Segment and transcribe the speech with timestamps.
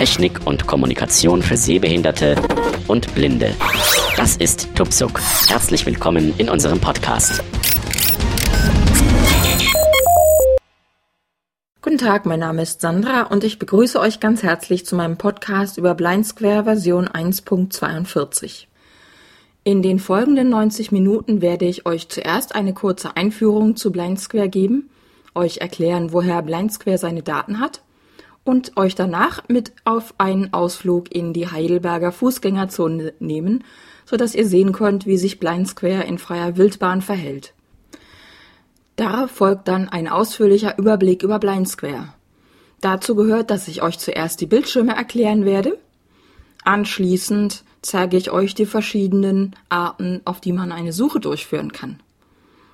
[0.00, 2.34] Technik und Kommunikation für Sehbehinderte
[2.88, 3.54] und Blinde.
[4.16, 5.20] Das ist Tupsuk.
[5.46, 7.44] Herzlich willkommen in unserem Podcast.
[11.82, 15.76] Guten Tag, mein Name ist Sandra und ich begrüße euch ganz herzlich zu meinem Podcast
[15.76, 18.68] über Blind Square Version 1.42.
[19.64, 24.48] In den folgenden 90 Minuten werde ich euch zuerst eine kurze Einführung zu Blind Square
[24.48, 24.88] geben,
[25.34, 27.82] euch erklären, woher Blind Square seine Daten hat
[28.44, 33.64] und euch danach mit auf einen Ausflug in die Heidelberger Fußgängerzone nehmen,
[34.04, 37.54] so dass ihr sehen könnt, wie sich Blind Square in freier Wildbahn verhält.
[38.96, 42.14] Darauf folgt dann ein ausführlicher Überblick über Blind Square.
[42.80, 45.78] Dazu gehört, dass ich euch zuerst die Bildschirme erklären werde.
[46.64, 52.00] Anschließend zeige ich euch die verschiedenen Arten, auf die man eine Suche durchführen kann.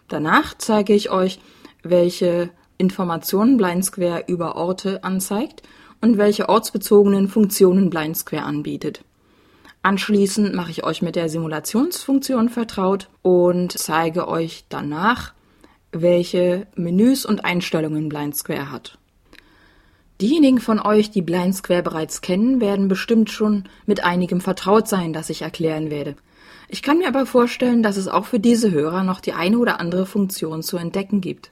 [0.09, 1.41] Danach zeige ich euch,
[1.83, 5.63] welche Informationen Blind Square über Orte anzeigt
[6.01, 9.03] und welche ortsbezogenen Funktionen Blind Square anbietet.
[9.83, 15.33] Anschließend mache ich euch mit der Simulationsfunktion vertraut und zeige euch danach,
[15.93, 18.99] welche Menüs und Einstellungen Blind Square hat.
[20.21, 25.13] Diejenigen von euch, die Blind Square bereits kennen, werden bestimmt schon mit einigem vertraut sein,
[25.13, 26.17] das ich erklären werde.
[26.69, 29.79] Ich kann mir aber vorstellen, dass es auch für diese Hörer noch die eine oder
[29.79, 31.51] andere Funktion zu entdecken gibt.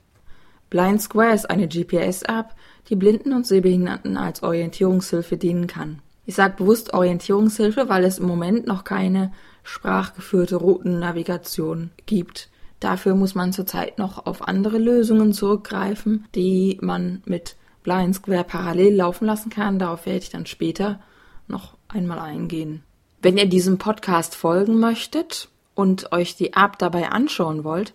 [0.75, 2.47] Blind Square ist eine GPS-App,
[2.89, 6.01] die Blinden und Sehbehinderten als Orientierungshilfe dienen kann.
[6.27, 9.31] Ich sage bewusst Orientierungshilfe, weil es im Moment noch keine
[9.63, 12.49] sprachgeführte Routennavigation gibt.
[12.81, 18.97] Dafür muss man zurzeit noch auf andere Lösungen zurückgreifen, die man mit Blind Square parallel
[18.97, 19.79] laufen lassen kann.
[19.79, 20.99] Darauf werde ich dann später
[21.47, 22.83] noch einmal eingehen.
[23.23, 27.95] Wenn ihr diesem Podcast folgen möchtet und euch die App dabei anschauen wollt,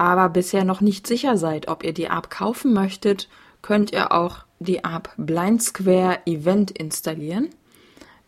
[0.00, 3.28] aber bisher noch nicht sicher seid, ob ihr die App kaufen möchtet,
[3.60, 7.50] könnt ihr auch die App Blind Square Event installieren.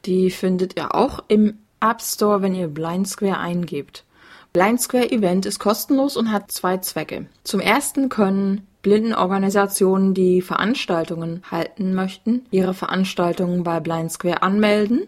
[0.05, 4.05] Die findet ihr auch im App Store, wenn ihr Blind Square eingebt.
[4.53, 7.25] Blind Square Event ist kostenlos und hat zwei Zwecke.
[7.43, 15.07] Zum ersten können Blindenorganisationen, die Veranstaltungen halten möchten, ihre Veranstaltungen bei Blind Square anmelden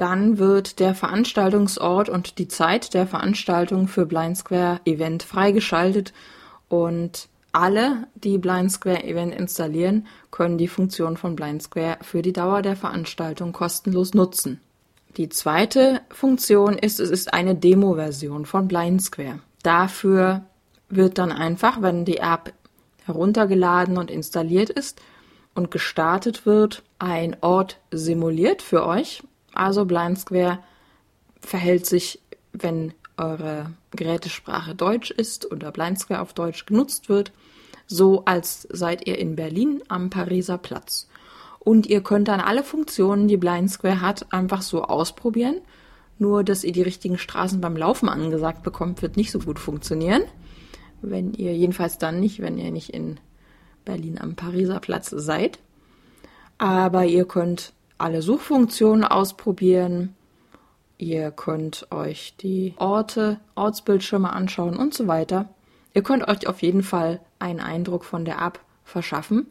[0.00, 6.14] dann wird der Veranstaltungsort und die Zeit der Veranstaltung für Blind Square Event freigeschaltet
[6.70, 12.32] und alle, die Blind Square Event installieren, können die Funktion von Blind Square für die
[12.32, 14.60] Dauer der Veranstaltung kostenlos nutzen.
[15.18, 19.40] Die zweite Funktion ist, es ist eine Demo-Version von Blind Square.
[19.62, 20.46] Dafür
[20.88, 22.54] wird dann einfach, wenn die App
[23.04, 25.02] heruntergeladen und installiert ist
[25.54, 29.22] und gestartet wird, ein Ort simuliert für euch
[29.54, 30.58] also Blind Square
[31.40, 32.20] verhält sich,
[32.52, 37.32] wenn eure Gerätesprache Deutsch ist oder Blind Square auf Deutsch genutzt wird,
[37.86, 41.08] so als seid ihr in Berlin am Pariser Platz.
[41.58, 45.60] Und ihr könnt dann alle Funktionen, die Blind Square hat, einfach so ausprobieren.
[46.18, 50.22] Nur, dass ihr die richtigen Straßen beim Laufen angesagt bekommt, wird nicht so gut funktionieren.
[51.02, 53.18] Wenn ihr, jedenfalls dann nicht, wenn ihr nicht in
[53.84, 55.58] Berlin am Pariser Platz seid.
[56.58, 60.14] Aber ihr könnt alle Suchfunktionen ausprobieren.
[60.98, 65.48] Ihr könnt euch die Orte, Ortsbildschirme anschauen und so weiter.
[65.94, 69.46] Ihr könnt euch auf jeden Fall einen Eindruck von der App verschaffen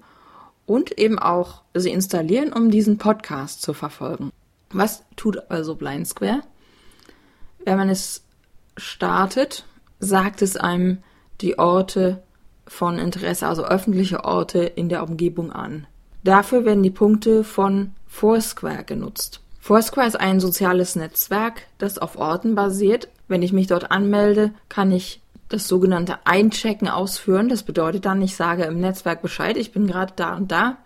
[0.65, 4.31] und eben auch sie installieren, um diesen Podcast zu verfolgen.
[4.71, 6.41] Was tut also Blind Square?
[7.65, 8.23] Wenn man es
[8.77, 9.65] startet,
[9.99, 10.99] sagt es einem
[11.41, 12.21] die Orte
[12.67, 15.87] von Interesse, also öffentliche Orte in der Umgebung an.
[16.23, 19.41] Dafür werden die Punkte von Foursquare genutzt.
[19.59, 23.07] Foursquare ist ein soziales Netzwerk, das auf Orten basiert.
[23.27, 27.49] Wenn ich mich dort anmelde, kann ich das sogenannte Einchecken ausführen.
[27.49, 30.77] Das bedeutet dann, ich sage im Netzwerk Bescheid, ich bin gerade da und da.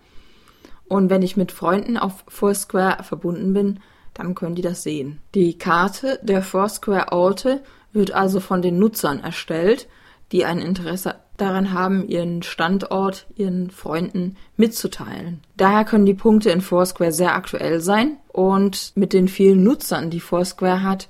[0.86, 3.80] Und wenn ich mit Freunden auf Foursquare verbunden bin,
[4.12, 5.20] dann können die das sehen.
[5.34, 7.62] Die Karte der Foursquare-Orte
[7.92, 9.88] wird also von den Nutzern erstellt,
[10.32, 15.40] die ein Interesse daran haben, ihren Standort ihren Freunden mitzuteilen.
[15.56, 20.20] Daher können die Punkte in Foursquare sehr aktuell sein und mit den vielen Nutzern, die
[20.20, 21.08] Foursquare hat,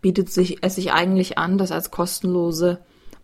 [0.00, 2.78] bietet sich es sich eigentlich an, das als kostenlose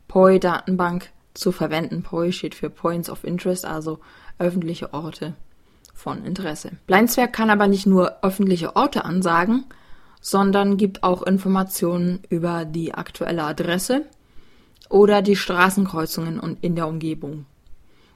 [0.06, 2.02] POI-Datenbank zu verwenden.
[2.02, 3.98] POI steht für Points of Interest, also
[4.38, 5.34] öffentliche Orte
[5.92, 6.72] von Interesse.
[6.86, 9.64] Blindswerk kann aber nicht nur öffentliche Orte ansagen,
[10.20, 14.06] sondern gibt auch Informationen über die aktuelle Adresse
[14.88, 17.46] oder die Straßenkreuzungen in der Umgebung.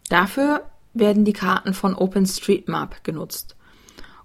[0.08, 0.62] Dafür
[0.94, 3.56] werden die Karten von OpenStreetMap genutzt.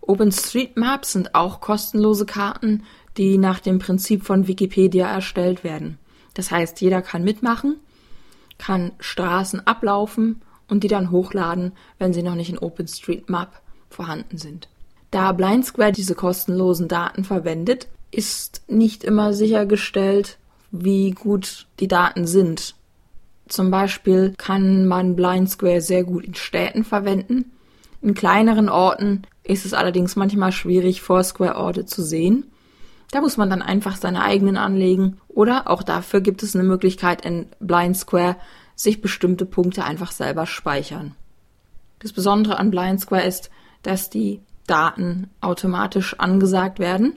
[0.02, 2.84] OpenStreetMap sind auch kostenlose Karten,
[3.18, 5.98] die nach dem Prinzip von Wikipedia erstellt werden.
[6.34, 7.78] Das heißt, jeder kann mitmachen,
[8.58, 14.70] kann Straßen ablaufen und die dann hochladen, wenn sie noch nicht in OpenStreetMap vorhanden sind.
[15.12, 20.38] Da Blind Square diese kostenlosen Daten verwendet, ist nicht immer sichergestellt,
[20.72, 22.76] wie gut die Daten sind.
[23.48, 27.52] Zum Beispiel kann man Blind Square sehr gut in Städten verwenden.
[28.02, 32.46] In kleineren Orten ist es allerdings manchmal schwierig, Foursquare-Orte zu sehen.
[33.12, 37.26] Da muss man dann einfach seine eigenen anlegen oder auch dafür gibt es eine Möglichkeit
[37.26, 38.36] in Blind Square,
[38.76, 41.16] sich bestimmte Punkte einfach selber speichern.
[42.00, 43.50] Das Besondere an Blind Square ist,
[43.82, 47.16] dass die Daten automatisch angesagt werden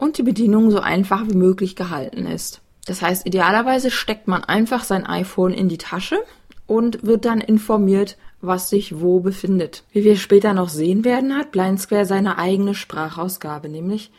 [0.00, 2.62] und die Bedienung so einfach wie möglich gehalten ist.
[2.86, 6.18] Das heißt, idealerweise steckt man einfach sein iPhone in die Tasche
[6.66, 9.84] und wird dann informiert, was sich wo befindet.
[9.92, 14.10] Wie wir später noch sehen werden, hat Blind Square seine eigene Sprachausgabe, nämlich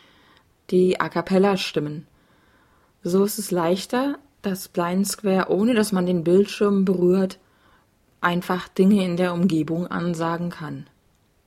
[0.70, 2.06] die A cappella Stimmen.
[3.02, 7.38] So ist es leichter, dass Blind Square, ohne dass man den Bildschirm berührt,
[8.20, 10.86] einfach Dinge in der Umgebung ansagen kann.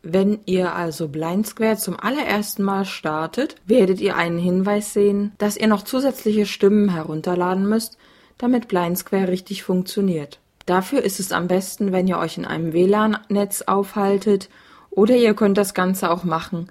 [0.04, 5.58] Wenn ihr also Blind Square zum allerersten Mal startet, werdet ihr einen Hinweis sehen, dass
[5.58, 7.98] ihr noch zusätzliche Stimmen herunterladen müsst,
[8.40, 10.40] damit Blind Square richtig funktioniert.
[10.66, 14.50] Dafür ist es am besten, wenn ihr euch in einem WLAN-Netz aufhaltet
[14.90, 16.70] oder ihr könnt das Ganze auch machen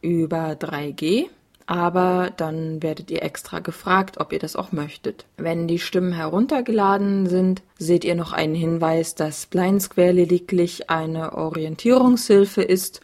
[0.00, 1.26] über 3G
[1.66, 5.24] aber dann werdet ihr extra gefragt, ob ihr das auch möchtet.
[5.36, 11.32] Wenn die Stimmen heruntergeladen sind, seht ihr noch einen Hinweis, dass Blind Square lediglich eine
[11.34, 13.00] Orientierungshilfe ist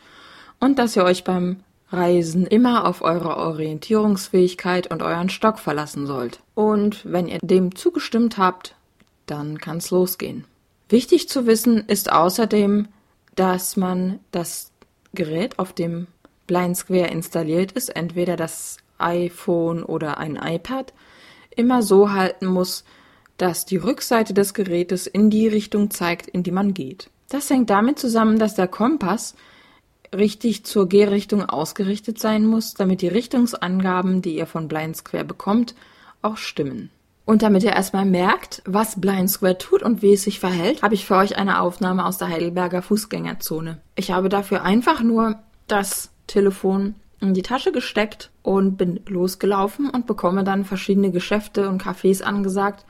[0.61, 1.61] und dass ihr euch beim
[1.91, 6.41] Reisen immer auf eure Orientierungsfähigkeit und euren Stock verlassen sollt.
[6.55, 8.75] Und wenn ihr dem zugestimmt habt,
[9.27, 10.45] dann kann's losgehen.
[10.89, 12.89] Wichtig zu wissen ist außerdem,
[13.37, 14.73] dass man das
[15.15, 16.07] Gerät auf dem
[16.49, 20.93] Blind Square installiert ist, entweder das iPhone oder ein iPad,
[21.55, 22.85] immer so halten muss,
[23.37, 27.11] dass die Rückseite des Gerätes in die Richtung zeigt, in die man geht.
[27.29, 29.37] Das hängt damit zusammen, dass der Kompass
[30.15, 35.75] richtig zur Gehrichtung ausgerichtet sein muss, damit die Richtungsangaben, die ihr von Blind Square bekommt,
[36.23, 36.91] auch stimmen.
[37.25, 40.95] Und damit ihr erstmal merkt, was Blind Square tut und wie es sich verhält, habe
[40.95, 43.83] ich für euch eine Aufnahme aus der Heidelberger Fußgängerzone.
[43.97, 50.07] Ich habe dafür einfach nur das Telefon in die Tasche gesteckt und bin losgelaufen und
[50.07, 52.85] bekomme dann verschiedene Geschäfte und Cafés angesagt,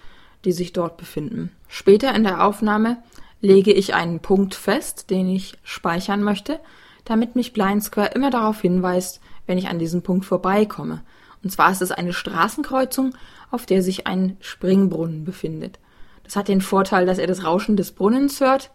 [0.45, 1.51] die sich dort befinden.
[1.67, 2.99] Später in der Aufnahme
[3.41, 6.61] lege ich einen Punkt fest, den ich speichern möchte,
[7.05, 11.03] damit mich Blind Square immer darauf hinweist, wenn ich an diesem Punkt vorbeikomme.
[11.43, 13.15] Und zwar ist es eine Straßenkreuzung,
[13.51, 15.79] auf der sich ein Springbrunnen befindet.
[16.25, 18.71] Das hat den Vorteil, dass ihr das Rauschen des Brunnens hört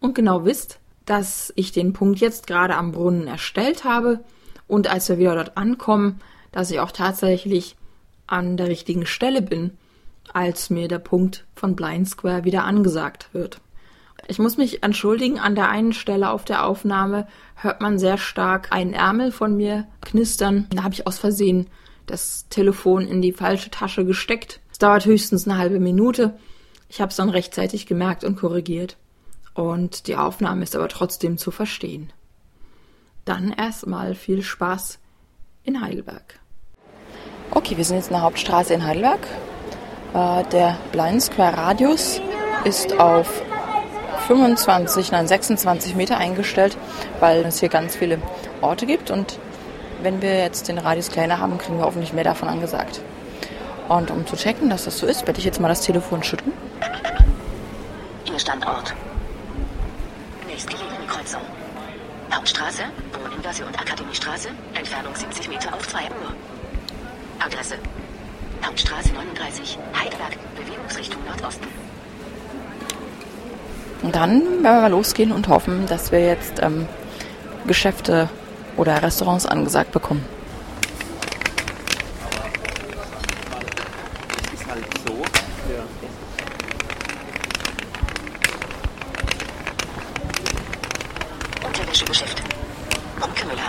[0.00, 0.79] und genau wisst,
[1.10, 4.20] dass ich den Punkt jetzt gerade am Brunnen erstellt habe
[4.68, 6.20] und als wir wieder dort ankommen,
[6.52, 7.74] dass ich auch tatsächlich
[8.28, 9.72] an der richtigen Stelle bin,
[10.32, 13.60] als mir der Punkt von Blind Square wieder angesagt wird.
[14.28, 18.70] Ich muss mich entschuldigen, an der einen Stelle auf der Aufnahme hört man sehr stark
[18.70, 20.68] einen Ärmel von mir knistern.
[20.70, 21.66] Da habe ich aus Versehen
[22.06, 24.60] das Telefon in die falsche Tasche gesteckt.
[24.70, 26.38] Es dauert höchstens eine halbe Minute.
[26.88, 28.96] Ich habe es dann rechtzeitig gemerkt und korrigiert
[29.54, 32.12] und die Aufnahme ist aber trotzdem zu verstehen.
[33.24, 34.98] Dann erstmal viel Spaß
[35.64, 36.40] in Heidelberg.
[37.50, 39.20] Okay, wir sind jetzt in der Hauptstraße in Heidelberg.
[40.14, 42.20] Äh, der Blind Square Radius
[42.64, 43.42] ist auf
[44.26, 46.76] 25, nein 26 Meter eingestellt,
[47.18, 48.18] weil es hier ganz viele
[48.60, 49.38] Orte gibt und
[50.02, 53.00] wenn wir jetzt den Radius kleiner haben, kriegen wir hoffentlich mehr davon angesagt.
[53.88, 56.52] Und um zu checken, dass das so ist, werde ich jetzt mal das Telefon schütteln.
[58.32, 58.94] Ihr Standort
[61.30, 61.42] Kreuzung.
[62.32, 62.82] Hauptstraße,
[63.12, 66.34] Brunnengasse und Akademiestraße, Entfernung 70 Meter auf 2 Uhr.
[67.38, 67.76] Adresse,
[68.64, 71.66] Hauptstraße 39, Heidelberg, Bewegungsrichtung Nordosten.
[74.02, 76.86] Und dann werden wir mal losgehen und hoffen, dass wir jetzt ähm,
[77.66, 78.28] Geschäfte
[78.76, 80.24] oder Restaurants angesagt bekommen.
[91.90, 92.42] Unterwäschegeschäft.
[93.18, 93.68] Bunke Müller.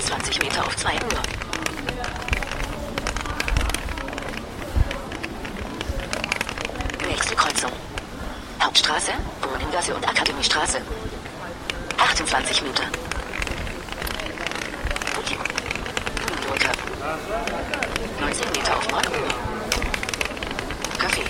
[0.00, 1.22] 20 Meter auf 2 Uhr.
[7.08, 7.70] Nächste Kreuzung.
[8.62, 9.12] Hauptstraße,
[9.42, 10.80] Brunnengasse und Akademiestraße.
[11.98, 12.84] 28 Meter.
[15.14, 15.42] Podium.
[16.46, 16.70] Brücke.
[18.20, 19.28] 19 Meter auf 9 Uhr.
[20.98, 21.22] Café.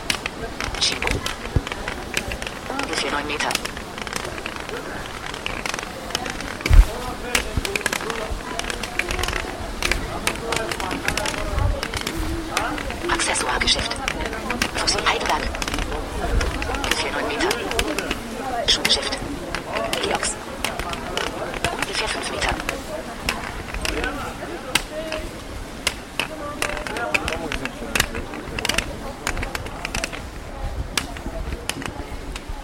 [0.80, 1.08] Chibo.
[2.82, 3.49] Ungefähr 9 Meter.
[13.11, 13.96] Accessoire-Geschäft.
[14.75, 15.42] Fossil Heidelberg.
[16.82, 17.49] Ungefähr 9 Meter.
[18.70, 19.18] Schuhgeschäft.
[20.02, 20.35] Georgs.
[21.72, 22.50] Ungefähr 5 Meter.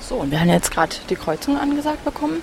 [0.01, 2.43] So, und wir haben jetzt gerade die Kreuzung angesagt bekommen.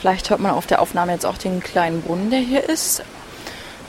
[0.00, 3.02] Vielleicht hört man auf der Aufnahme jetzt auch den kleinen Brunnen, der hier ist.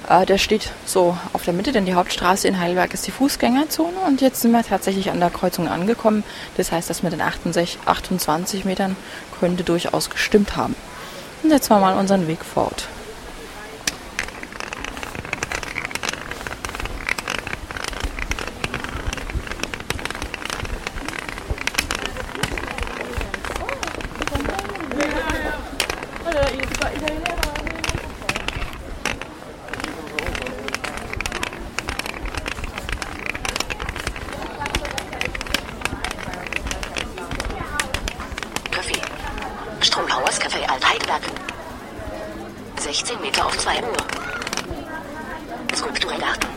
[0.07, 3.97] Äh, der steht so auf der Mitte, denn die Hauptstraße in Heidelberg ist die Fußgängerzone.
[4.05, 6.23] Und jetzt sind wir tatsächlich an der Kreuzung angekommen.
[6.55, 8.95] Das heißt, das mit den 28, 28 Metern
[9.39, 10.75] könnte durchaus gestimmt haben.
[11.43, 12.87] Und setzen wir mal unseren Weg fort.
[38.71, 39.01] Kaffee.
[39.81, 41.21] Stromhauers Café Alt-Heidelberg.
[42.79, 43.97] 16 Meter auf 2 Uhr.
[45.75, 46.47] Skulptur Garten.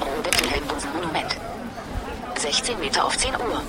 [0.00, 1.36] Robert Wilhelm Bunsen Monument.
[2.36, 3.62] 16 Meter auf 10 Uhr.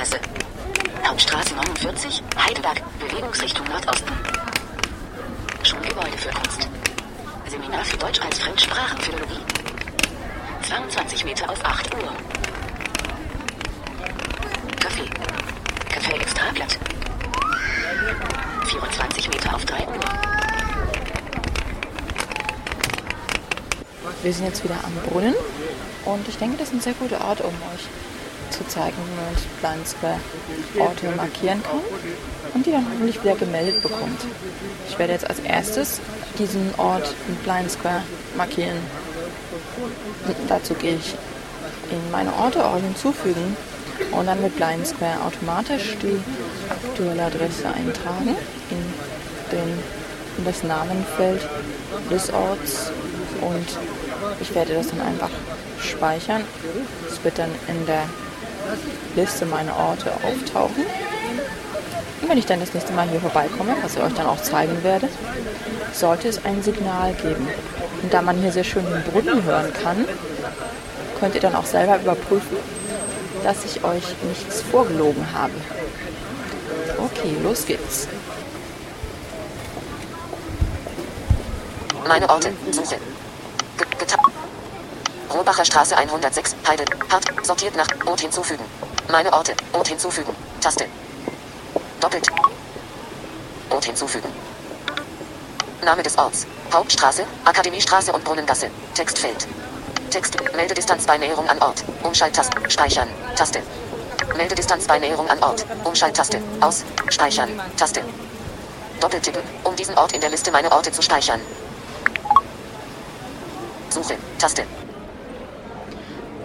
[0.00, 0.18] Adresse.
[1.06, 4.12] Hauptstraße 49, Heidelberg, Bewegungsrichtung Nordosten.
[5.62, 6.68] Schulgebäude für Kunst.
[7.46, 9.40] Seminar für Deutsch als Fremdsprachenphilologie.
[10.66, 12.12] 22 Meter auf 8 Uhr.
[14.80, 15.10] Kaffee.
[15.90, 16.78] Kaffee Extrablatt.
[18.68, 20.00] 24 Meter auf 3 Uhr.
[24.22, 25.34] Wir sind jetzt wieder am Brunnen
[26.06, 28.09] und ich denke, das ist ein sehr guter Ort, um euch
[28.60, 31.80] zu zeigen, wie man mit Orte markieren kann
[32.54, 34.20] und die dann hoffentlich wieder gemeldet bekommt.
[34.88, 36.00] Ich werde jetzt als erstes
[36.38, 38.02] diesen Ort mit Blind Square
[38.36, 38.78] markieren.
[40.48, 41.14] Dazu gehe ich
[41.90, 43.56] in meine Orte auch hinzufügen
[44.12, 46.20] und dann mit Blind Square automatisch die
[46.68, 48.36] aktuelle Adresse eintragen
[48.70, 49.78] in, den,
[50.38, 51.48] in das Namenfeld
[52.10, 52.92] des Orts
[53.40, 53.66] und
[54.40, 55.30] ich werde das dann einfach
[55.80, 56.42] speichern.
[57.08, 58.04] Es wird dann in der
[59.16, 60.84] Liste meiner Orte auftauchen.
[62.20, 64.82] Und wenn ich dann das nächste Mal hier vorbeikomme, was ich euch dann auch zeigen
[64.82, 65.08] werde,
[65.92, 67.48] sollte es ein Signal geben.
[68.02, 70.04] Und da man hier sehr schön den Brunnen hören kann,
[71.18, 72.56] könnt ihr dann auch selber überprüfen,
[73.44, 75.52] dass ich euch nichts vorgelogen habe.
[76.98, 78.08] Okay, los geht's.
[82.06, 82.50] Meine Orte.
[82.70, 82.96] Suche.
[85.50, 88.64] Rohbacher Straße 106, Heide, Hart, sortiert nach Ort hinzufügen.
[89.08, 90.32] Meine Orte, Ort hinzufügen.
[90.60, 90.86] Taste.
[91.98, 92.28] Doppelt.
[93.68, 94.28] Ort hinzufügen.
[95.82, 96.46] Name des Orts.
[96.72, 98.70] Hauptstraße, Akademiestraße und Brunnengasse.
[98.94, 99.48] Textfeld.
[100.10, 100.36] Text.
[100.54, 101.82] Meldedistanz bei Näherung an Ort.
[102.04, 102.70] Umschalttaste.
[102.70, 103.08] Speichern.
[103.34, 103.60] Taste.
[104.36, 105.66] Meldedistanz bei Näherung an Ort.
[105.82, 106.40] Umschalttaste.
[106.60, 106.84] Aus.
[107.08, 107.60] Speichern.
[107.76, 108.04] Taste.
[109.00, 111.40] Doppeltippen, um diesen Ort in der Liste meine Orte zu speichern.
[113.88, 114.16] Suche.
[114.38, 114.64] Taste.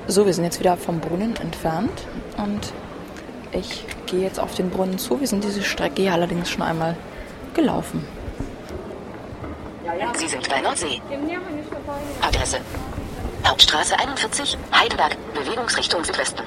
[0.07, 2.05] So, wir sind jetzt wieder vom Brunnen entfernt
[2.37, 2.73] und
[3.51, 5.19] ich gehe jetzt auf den Brunnen zu.
[5.19, 6.95] Wir sind diese Strecke hier allerdings schon einmal
[7.55, 8.05] gelaufen.
[10.15, 11.01] Sie sind bei Nordsee.
[12.21, 12.59] Adresse.
[13.47, 16.43] Hauptstraße 41, Heidelberg, Bewegungsrichtung Südwesten.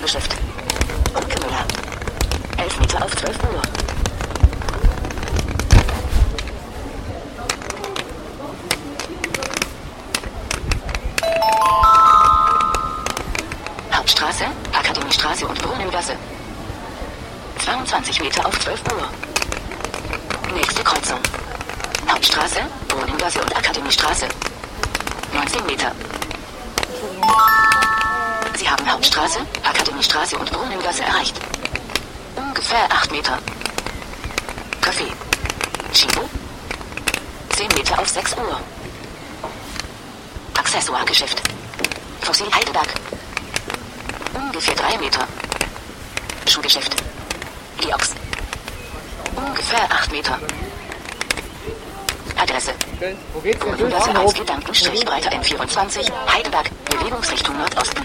[0.00, 0.47] Geschäft.
[33.18, 33.38] Meter.
[34.80, 35.12] Kaffee.
[35.92, 36.22] Chibo.
[37.48, 38.60] 10 Meter auf 6 Uhr.
[40.56, 41.42] Accessoiregeschäft.
[42.20, 42.86] Fossil Heidelberg.
[44.34, 45.26] Ungefähr 3 Meter.
[46.46, 46.94] Schuhgeschäft.
[47.80, 48.14] Georgs.
[49.34, 50.38] Ungefähr 8 Meter.
[52.36, 52.72] Adresse.
[53.34, 53.90] Wo geht's denn durch?
[53.90, 57.97] Brunnengasse 1 Gedankenstrich Breite N24, Heidelberg, Bewegungsrichtung Nordosten.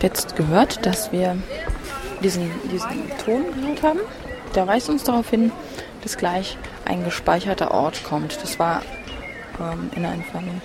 [0.00, 1.36] Habt jetzt gehört, dass wir
[2.22, 4.00] diesen, diesen Ton gehört haben.
[4.54, 5.52] Der weist uns darauf hin,
[6.02, 8.42] dass gleich ein gespeicherter Ort kommt.
[8.42, 8.80] Das war
[9.60, 10.62] ähm, in einer Entfernung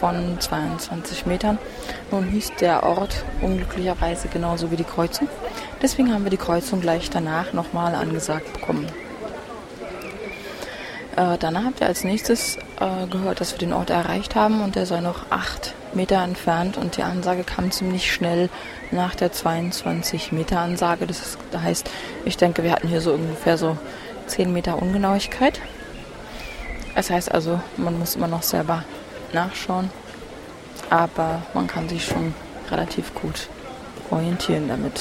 [0.00, 1.58] von 22 Metern.
[2.10, 5.28] Nun hieß der Ort unglücklicherweise genauso wie die Kreuzung.
[5.82, 8.86] Deswegen haben wir die Kreuzung gleich danach nochmal angesagt bekommen.
[11.16, 14.74] Äh, danach habt ihr als nächstes äh, gehört, dass wir den Ort erreicht haben und
[14.74, 18.48] der sei noch 8 Meter entfernt und die Ansage kam ziemlich schnell
[18.90, 21.06] nach der 22 Meter Ansage.
[21.06, 21.90] Das ist, heißt,
[22.24, 23.76] ich denke, wir hatten hier so ungefähr so
[24.26, 25.60] 10 Meter Ungenauigkeit.
[26.94, 28.84] Das heißt also, man muss immer noch selber
[29.32, 29.90] nachschauen,
[30.90, 32.34] aber man kann sich schon
[32.70, 33.48] relativ gut
[34.10, 35.00] orientieren damit.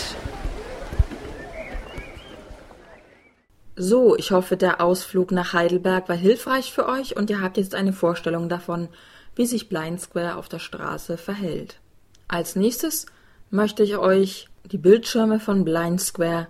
[3.76, 7.74] So, ich hoffe, der Ausflug nach Heidelberg war hilfreich für euch und ihr habt jetzt
[7.74, 8.88] eine Vorstellung davon,
[9.36, 11.80] wie sich Blind Square auf der Straße verhält.
[12.28, 13.06] Als nächstes
[13.50, 16.48] möchte ich euch die Bildschirme von Blind Square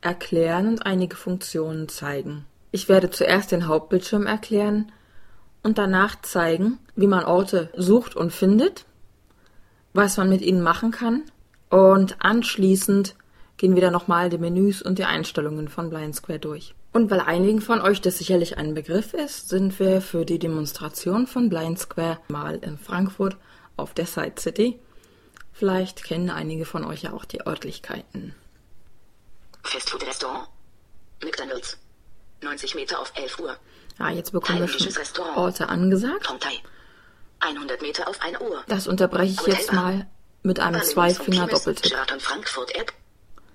[0.00, 2.44] erklären und einige Funktionen zeigen.
[2.70, 4.90] Ich werde zuerst den Hauptbildschirm erklären
[5.62, 8.84] und danach zeigen, wie man Orte sucht und findet,
[9.92, 11.22] was man mit ihnen machen kann
[11.70, 13.14] und anschließend
[13.62, 16.74] gehen wir dann nochmal die Menüs und die Einstellungen von Blind Square durch.
[16.92, 21.28] Und weil einigen von euch das sicherlich ein Begriff ist, sind wir für die Demonstration
[21.28, 23.36] von Blind Square mal in Frankfurt
[23.76, 24.80] auf der Side City.
[25.52, 28.34] Vielleicht kennen einige von euch ja auch die Örtlichkeiten.
[29.62, 30.48] Fastfood-Restaurant.
[31.22, 31.78] McDonalds.
[32.40, 33.56] 90 Meter auf 11 Uhr.
[34.00, 34.88] Ja, jetzt bekommen wir schon
[35.36, 36.28] Orte angesagt.
[37.38, 38.64] 100 Meter auf 1 Uhr.
[38.66, 40.08] Das unterbreche ich jetzt mal
[40.42, 41.94] mit einem Zweifinger-Doppeltipp.
[42.18, 42.92] Frankfurt App.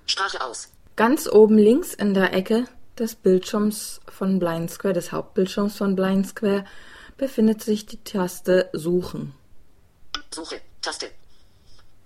[0.08, 0.72] Sprache aus.
[0.96, 2.66] Ganz oben links in der Ecke
[2.98, 6.64] des Bildschirms von Blind Square, des Hauptbildschirms von Blind Square,
[7.16, 9.34] befindet sich die Taste Suchen.
[10.34, 11.10] Suche, Taste.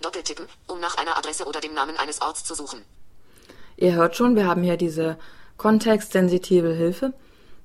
[0.01, 2.85] Doppeltippen, um nach einer Adresse oder dem Namen eines Orts zu suchen.
[3.77, 5.17] Ihr hört schon, wir haben hier diese
[5.57, 7.13] kontextsensitive Hilfe,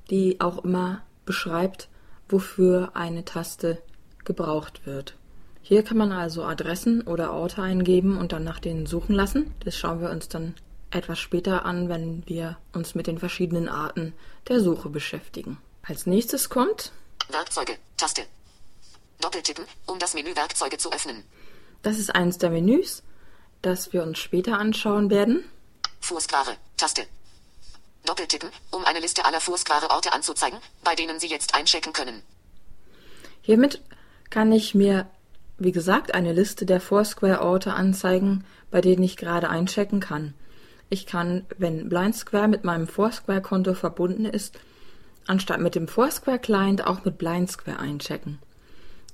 [0.10, 1.90] die auch immer beschreibt,
[2.30, 3.82] wofür eine Taste
[4.24, 5.16] gebraucht wird.
[5.68, 9.54] Hier kann man also Adressen oder Orte eingeben und dann nach denen suchen lassen.
[9.66, 10.56] Das schauen wir uns dann
[10.92, 14.14] etwas später an, wenn wir uns mit den verschiedenen Arten
[14.48, 15.58] der Suche beschäftigen.
[15.84, 16.94] Als nächstes kommt
[17.28, 18.22] Werkzeuge, Taste.
[19.20, 21.26] Doppeltippen, um das Menü Werkzeuge zu öffnen.
[21.82, 23.04] Das ist eines der Menüs,
[23.62, 25.44] das wir uns später anschauen werden.
[26.00, 27.08] Fußquare, Taste.
[28.06, 32.24] Doppeltippen, um eine Liste aller Fußquare-Orte anzuzeigen, bei denen Sie jetzt einchecken können.
[33.42, 33.82] Hiermit
[34.30, 35.10] kann ich mir
[35.58, 40.34] wie gesagt, eine Liste der Foursquare-Orte anzeigen, bei denen ich gerade einchecken kann.
[40.90, 44.60] Ich kann, wenn BlindSquare mit meinem Foursquare-Konto verbunden ist,
[45.26, 48.40] anstatt mit dem Foursquare-Client auch mit BlindSquare einchecken.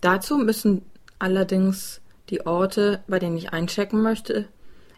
[0.01, 0.83] Dazu müssen
[1.17, 4.47] allerdings die Orte, bei denen ich einchecken möchte,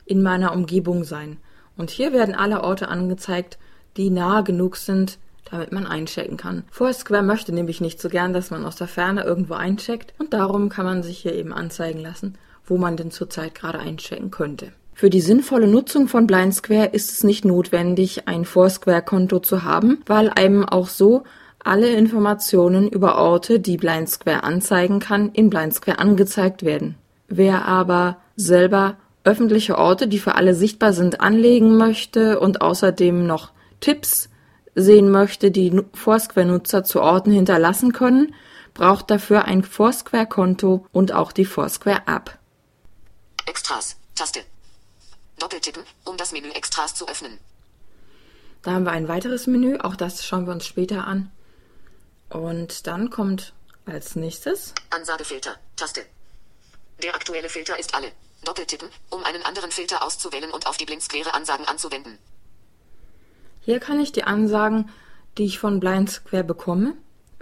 [0.06, 1.38] in meiner Umgebung sein.
[1.78, 3.58] Und hier werden alle Orte angezeigt,
[3.98, 6.64] die nahe genug sind, damit man einchecken kann.
[6.72, 10.70] Foursquare möchte nämlich nicht so gern, dass man aus der Ferne irgendwo eincheckt und darum
[10.70, 14.72] kann man sich hier eben anzeigen lassen, wo man denn zurzeit gerade einchecken könnte.
[14.94, 20.02] Für die sinnvolle Nutzung von Blind Square ist es nicht notwendig, ein Foursquare-Konto zu haben,
[20.06, 21.24] weil einem auch so
[21.60, 26.96] alle Informationen über Orte, die Blind Square anzeigen kann, in Blind Square angezeigt werden.
[27.28, 33.52] Wer aber selber öffentliche Orte, die für alle sichtbar sind, anlegen möchte und außerdem noch
[33.82, 34.30] Tipps
[34.76, 38.36] sehen möchte, die Foursquare-Nutzer zu Orten hinterlassen können,
[38.74, 42.38] braucht dafür ein Foursquare-Konto und auch die Foursquare-App.
[43.48, 44.42] Extras, Taste.
[45.40, 47.40] Doppeltippen, um das Menü Extras zu öffnen.
[48.62, 51.32] Da haben wir ein weiteres Menü, auch das schauen wir uns später an.
[52.30, 53.54] Und dann kommt
[53.86, 56.06] als nächstes Ansagefilter, Taste.
[57.04, 58.12] Der aktuelle Filter ist alle.
[58.44, 62.18] Doppeltippen, um einen anderen Filter auszuwählen und auf die blindsquare Ansagen anzuwenden.
[63.66, 64.90] Hier kann ich die Ansagen,
[65.40, 66.94] die ich von Blind Square bekomme,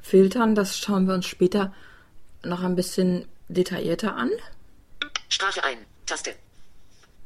[0.02, 0.56] filtern.
[0.56, 1.74] Das schauen wir uns später
[2.44, 4.32] noch ein bisschen detaillierter an.
[5.28, 5.80] Sprache ein.
[6.06, 6.32] Taste.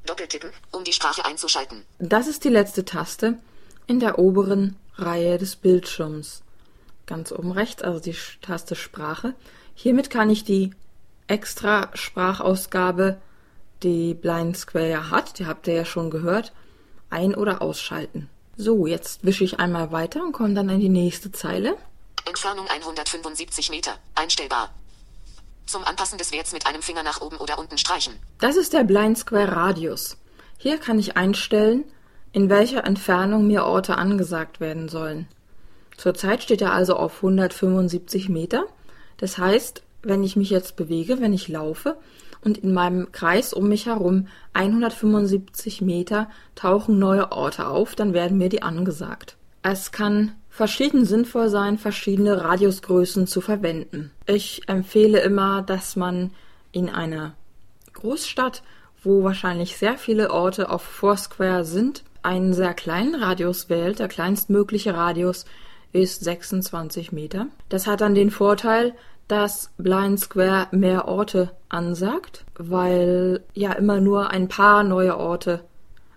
[0.08, 1.84] Doppeltippen, um die Sprache einzuschalten.
[2.00, 3.38] Das ist die letzte Taste
[3.86, 6.42] in der oberen Reihe des Bildschirms.
[7.06, 9.36] Ganz oben rechts, also die Taste Sprache.
[9.76, 10.72] Hiermit kann ich die
[11.28, 13.22] extra Sprachausgabe,
[13.84, 16.52] die Blind Square hat, die habt ihr ja schon gehört,
[17.12, 18.28] ein- oder ausschalten.
[18.60, 21.78] So, jetzt wische ich einmal weiter und komme dann in die nächste Zeile.
[22.26, 23.92] Entfernung 175 Meter.
[24.16, 24.74] Einstellbar.
[25.68, 28.16] Zum Anpassen des Werts mit einem Finger nach oben oder unten streichen.
[28.40, 30.18] Das ist der Blind Square Radius.
[30.58, 31.84] Hier kann ich einstellen,
[32.32, 35.28] in welcher Entfernung mir Orte angesagt werden sollen.
[35.96, 38.66] Zurzeit steht er also auf 175 Meter.
[39.18, 41.96] Das heißt, wenn ich mich jetzt bewege, wenn ich laufe
[42.48, 48.38] und in meinem Kreis um mich herum 175 Meter tauchen neue Orte auf, dann werden
[48.38, 49.36] mir die angesagt.
[49.64, 54.12] Es kann verschieden sinnvoll sein, verschiedene Radiusgrößen zu verwenden.
[54.28, 56.32] Ich empfehle immer, dass man
[56.72, 57.34] in einer
[57.92, 58.64] Großstadt,
[59.04, 64.00] wo wahrscheinlich sehr viele Orte auf Foursquare sind, einen sehr kleinen Radius wählt.
[64.00, 65.44] Der kleinstmögliche Radius
[65.92, 67.48] ist 26 Meter.
[67.68, 68.94] Das hat dann den Vorteil,
[69.28, 75.64] dass Blind Square mehr Orte ansagt, weil ja immer nur ein paar neue Orte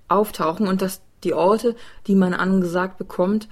[0.08, 1.74] auftauchen und dass die Orte,
[2.06, 3.48] die man angesagt bekommt,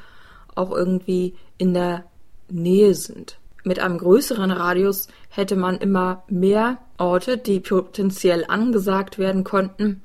[0.54, 2.04] auch irgendwie in der
[2.48, 3.38] Nähe sind.
[3.64, 10.02] Mit einem größeren Radius hätte man immer mehr Orte, die potenziell angesagt werden konnten.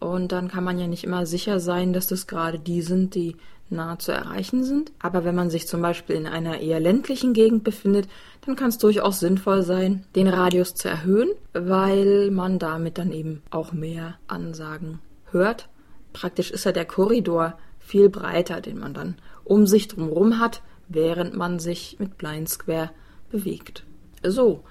[0.00, 3.36] Und dann kann man ja nicht immer sicher sein, dass das gerade die sind, die
[3.70, 4.92] nah zu erreichen sind.
[4.98, 8.08] Aber wenn man sich zum Beispiel in einer eher ländlichen Gegend befindet,
[8.44, 13.42] dann kann es durchaus sinnvoll sein, den Radius zu erhöhen, weil man damit dann eben
[13.50, 15.00] auch mehr Ansagen
[15.30, 15.68] hört.
[16.12, 21.34] Praktisch ist ja der Korridor viel breiter, den man dann um sich drumherum hat, während
[21.34, 22.90] man sich mit Blind Square
[23.30, 23.84] bewegt.
[24.22, 24.64] So,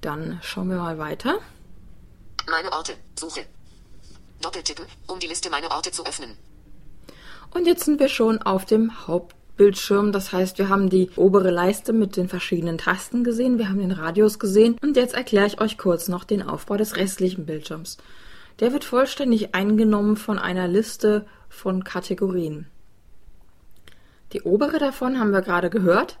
[0.00, 1.38] dann schauen wir mal weiter.
[2.48, 2.92] Meine Orte.
[3.18, 3.44] Suche.
[4.40, 6.36] Doppeltippen, um die Liste meiner Orte zu öffnen.
[7.56, 10.12] Und jetzt sind wir schon auf dem Hauptbildschirm.
[10.12, 13.92] Das heißt, wir haben die obere Leiste mit den verschiedenen Tasten gesehen, wir haben den
[13.92, 17.96] Radius gesehen und jetzt erkläre ich euch kurz noch den Aufbau des restlichen Bildschirms.
[18.60, 22.66] Der wird vollständig eingenommen von einer Liste von Kategorien.
[24.34, 26.18] Die obere davon haben wir gerade gehört.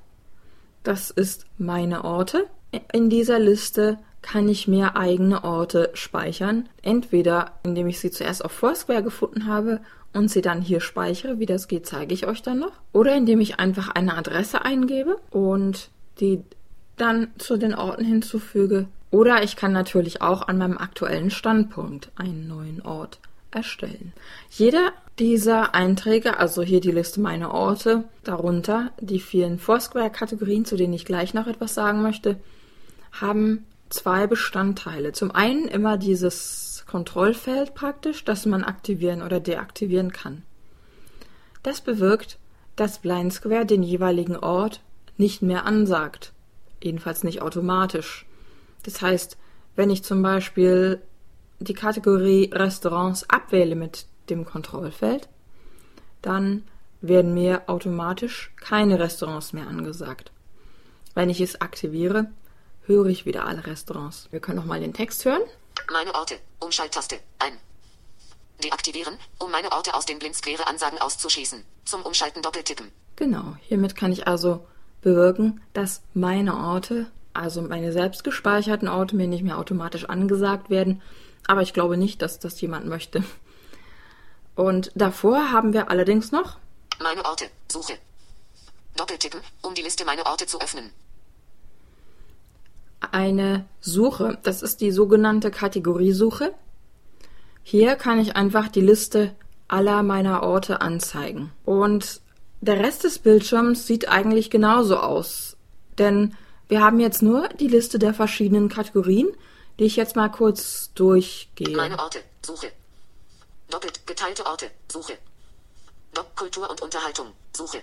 [0.84, 2.46] Das ist meine Orte.
[2.94, 6.70] In dieser Liste kann ich mir eigene Orte speichern.
[6.80, 9.80] Entweder indem ich sie zuerst auf Foursquare gefunden habe
[10.16, 11.38] und sie dann hier speichere.
[11.38, 12.72] Wie das geht, zeige ich euch dann noch.
[12.92, 16.42] Oder indem ich einfach eine Adresse eingebe und die
[16.96, 18.88] dann zu den Orten hinzufüge.
[19.10, 23.18] Oder ich kann natürlich auch an meinem aktuellen Standpunkt einen neuen Ort
[23.50, 24.12] erstellen.
[24.50, 30.92] Jeder dieser Einträge, also hier die Liste meiner Orte, darunter die vielen Foursquare-Kategorien, zu denen
[30.92, 32.36] ich gleich noch etwas sagen möchte,
[33.12, 35.12] haben zwei Bestandteile.
[35.12, 40.42] Zum einen immer dieses Kontrollfeld praktisch, das man aktivieren oder deaktivieren kann.
[41.62, 42.38] Das bewirkt,
[42.76, 44.80] dass Blind Square den jeweiligen Ort
[45.16, 46.32] nicht mehr ansagt,
[46.82, 48.26] jedenfalls nicht automatisch.
[48.84, 49.36] Das heißt,
[49.74, 51.02] wenn ich zum Beispiel
[51.58, 55.28] die Kategorie Restaurants abwähle mit dem Kontrollfeld,
[56.22, 56.64] dann
[57.00, 60.32] werden mir automatisch keine Restaurants mehr angesagt.
[61.14, 62.30] Wenn ich es aktiviere,
[62.84, 64.28] höre ich wieder alle Restaurants.
[64.30, 65.42] Wir können noch mal den Text hören.
[65.92, 66.38] Meine Orte.
[66.60, 67.18] Umschalttaste.
[67.38, 67.58] Ein.
[68.62, 71.64] Deaktivieren, um meine Orte aus den Blindsquare-Ansagen auszuschließen.
[71.84, 72.90] Zum Umschalten doppeltippen.
[73.16, 73.56] Genau.
[73.62, 74.66] Hiermit kann ich also
[75.02, 81.02] bewirken, dass meine Orte, also meine selbst gespeicherten Orte, mir nicht mehr automatisch angesagt werden.
[81.46, 83.22] Aber ich glaube nicht, dass das jemand möchte.
[84.54, 86.58] Und davor haben wir allerdings noch
[86.98, 87.50] meine Orte.
[87.70, 87.98] Suche.
[88.96, 90.90] Doppeltippen, um die Liste meiner Orte zu öffnen
[93.00, 94.38] eine Suche.
[94.42, 96.52] Das ist die sogenannte Kategoriesuche.
[97.62, 99.34] Hier kann ich einfach die Liste
[99.68, 101.52] aller meiner Orte anzeigen.
[101.64, 102.20] Und
[102.60, 105.56] der Rest des Bildschirms sieht eigentlich genauso aus.
[105.98, 106.36] Denn
[106.68, 109.28] wir haben jetzt nur die Liste der verschiedenen Kategorien,
[109.78, 111.76] die ich jetzt mal kurz durchgehe.
[111.76, 112.72] Meine Orte, Suche.
[113.70, 115.18] Doppelt geteilte Orte, Suche.
[116.14, 117.82] Dopp Kultur und Unterhaltung, Suche.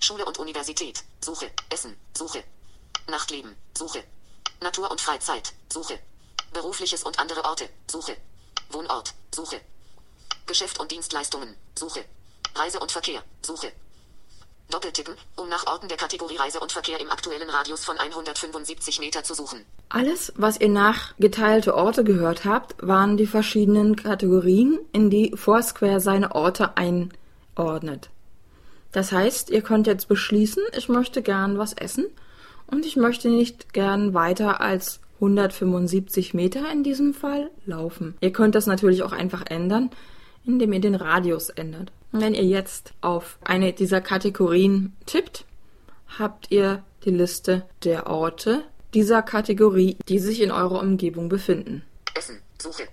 [0.00, 1.46] Schule und Universität, Suche.
[1.70, 2.42] Essen, Suche.
[3.08, 4.04] Nachtleben, Suche.
[4.62, 5.52] Natur und Freizeit.
[5.72, 5.98] Suche.
[6.52, 7.68] Berufliches und andere Orte.
[7.90, 8.16] Suche.
[8.70, 9.14] Wohnort.
[9.34, 9.60] Suche.
[10.46, 11.54] Geschäft und Dienstleistungen.
[11.78, 12.04] Suche.
[12.54, 13.22] Reise und Verkehr.
[13.42, 13.72] Suche.
[14.70, 19.22] Doppeltippen, um nach Orten der Kategorie Reise und Verkehr im aktuellen Radius von 175 Meter
[19.22, 19.66] zu suchen.
[19.90, 26.00] Alles, was ihr nach geteilte Orte gehört habt, waren die verschiedenen Kategorien, in die Foursquare
[26.00, 28.08] seine Orte einordnet.
[28.92, 32.06] Das heißt, ihr könnt jetzt beschließen, ich möchte gern was essen
[32.66, 38.16] und ich möchte nicht gern weiter als 175 Meter in diesem Fall laufen.
[38.20, 39.90] Ihr könnt das natürlich auch einfach ändern,
[40.44, 41.92] indem ihr den Radius ändert.
[42.10, 45.44] Wenn ihr jetzt auf eine dieser Kategorien tippt,
[46.18, 51.82] habt ihr die Liste der Orte dieser Kategorie, die sich in eurer Umgebung befinden.
[52.14, 52.88] Essen, Suche.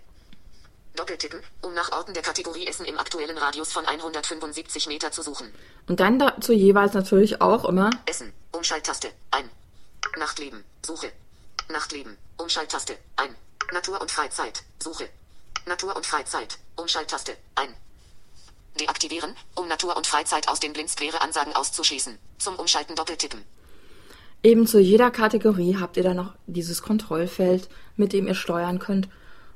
[1.00, 5.54] Doppeltippen, um nach Orten der Kategorie Essen im aktuellen Radius von 175 Meter zu suchen.
[5.88, 9.50] Und dann dazu jeweils natürlich auch immer Essen, Umschalttaste, ein.
[10.18, 10.64] Nachtleben.
[10.86, 11.12] Suche.
[11.72, 12.18] Nachtleben.
[12.38, 12.98] Umschalttaste.
[13.16, 13.36] Ein.
[13.72, 14.64] Natur und Freizeit.
[14.80, 15.08] Suche.
[15.66, 16.58] Natur und Freizeit.
[16.76, 17.38] Umschalttaste.
[17.56, 17.74] Ein.
[18.80, 22.18] Deaktivieren, um Natur und Freizeit aus den Blindsquare-Ansagen auszuschließen.
[22.40, 23.44] Zum Umschalten doppeltippen.
[24.42, 29.10] Eben zu jeder Kategorie habt ihr dann noch dieses Kontrollfeld, mit dem ihr steuern könnt,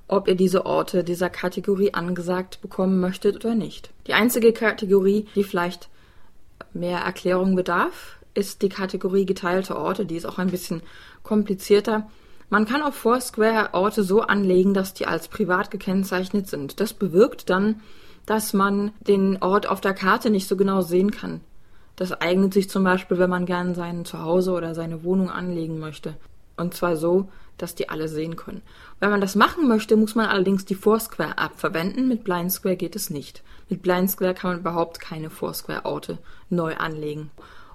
[0.07, 3.91] ob ihr diese Orte dieser Kategorie angesagt bekommen möchtet oder nicht.
[4.07, 5.89] Die einzige Kategorie, die vielleicht
[6.73, 10.05] mehr Erklärung bedarf, ist die Kategorie geteilte Orte.
[10.05, 10.81] Die ist auch ein bisschen
[11.23, 12.09] komplizierter.
[12.49, 16.79] Man kann auf Foursquare Orte so anlegen, dass die als privat gekennzeichnet sind.
[16.79, 17.81] Das bewirkt dann,
[18.25, 21.41] dass man den Ort auf der Karte nicht so genau sehen kann.
[21.95, 26.15] Das eignet sich zum Beispiel, wenn man gern sein Zuhause oder seine Wohnung anlegen möchte.
[26.57, 28.61] Und zwar so, dass die alle sehen können.
[28.99, 32.07] Wenn man das machen möchte, muss man allerdings die Foursquare-App verwenden.
[32.07, 33.43] Mit Blind Square geht es nicht.
[33.69, 37.31] Mit Blind Square kann man überhaupt keine Foursquare-Orte neu anlegen.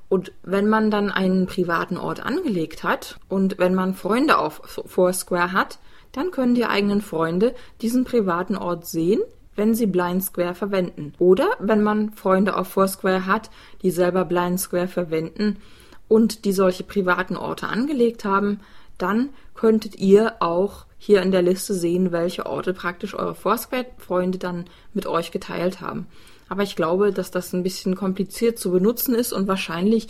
[0.09, 5.53] Und wenn man dann einen privaten Ort angelegt hat und wenn man Freunde auf Foursquare
[5.53, 5.79] hat,
[6.12, 9.21] dann können die eigenen Freunde diesen privaten Ort sehen,
[9.55, 11.12] wenn sie Blind Square verwenden.
[11.19, 13.51] Oder wenn man Freunde auf Foursquare hat,
[13.83, 15.59] die selber Blind Square verwenden
[16.07, 18.61] und die solche privaten Orte angelegt haben,
[18.97, 24.66] dann könntet ihr auch hier in der Liste sehen, welche Orte praktisch eure Foursquare-Freunde dann
[24.94, 26.07] mit euch geteilt haben.
[26.49, 30.07] Aber ich glaube, dass das ein bisschen kompliziert zu benutzen ist und wahrscheinlich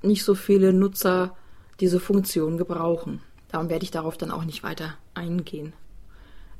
[0.00, 1.36] nicht so viele Nutzer
[1.80, 3.20] diese Funktion gebrauchen.
[3.50, 5.72] Darum werde ich darauf dann auch nicht weiter eingehen.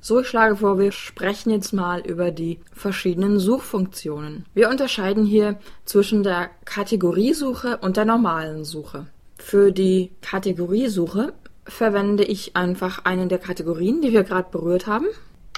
[0.01, 4.45] So, ich schlage vor, wir sprechen jetzt mal über die verschiedenen Suchfunktionen.
[4.55, 9.07] Wir unterscheiden hier zwischen der Kategoriesuche und der normalen Suche.
[9.37, 11.33] Für die Kategoriesuche
[11.69, 15.07] verwende ich einfach eine der Kategorien, die wir gerade berührt haben.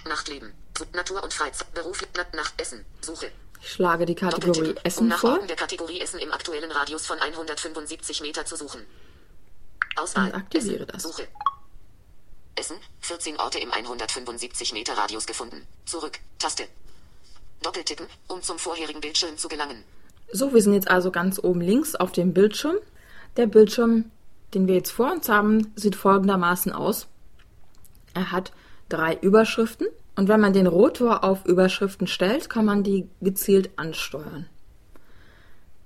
[0.09, 0.53] Nachtleben.
[0.93, 1.73] Natur und Freizeit.
[1.75, 2.03] Beruf.
[2.35, 2.85] Nach Essen.
[3.01, 3.31] Suche.
[3.63, 5.39] Ich schlage die Kategorie Essen um nach vor.
[5.47, 8.81] Der Kategorie Essen im aktuellen Radius von 175 Meter zu suchen.
[9.97, 10.27] Auswahl.
[10.27, 10.93] Und aktiviere Essen.
[10.93, 11.03] das.
[11.03, 11.29] Suche.
[12.57, 12.77] Essen.
[13.01, 15.67] 14 Orte im 175 Meter Radius gefunden.
[15.85, 16.19] Zurück.
[16.39, 16.65] Taste.
[17.63, 19.85] Doppeltippen, um zum vorherigen Bildschirm zu gelangen.
[20.33, 22.77] So, wir sind jetzt also ganz oben links auf dem Bildschirm.
[23.37, 24.11] Der Bildschirm,
[24.55, 27.07] den wir jetzt vor uns haben, sieht folgendermaßen aus.
[28.15, 28.53] Er hat
[28.89, 29.87] drei Überschriften
[30.17, 34.47] und wenn man den Rotor auf Überschriften stellt, kann man die gezielt ansteuern.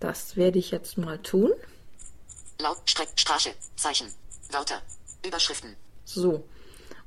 [0.01, 1.53] Das werde ich jetzt mal tun.
[2.59, 2.79] Laut.
[3.17, 3.51] Straße.
[3.77, 4.07] Zeichen.
[4.51, 4.83] Wörter.
[5.25, 5.77] Überschriften.
[6.05, 6.45] So.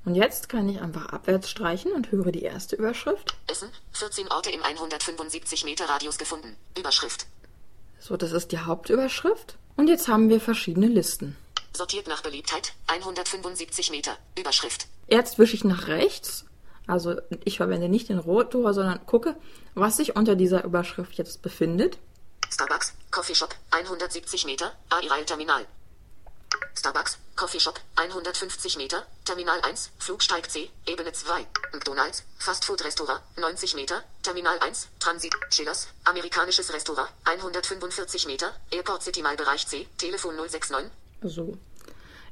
[0.05, 3.35] Und jetzt kann ich einfach abwärts streichen und höre die erste Überschrift.
[3.47, 3.69] Essen.
[3.91, 6.55] 14 Orte im 175 Meter Radius gefunden.
[6.77, 7.27] Überschrift.
[7.99, 9.57] So, das ist die Hauptüberschrift.
[9.75, 11.35] Und jetzt haben wir verschiedene Listen.
[11.75, 12.73] Sortiert nach Beliebtheit.
[12.88, 14.17] 175 Meter.
[14.38, 14.88] Überschrift.
[15.08, 16.45] Jetzt wische ich nach rechts.
[16.88, 19.36] Also ich verwende nicht den Rotor, sondern gucke,
[19.75, 21.97] was sich unter dieser Überschrift jetzt befindet.
[22.49, 22.93] Starbucks.
[23.12, 23.53] Coffeeshop.
[23.71, 24.71] 170 Meter.
[24.89, 25.65] Airail Terminal.
[26.75, 27.17] Starbucks.
[27.36, 27.80] Coffeeshop.
[27.97, 29.06] 150 Meter.
[29.25, 29.91] Terminal 1.
[29.99, 30.69] Flugsteig C.
[30.86, 31.45] Ebene 2.
[31.73, 32.23] McDonald's.
[32.38, 33.21] Fastfood Restaurant.
[33.36, 34.03] 90 Meter.
[34.23, 34.88] Terminal 1.
[34.99, 35.34] Transit.
[35.49, 35.88] Schillers.
[36.06, 37.10] Amerikanisches Restaurant.
[37.25, 38.53] 145 Meter.
[38.71, 39.88] Airport City Mall Bereich C.
[39.97, 40.89] Telefon 069.
[41.21, 41.58] So.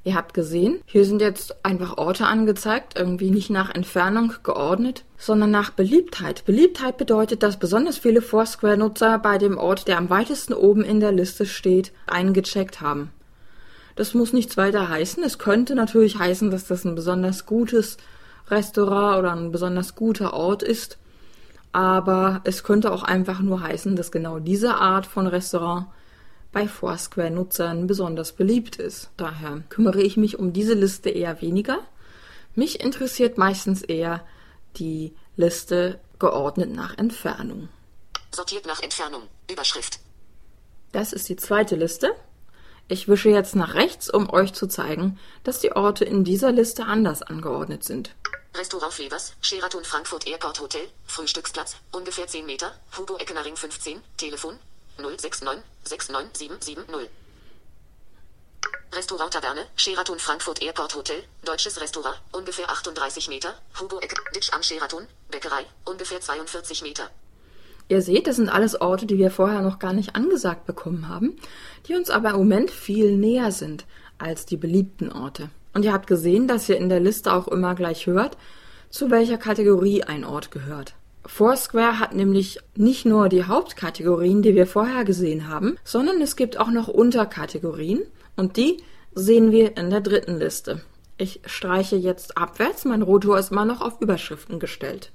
[0.04, 5.50] Ihr habt gesehen, hier sind jetzt einfach Orte angezeigt, irgendwie nicht nach Entfernung geordnet, sondern
[5.50, 6.46] nach Beliebtheit.
[6.46, 11.12] Beliebtheit bedeutet, dass besonders viele Foursquare-Nutzer bei dem Ort, der am weitesten oben in der
[11.12, 13.10] Liste steht, eingecheckt haben.
[13.96, 15.24] Das muss nichts weiter heißen.
[15.24, 17.98] Es könnte natürlich heißen, dass das ein besonders gutes
[18.50, 21.00] Restaurant oder ein besonders guter Ort ist.
[21.72, 25.88] Aber es könnte auch einfach nur heißen, dass genau diese Art von Restaurant
[26.56, 29.10] bei Foursquare-Nutzern besonders beliebt ist.
[29.18, 31.80] Daher kümmere ich mich um diese Liste eher weniger.
[32.56, 34.26] Mich interessiert meistens eher
[34.78, 37.68] die Liste geordnet nach Entfernung.
[38.34, 39.24] Sortiert nach Entfernung.
[39.52, 40.00] Überschrift.
[40.94, 42.16] Das ist die zweite Liste.
[42.88, 46.86] Ich wische jetzt nach rechts, um euch zu zeigen, dass die Orte in dieser Liste
[46.86, 48.16] anders angeordnet sind.
[48.56, 54.58] Restaurant Fevers, Sheraton Frankfurt Airport Hotel, Frühstücksplatz, ungefähr 10 Meter, Hugo Eckener Ring 15, Telefon
[54.98, 57.10] 069 69770.
[58.94, 64.64] Restaurant Taverne, Sheraton Frankfurt Airport Hotel, deutsches Restaurant, ungefähr 38 Meter, Hugo Ecke, Ditch am
[64.64, 67.10] Sheraton, Bäckerei, ungefähr 42 Meter.
[67.88, 71.38] Ihr seht, das sind alles Orte, die wir vorher noch gar nicht angesagt bekommen haben,
[71.88, 73.86] die uns aber im Moment viel näher sind
[74.18, 75.50] als die beliebten Orte.
[75.74, 78.38] Und ihr habt gesehen, dass ihr in der Liste auch immer gleich hört,
[78.90, 80.96] zu welcher Kategorie ein Ort gehört.
[81.26, 86.58] Foursquare hat nämlich nicht nur die Hauptkategorien, die wir vorher gesehen haben, sondern es gibt
[86.58, 88.04] auch noch Unterkategorien
[88.36, 88.84] und die
[89.14, 90.82] sehen wir in der dritten Liste.
[91.18, 95.12] Ich streiche jetzt abwärts, mein Rotor ist immer noch auf Überschriften gestellt.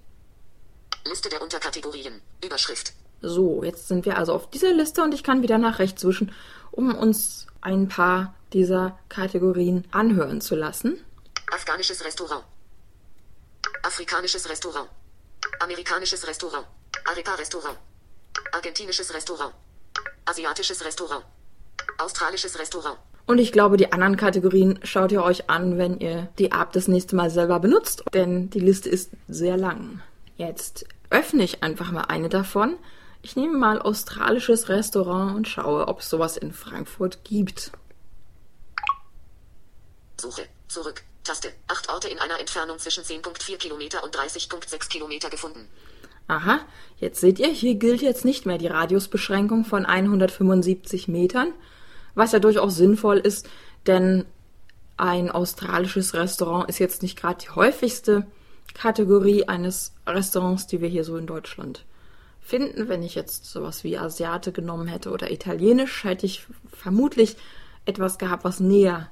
[1.05, 2.21] Liste der Unterkategorien.
[2.45, 2.93] Überschrift.
[3.23, 6.33] So, jetzt sind wir also auf dieser Liste und ich kann wieder nach rechts wischen,
[6.71, 10.99] um uns ein paar dieser Kategorien anhören zu lassen.
[11.53, 12.45] Afghanisches Restaurant.
[13.83, 14.89] Afrikanisches Restaurant.
[15.61, 16.67] Amerikanisches Restaurant.
[17.05, 17.79] Arepa-Restaurant.
[18.53, 19.55] Argentinisches Restaurant.
[20.27, 21.25] Asiatisches Restaurant.
[21.99, 22.99] Australisches Restaurant.
[23.27, 26.89] Und ich glaube, die anderen Kategorien schaut ihr euch an, wenn ihr die App das
[26.89, 30.03] nächste Mal selber benutzt, denn die Liste ist sehr lang.
[30.37, 32.77] Jetzt öffne ich einfach mal eine davon.
[33.23, 37.73] Ich nehme mal australisches Restaurant und schaue, ob es sowas in Frankfurt gibt.
[40.21, 40.47] Suche.
[40.69, 41.03] Zurück.
[41.31, 41.53] Taste.
[41.69, 45.69] Acht Orte in einer Entfernung zwischen 10.4 Kilometer und 30.6 Kilometer gefunden.
[46.27, 46.59] Aha,
[46.99, 51.53] jetzt seht ihr, hier gilt jetzt nicht mehr die Radiusbeschränkung von 175 Metern,
[52.17, 53.49] was ja durchaus sinnvoll ist,
[53.87, 54.25] denn
[54.97, 58.27] ein australisches Restaurant ist jetzt nicht gerade die häufigste
[58.75, 61.85] Kategorie eines Restaurants, die wir hier so in Deutschland
[62.41, 62.89] finden.
[62.89, 67.37] Wenn ich jetzt sowas wie Asiate genommen hätte oder Italienisch, hätte ich vermutlich
[67.87, 69.11] etwas gehabt, was näher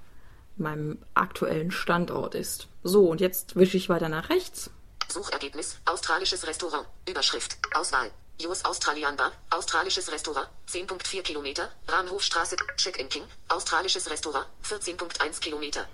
[0.61, 2.68] meinem aktuellen Standort ist.
[2.83, 4.71] So, und jetzt wische ich weiter nach rechts.
[5.09, 5.79] Suchergebnis.
[5.85, 6.87] Australisches Restaurant.
[7.09, 7.57] Überschrift.
[7.75, 8.11] Auswahl.
[8.44, 9.33] US Australian Bar.
[9.51, 10.49] Australisches Restaurant.
[10.71, 11.71] 10.4 Kilometer.
[11.88, 12.57] Rahmenhofstraße.
[12.77, 13.25] Check-in King.
[13.49, 14.47] Australisches Restaurant.
[14.64, 15.87] 14.1 Kilometer.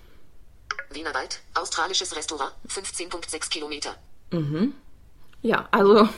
[0.90, 1.40] Wienerwald.
[1.54, 2.52] Australisches Restaurant.
[2.68, 3.94] 15.6 Kilometer.
[5.42, 6.08] Ja, also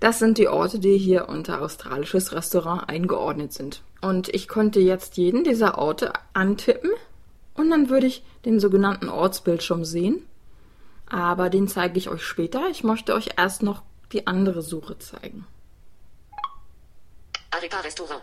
[0.00, 3.82] das sind die Orte, die hier unter australisches Restaurant eingeordnet sind.
[4.00, 6.92] Und ich konnte jetzt jeden dieser Orte antippen
[7.58, 10.26] und dann würde ich den sogenannten Ortsbildschirm sehen.
[11.06, 12.68] Aber den zeige ich euch später.
[12.70, 15.46] Ich möchte euch erst noch die andere Suche zeigen.
[17.50, 18.22] Arepa Restaurant.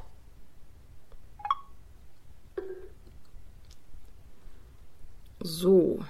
[5.40, 6.04] So,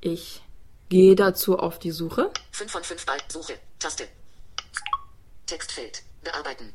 [0.00, 0.42] ich
[0.88, 2.30] gehe dazu auf die Suche.
[2.52, 3.54] 5 von 5 bei Suche.
[3.78, 4.08] Taste.
[5.46, 6.02] Textfeld.
[6.22, 6.72] Bearbeiten.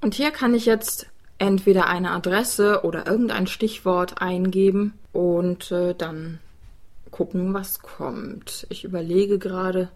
[0.00, 1.06] Und hier kann ich jetzt
[1.38, 6.40] entweder eine Adresse oder irgendein Stichwort eingeben und äh, dann
[7.10, 8.66] gucken, was kommt.
[8.70, 9.88] Ich überlege gerade,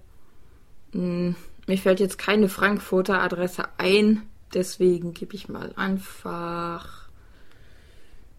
[0.92, 4.22] hm, mir fällt jetzt keine Frankfurter Adresse ein,
[4.54, 7.08] deswegen gebe ich mal einfach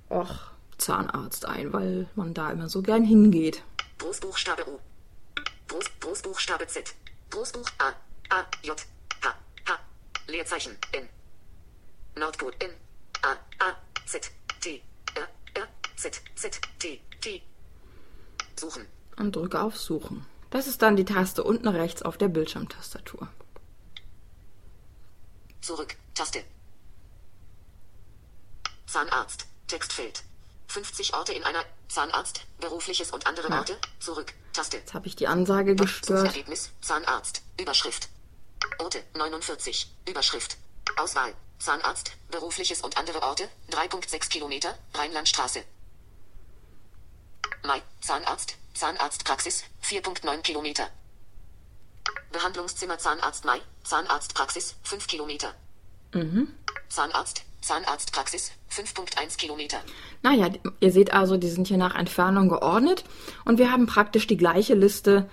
[0.09, 3.63] och, Zahnarzt ein, weil man da immer so gern hingeht.
[3.99, 4.79] Großbuchstabe U.
[5.67, 6.93] Groß, Großbuchstabe Z.
[7.29, 7.89] Großbuch A.
[8.35, 8.45] A.
[8.63, 8.75] J.
[9.23, 9.35] H.
[9.69, 9.79] H.
[10.27, 10.75] Leerzeichen.
[10.91, 11.07] N.
[12.15, 12.51] Nordpol.
[12.59, 12.69] N.
[13.23, 13.31] A.
[13.59, 13.75] A.
[14.05, 14.31] Z.
[14.61, 14.81] T.
[15.15, 15.27] R.
[15.55, 15.67] R.
[15.95, 16.21] Z.
[16.35, 16.61] Z.
[16.79, 17.01] T.
[17.21, 17.41] T.
[18.59, 18.87] Suchen.
[19.17, 20.25] Und drücke auf Suchen.
[20.49, 23.27] Das ist dann die Taste unten rechts auf der Bildschirmtastatur.
[25.61, 25.95] Zurück.
[26.13, 26.43] Taste.
[28.85, 29.47] Zahnarzt.
[29.67, 30.23] Textfeld.
[30.67, 32.41] 50 Orte in einer Zahnarzt.
[32.59, 33.59] Berufliches und andere Ja.
[33.59, 33.77] Orte.
[33.99, 34.33] Zurück.
[34.53, 34.77] Taste.
[34.77, 36.19] Jetzt habe ich die Ansage gestört.
[36.27, 36.71] Suchergebnis.
[36.81, 37.41] Zahnarzt.
[37.59, 38.09] Überschrift.
[38.79, 39.91] Orte 49.
[40.07, 40.57] Überschrift.
[40.97, 41.33] Auswahl.
[41.63, 42.11] Zahnarzt.
[42.29, 43.47] Berufliches und andere Orte.
[43.71, 44.77] 3.6 Kilometer.
[44.95, 45.61] Rheinlandstraße.
[47.65, 47.81] Mai.
[48.01, 48.57] Zahnarzt.
[48.73, 49.63] Zahnarztpraxis.
[49.81, 50.89] 4.9 Kilometer.
[52.33, 53.61] Behandlungszimmer Zahnarzt Mai.
[53.85, 54.75] Zahnarztpraxis.
[54.83, 55.53] 5 Kilometer.
[56.89, 57.45] Zahnarzt.
[57.61, 58.51] Zahnarztpraxis.
[58.69, 59.77] 5.1 Kilometer.
[60.21, 60.49] Naja,
[60.81, 63.05] ihr seht also, die sind hier nach Entfernung geordnet
[63.45, 65.29] und wir haben praktisch die gleiche Liste,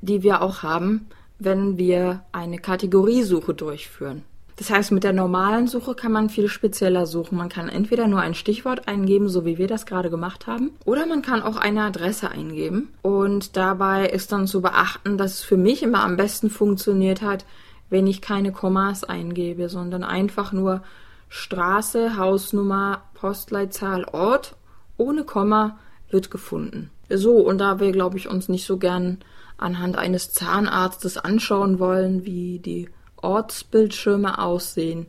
[0.00, 1.08] die wir auch haben,
[1.40, 4.24] wenn wir eine Kategoriesuche durchführen.
[4.56, 7.36] Das heißt, mit der normalen Suche kann man viel spezieller suchen.
[7.36, 11.04] Man kann entweder nur ein Stichwort eingeben, so wie wir das gerade gemacht haben, oder
[11.06, 12.88] man kann auch eine Adresse eingeben.
[13.02, 17.44] Und dabei ist dann zu beachten, dass es für mich immer am besten funktioniert hat,
[17.90, 20.82] wenn ich keine Kommas eingebe, sondern einfach nur
[21.28, 24.56] Straße, Hausnummer, Postleitzahl, Ort
[24.96, 25.78] ohne Komma
[26.10, 26.90] wird gefunden.
[27.10, 29.18] So, und da wir, glaube ich, uns nicht so gern
[29.58, 32.88] anhand eines Zahnarztes anschauen wollen, wie die
[33.26, 35.06] Ortsbildschirme aussehen,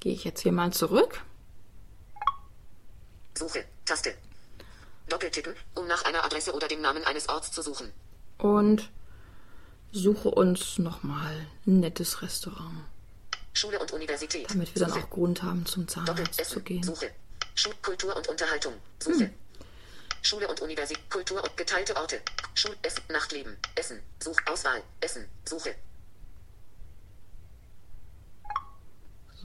[0.00, 1.20] gehe ich jetzt hier mal zurück.
[3.36, 3.64] Suche.
[3.84, 4.14] Taste.
[5.08, 7.92] Doppeltippen, um nach einer Adresse oder dem Namen eines Orts zu suchen.
[8.38, 8.90] und
[9.92, 11.34] suche uns nochmal
[11.66, 12.84] ein nettes Restaurant,
[13.52, 14.50] Schule und Universität.
[14.50, 15.04] damit wir dann Suche.
[15.04, 16.82] auch Grund haben, zum Zahnarzt zu gehen.
[16.82, 17.10] Suche.
[17.54, 18.74] Schul Kultur und Unterhaltung.
[19.00, 19.30] Suche.
[20.22, 21.08] Schule und Universität.
[21.10, 22.20] Kultur und geteilte Orte.
[22.54, 23.02] Schul Essen.
[23.08, 23.56] Nachtleben.
[23.76, 24.00] Essen.
[24.22, 24.36] Such.
[24.46, 24.82] Auswahl.
[25.00, 25.24] Essen.
[25.48, 25.74] Suche.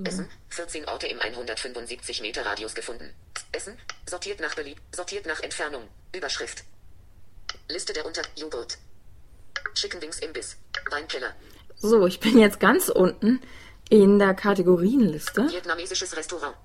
[0.06, 0.30] Essen.
[0.50, 3.14] 14 Orte im 175 Meter Radius gefunden.
[3.52, 3.78] Essen.
[4.06, 4.78] Sortiert nach Belieb.
[4.92, 5.88] Sortiert nach Entfernung.
[6.16, 6.64] Überschrift.
[7.70, 8.22] Liste der Unter.
[8.36, 8.78] Joghurt.
[9.74, 10.58] Chickenwings Imbiss.
[10.90, 11.36] Weinkeller.
[11.78, 13.42] So, ich bin jetzt ganz unten
[13.90, 15.50] in der Kategorienliste.
[15.50, 16.56] Vietnamesisches Restaurant.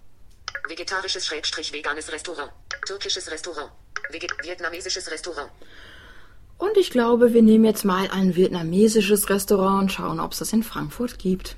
[0.69, 2.53] Vegetarisches Schrägstrich veganes Restaurant.
[2.87, 3.71] Türkisches Restaurant.
[4.11, 5.51] Veget Vietnamesisches Restaurant.
[6.59, 10.53] Und ich glaube, wir nehmen jetzt mal ein vietnamesisches Restaurant und schauen, ob es das
[10.53, 11.57] in Frankfurt gibt.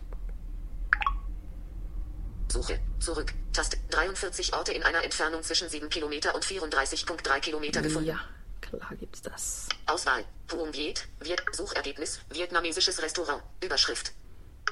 [2.48, 2.80] Suche.
[3.00, 3.32] Zurück.
[3.52, 3.78] Taste.
[3.90, 8.08] 43 Orte in einer Entfernung zwischen 7 Kilometer und 34,3 Kilometer gefunden.
[8.08, 8.20] Ja,
[8.60, 9.68] klar gibt's das.
[9.86, 10.24] Auswahl.
[10.46, 11.06] Puong Viet.
[11.20, 11.42] Viet.
[11.52, 12.20] Suchergebnis.
[12.30, 13.42] Vietnamesisches Restaurant.
[13.62, 14.12] Überschrift.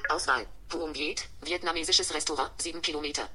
[0.09, 0.45] Auswahl.
[0.69, 1.27] Puong Viet.
[1.41, 2.51] Vietnamesisches Restaurant.
[2.61, 3.29] 7 Kilometer.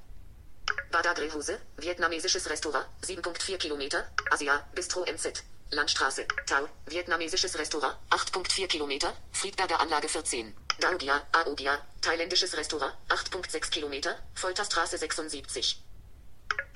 [0.91, 5.43] Badagrehhuse, vietnamesisches Restaurant, 7.4 Kilometer, Asia, Bistro MZ.
[5.71, 10.55] Landstraße, Tau, vietnamesisches Restaurant, 8.4 Kilometer, Friedberger Anlage 14.
[10.81, 15.81] Daudia, Aogia, thailändisches Restaurant, 8.6 Kilometer, Folterstraße 76.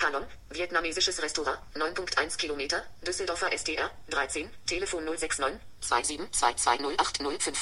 [0.02, 7.54] Halong, vietnamesisches Restaurant, 9.1 Kilometer, Düsseldorfer SDR, 13, Telefon 069 272208005.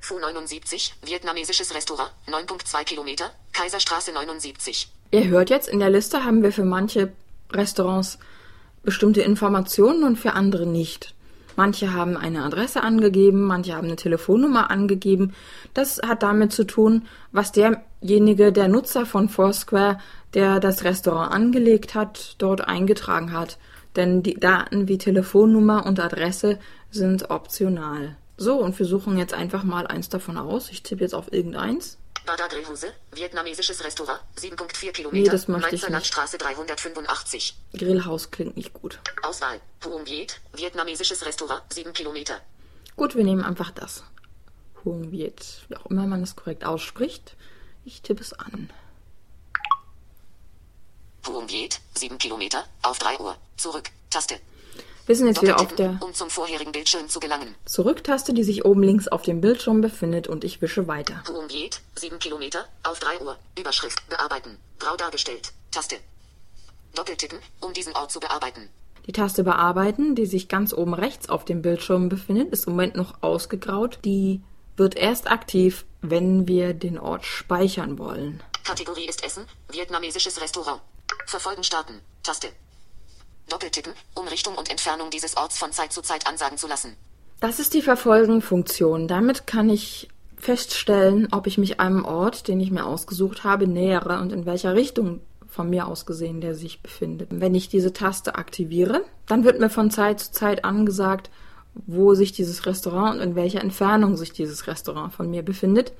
[0.00, 4.88] Fu 79, vietnamesisches Restaurant, 9.2 Kilometer, Kaiserstraße 79.
[5.10, 7.12] Ihr hört jetzt, in der Liste haben wir für manche
[7.52, 8.18] Restaurants
[8.82, 11.14] bestimmte Informationen und für andere nicht.
[11.58, 15.32] Manche haben eine Adresse angegeben, manche haben eine Telefonnummer angegeben.
[15.74, 19.98] Das hat damit zu tun, was derjenige, der Nutzer von Foursquare,
[20.34, 23.58] der das Restaurant angelegt hat, dort eingetragen hat.
[23.96, 26.60] Denn die Daten wie Telefonnummer und Adresse
[26.92, 28.16] sind optional.
[28.36, 30.70] So, und wir suchen jetzt einfach mal eins davon aus.
[30.70, 31.98] Ich tippe jetzt auf irgendeins.
[32.28, 35.88] Badagrehhuse, vietnamesisches Restaurant, 7.4 Kilometer, Nee, das möchte ich.
[35.88, 37.56] Landstraße 385.
[37.72, 39.00] Grillhaus klingt nicht gut.
[39.22, 42.42] Auswahl, Huong Viet, vietnamesisches Restaurant, 7 Kilometer.
[42.96, 44.04] Gut, wir nehmen einfach das.
[44.84, 47.34] Huong Viet, wie auch immer man es korrekt ausspricht.
[47.86, 48.70] Ich tippe es an.
[51.26, 54.38] Huong Viet, 7 Kilometer, auf 3 Uhr, zurück, Taste.
[55.08, 57.54] Wir sind jetzt wieder auf der um zum vorherigen Bildschirm zu gelangen.
[57.64, 61.22] Zurücktaste, die sich oben links auf dem Bildschirm befindet und ich wische weiter.
[61.48, 65.96] Viet, 7 Kilometer, auf 3 Uhr, Überschrift, bearbeiten, grau dargestellt, Taste.
[66.94, 68.68] Doppeltippen, um diesen Ort zu bearbeiten.
[69.06, 72.94] Die Taste Bearbeiten, die sich ganz oben rechts auf dem Bildschirm befindet, ist im Moment
[72.94, 74.00] noch ausgegraut.
[74.04, 74.42] Die
[74.76, 78.42] wird erst aktiv, wenn wir den Ort speichern wollen.
[78.62, 80.82] Kategorie ist Essen, vietnamesisches Restaurant.
[81.24, 82.48] Verfolgen starten, Taste.
[83.48, 86.96] Doppeltippen, um Richtung und Entfernung dieses Orts von Zeit zu Zeit ansagen zu lassen.
[87.40, 89.08] Das ist die Verfolgen-Funktion.
[89.08, 94.20] Damit kann ich feststellen, ob ich mich einem Ort, den ich mir ausgesucht habe, nähere
[94.20, 97.28] und in welcher Richtung von mir aus gesehen der sich befindet.
[97.32, 101.30] Wenn ich diese Taste aktiviere, dann wird mir von Zeit zu Zeit angesagt,
[101.86, 105.92] wo sich dieses Restaurant und in welcher Entfernung sich dieses Restaurant von mir befindet.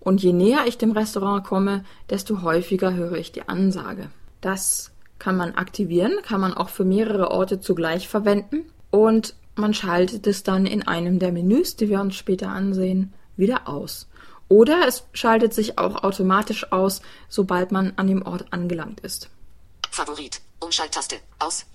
[0.00, 4.10] Und je näher ich dem Restaurant komme, desto häufiger höre ich die Ansage.
[4.40, 4.91] Das
[5.22, 10.42] kann man aktivieren, kann man auch für mehrere Orte zugleich verwenden und man schaltet es
[10.42, 14.08] dann in einem der Menüs, die wir uns später ansehen, wieder aus.
[14.48, 19.30] Oder es schaltet sich auch automatisch aus, sobald man an dem Ort angelangt ist.
[19.92, 21.66] Favorit, Umschalttaste, aus.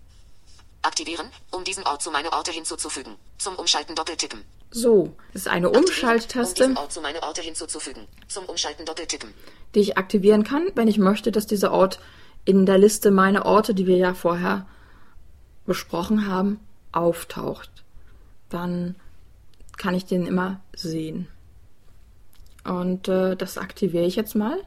[0.82, 3.16] Aktivieren, um diesen Ort zu meine Orte hinzuzufügen.
[3.38, 4.42] Zum Umschalten doppeltippen.
[4.72, 8.08] So, das ist eine Um Umschalttaste, diesen Ort zu meine Orte hinzuzufügen.
[8.28, 9.34] Zum Umschalten doppeltippen.
[9.74, 12.00] die ich aktivieren kann, wenn ich möchte, dass dieser Ort
[12.48, 14.66] in der Liste meine Orte, die wir ja vorher
[15.66, 16.62] besprochen haben,
[16.94, 17.70] auftaucht.
[18.48, 18.96] Dann
[19.76, 21.28] kann ich den immer sehen.
[22.64, 24.58] Und äh, das aktiviere ich jetzt mal,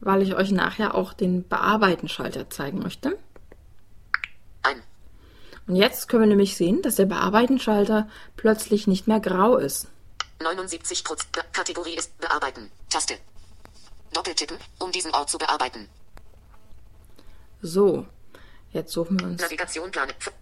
[0.00, 3.18] weil ich euch nachher auch den Bearbeiten-Schalter zeigen möchte.
[4.62, 4.82] Ein.
[5.66, 9.88] Und jetzt können wir nämlich sehen, dass der Bearbeiten-Schalter plötzlich nicht mehr grau ist.
[10.40, 11.28] 79 Prozent.
[11.52, 12.70] Kategorie ist Bearbeiten.
[12.88, 13.16] Taste.
[14.14, 15.90] Doppeltippen, um diesen Ort zu bearbeiten.
[17.62, 18.06] So,
[18.72, 19.42] jetzt suchen wir uns.
[19.42, 20.12] Navigation planen.
[20.18, 20.32] Ver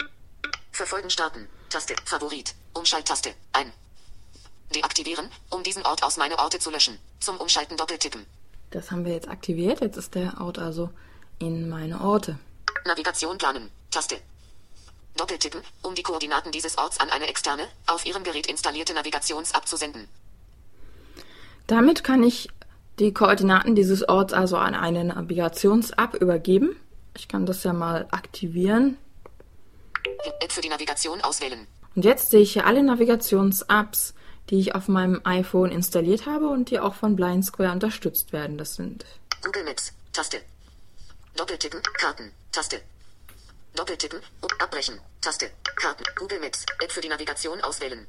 [0.72, 1.48] Verfolgen starten.
[1.70, 1.94] Taste.
[2.04, 2.54] Favorit.
[2.74, 3.30] Umschalttaste.
[3.52, 3.72] Ein.
[4.74, 6.98] Deaktivieren, um diesen Ort aus meine Orte zu löschen.
[7.20, 8.26] Zum Umschalten doppeltippen.
[8.70, 9.80] Das haben wir jetzt aktiviert.
[9.80, 10.90] Jetzt ist der Ort also
[11.38, 12.38] in meine Orte.
[12.84, 13.70] Navigation planen.
[13.90, 14.20] Taste.
[15.16, 19.78] Doppeltippen, um die Koordinaten dieses Orts an eine externe, auf Ihrem Gerät installierte Navigations-App zu
[19.78, 20.08] senden.
[21.66, 22.50] Damit kann ich
[22.98, 26.76] die Koordinaten dieses Orts also an eine Navigations-App übergeben.
[27.16, 28.98] Ich kann das ja mal aktivieren.
[30.40, 31.66] App für die Navigation auswählen.
[31.94, 34.14] Und jetzt sehe ich hier alle Navigations-Apps,
[34.50, 38.58] die ich auf meinem iPhone installiert habe und die auch von Blind Square unterstützt werden.
[38.58, 39.04] Das sind
[39.42, 39.92] Google Maps.
[40.12, 40.40] Taste.
[41.36, 41.82] Doppeltippen.
[41.98, 42.32] Karten.
[42.52, 42.80] Taste.
[43.74, 44.20] Doppeltippen.
[44.58, 45.00] Abbrechen.
[45.20, 45.50] Taste.
[45.76, 46.04] Karten.
[46.16, 46.64] Google Maps.
[46.80, 48.06] App für die Navigation auswählen.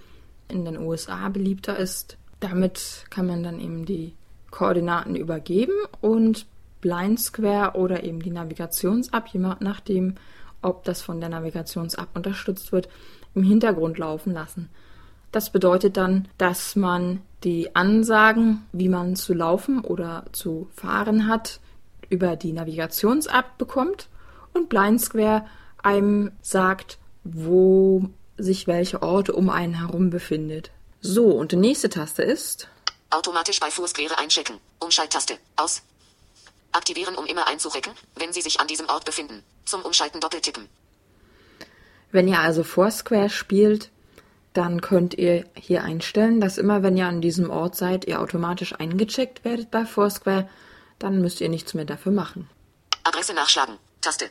[0.48, 2.16] in den USA beliebter ist.
[2.40, 4.14] Damit kann man dann eben die
[4.50, 6.46] Koordinaten übergeben und
[6.80, 10.14] Blind Square oder eben die Navigations-App, je nachdem,
[10.62, 12.88] ob das von der Navigations-App unterstützt wird,
[13.34, 14.70] im Hintergrund laufen lassen.
[15.32, 21.60] Das bedeutet dann, dass man die Ansagen, wie man zu laufen oder zu fahren hat,
[22.08, 24.08] über die Navigations-App bekommt
[24.52, 25.46] und Blind Square
[25.82, 30.70] einem sagt, wo sich welche Orte um einen herum befindet.
[31.00, 32.68] So, und die nächste Taste ist
[33.10, 34.58] Automatisch bei Foursquare einchecken.
[34.78, 35.36] Umschalttaste.
[35.56, 35.82] Aus.
[36.70, 39.42] Aktivieren, um immer einzurecken, wenn Sie sich an diesem Ort befinden.
[39.64, 40.68] Zum Umschalten doppeltippen.
[42.12, 43.90] Wenn ihr also Foursquare spielt,
[44.52, 48.74] dann könnt ihr hier einstellen, dass immer, wenn ihr an diesem Ort seid, ihr automatisch
[48.74, 50.48] eingecheckt werdet bei Foursquare.
[50.98, 52.48] Dann müsst ihr nichts mehr dafür machen.
[53.04, 53.76] Adresse nachschlagen.
[54.00, 54.26] Taste.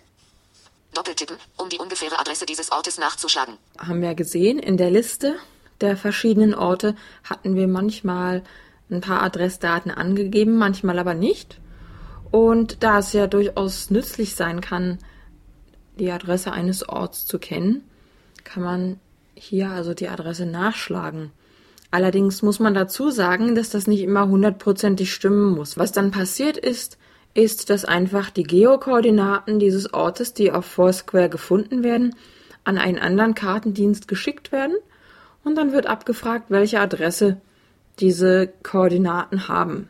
[0.94, 3.58] Doppeltippen, um die ungefähre Adresse dieses Ortes nachzuschlagen.
[3.78, 5.36] Haben wir gesehen, in der Liste
[5.82, 8.44] der verschiedenen Orte hatten wir manchmal
[8.90, 11.60] ein paar Adressdaten angegeben, manchmal aber nicht.
[12.32, 15.00] Und da es ja durchaus nützlich sein kann,
[15.98, 17.84] die Adresse eines Orts zu kennen,
[18.44, 19.00] kann man
[19.40, 21.32] hier also die Adresse nachschlagen.
[21.92, 25.78] Allerdings muss man dazu sagen, dass das nicht immer hundertprozentig stimmen muss.
[25.78, 26.98] Was dann passiert ist,
[27.34, 32.16] ist, dass einfach die Geokoordinaten dieses Ortes, die auf Foursquare gefunden werden,
[32.64, 34.76] an einen anderen Kartendienst geschickt werden
[35.44, 37.38] und dann wird abgefragt, welche Adresse
[38.00, 39.90] diese Koordinaten haben.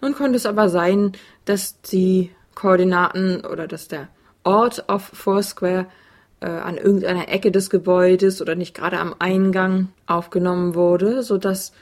[0.00, 1.12] Nun könnte es aber sein,
[1.44, 4.08] dass die Koordinaten oder dass der
[4.44, 5.86] Ort auf Foursquare
[6.44, 11.72] äh, an irgendeiner Ecke des Gebäudes oder nicht gerade am Eingang aufgenommen wurde, so dass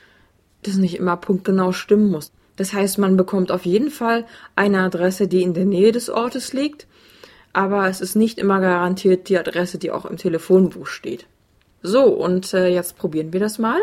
[0.62, 2.30] das nicht immer punktgenau stimmen muss.
[2.56, 6.52] Das heißt, man bekommt auf jeden Fall eine Adresse, die in der Nähe des Ortes
[6.52, 6.86] liegt,
[7.52, 11.26] aber es ist nicht immer garantiert die Adresse, die auch im Telefonbuch steht.
[11.82, 13.80] So, und äh, jetzt probieren wir das mal.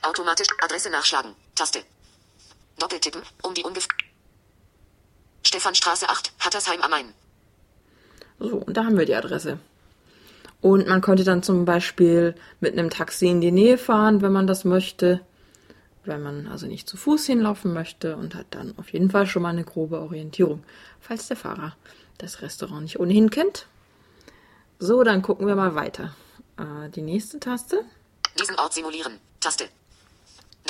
[0.00, 1.32] Automatisch Adresse nachschlagen.
[1.54, 1.80] Taste.
[2.78, 3.88] Doppeltippen, um die ungefähr.
[5.42, 7.12] Stephanstraße 8, Hattersheim am Main.
[8.40, 9.58] So, und da haben wir die Adresse.
[10.60, 14.46] Und man könnte dann zum Beispiel mit einem Taxi in die Nähe fahren, wenn man
[14.46, 15.20] das möchte.
[16.04, 19.42] Wenn man also nicht zu Fuß hinlaufen möchte und hat dann auf jeden Fall schon
[19.42, 20.64] mal eine grobe Orientierung,
[20.98, 21.76] falls der Fahrer
[22.18, 23.66] das Restaurant nicht ohnehin kennt.
[24.78, 26.14] So, dann gucken wir mal weiter.
[26.56, 27.84] Äh, die nächste Taste.
[28.38, 29.18] Diesen Ort simulieren.
[29.40, 29.68] Taste.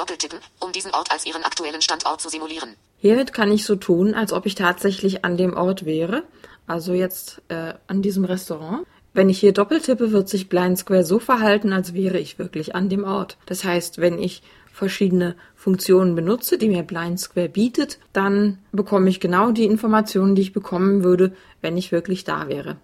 [0.01, 2.71] Doppeltippen, um diesen Ort als Ihren aktuellen Standort zu simulieren.
[2.97, 6.25] Hiermit kann ich so tun, als ob ich tatsächlich an dem Ort wäre,
[6.67, 8.87] also jetzt äh, an diesem Restaurant.
[9.13, 12.89] Wenn ich hier doppeltippe, wird sich Blind Square so verhalten, als wäre ich wirklich an
[12.89, 13.37] dem Ort.
[13.45, 14.43] Das heißt, wenn ich
[14.73, 20.43] verschiedene Funktionen benutze, die mir Blind Square bietet, dann bekomme ich genau die Informationen, die
[20.43, 22.79] ich bekommen würde, wenn ich wirklich da wäre.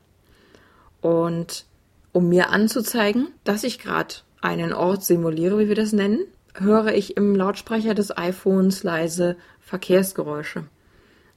[1.00, 1.64] Und
[2.12, 6.26] um mir anzuzeigen, dass ich gerade einen Ort simuliere, wie wir das nennen,
[6.60, 10.64] höre ich im Lautsprecher des iPhones leise Verkehrsgeräusche.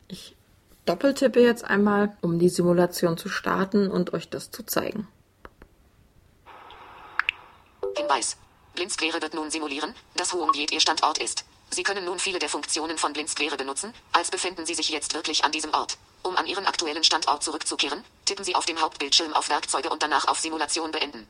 [0.08, 0.36] Ich
[0.86, 5.08] doppeltippe jetzt einmal, um die Simulation zu starten und euch das zu zeigen.
[7.98, 8.38] Hinweis.
[8.76, 11.44] Blindsquare wird nun simulieren, dass Hohenviet Ihr Standort ist.
[11.70, 15.44] Sie können nun viele der Funktionen von Blindsquare benutzen, als befinden Sie sich jetzt wirklich
[15.44, 15.98] an diesem Ort.
[16.24, 20.28] Um an Ihren aktuellen Standort zurückzukehren, tippen Sie auf dem Hauptbildschirm auf Werkzeuge und danach
[20.28, 21.28] auf Simulation beenden.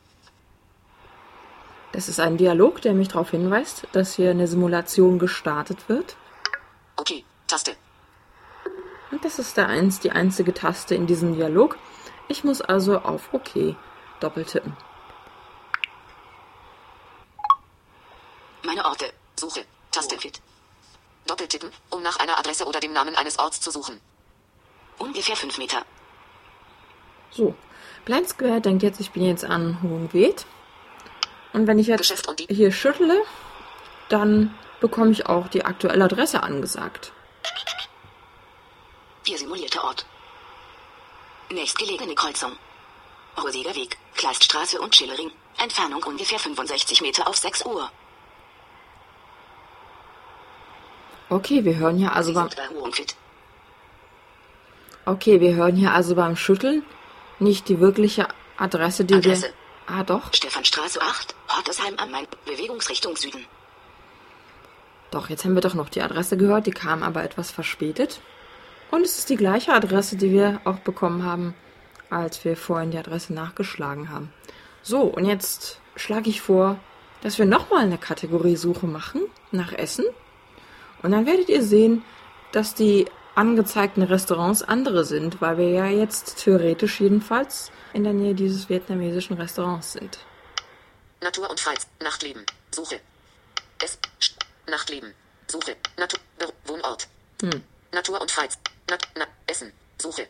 [1.92, 6.16] Das ist ein Dialog, der mich darauf hinweist, dass hier eine Simulation gestartet wird.
[6.96, 7.76] Okay, Taste.
[9.10, 11.76] Und das ist der eins, die einzige Taste in diesem Dialog.
[12.28, 13.74] Ich muss also auf OK
[14.20, 14.76] doppeltippen.
[18.64, 19.06] Meine Orte.
[19.34, 19.64] Suche.
[19.90, 20.16] Taste.
[20.16, 20.40] Fit.
[21.26, 24.00] Doppeltippen, um nach einer Adresse oder dem Namen eines Orts zu suchen.
[24.98, 25.84] Ungefähr 5 Meter.
[27.30, 27.54] So,
[28.04, 30.44] Blind Square denkt jetzt, ich bin jetzt an Hohenwed.
[31.52, 33.22] Und wenn ich jetzt hier schüttle,
[34.08, 37.12] dann bekomme ich auch die aktuelle Adresse angesagt.
[39.26, 40.06] Ihr simulierter Ort.
[41.50, 42.52] Nächstgelegene Kreuzung.
[43.42, 45.30] Rosiger Weg, Kleiststraße und Schillering.
[45.58, 47.90] Entfernung ungefähr 65 Meter auf 6 Uhr.
[51.28, 52.48] Okay, wir hören hier also beim.
[55.04, 56.84] Okay, wir hören hier also beim Schütteln
[57.38, 59.46] nicht die wirkliche Adresse, die Adresse.
[59.46, 59.59] wir
[59.92, 60.32] Ah, doch.
[60.32, 62.26] Stephanstraße 8, Hortersheim am Main.
[62.46, 63.44] Bewegungsrichtung Süden.
[65.10, 68.20] Doch, jetzt haben wir doch noch die Adresse gehört, die kam aber etwas verspätet.
[68.92, 71.54] Und es ist die gleiche Adresse, die wir auch bekommen haben,
[72.08, 74.32] als wir vorhin die Adresse nachgeschlagen haben.
[74.82, 76.78] So, und jetzt schlage ich vor,
[77.22, 80.04] dass wir nochmal eine Kategoriesuche machen nach Essen.
[81.02, 82.04] Und dann werdet ihr sehen,
[82.52, 88.34] dass die angezeigten Restaurants andere sind, weil wir ja jetzt theoretisch jedenfalls in der Nähe
[88.34, 90.18] dieses vietnamesischen Restaurants sind.
[91.20, 91.90] Natur und Freizeit.
[92.02, 92.44] Nachtleben.
[92.74, 93.00] Suche.
[93.82, 93.98] Es.
[94.66, 95.14] Nachtleben.
[95.46, 95.76] Suche.
[95.96, 96.20] Natur.
[96.64, 97.08] Wohnort.
[97.42, 97.62] Hm.
[97.92, 98.60] Natur und Freizeit.
[98.88, 99.72] Nat na Essen.
[100.00, 100.28] Suche.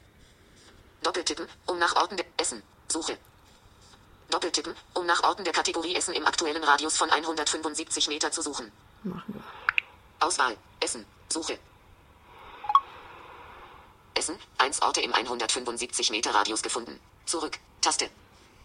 [1.02, 2.62] Doppeltippen, um nach Orten der Essen.
[2.88, 3.16] Suche.
[4.30, 8.70] Doppeltippen, um nach Orten der Kategorie Essen im aktuellen Radius von 175 Meter zu suchen.
[9.02, 9.42] Machen wir.
[10.20, 10.56] Auswahl.
[10.80, 11.04] Essen.
[11.28, 11.58] Suche.
[14.14, 14.36] Essen.
[14.58, 16.98] 1 Orte im 175 Meter Radius gefunden.
[17.26, 17.58] Zurück.
[17.80, 18.11] Taste.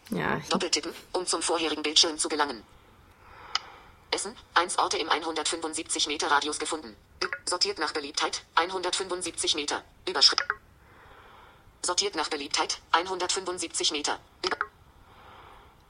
[0.09, 2.63] Ja, Doppeltippen, um zum vorherigen Bildschirm zu gelangen.
[4.11, 6.95] Essen, 1 Orte im 175 Meter Radius gefunden.
[7.45, 9.83] Sortiert nach Beliebtheit, 175 Meter.
[10.07, 10.41] Überschritt.
[11.81, 14.19] Sortiert nach Beliebtheit, 175 Meter.
[14.45, 14.57] Über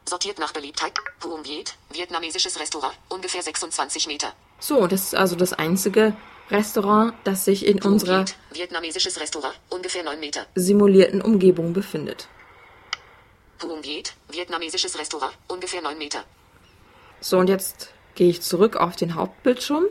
[0.07, 0.93] Sortiert nach Beliebtheit.
[1.19, 4.33] Puong Viet, vietnamesisches Restaurant, ungefähr 26 Meter.
[4.59, 6.15] So, das ist also das einzige
[6.51, 10.45] Restaurant, das sich in unserer Viet, vietnamesisches Restaurant, ungefähr 9 Meter.
[10.53, 12.27] simulierten Umgebung befindet.
[13.57, 16.23] Puong Viet, vietnamesisches Restaurant, ungefähr 9 Meter.
[17.19, 19.85] So, und jetzt gehe ich zurück auf den Hauptbildschirm.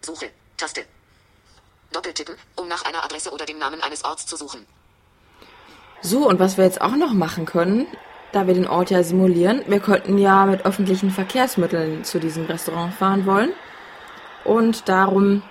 [0.00, 0.30] Suche.
[0.56, 0.84] Taste.
[1.92, 4.66] Doppeltippen, um nach einer Adresse oder dem Namen eines Orts zu suchen.
[6.00, 7.86] So, und was wir jetzt auch noch machen können,
[8.32, 12.94] da wir den Ort ja simulieren, wir könnten ja mit öffentlichen Verkehrsmitteln zu diesem Restaurant
[12.94, 13.52] fahren wollen.
[14.44, 15.42] Und darum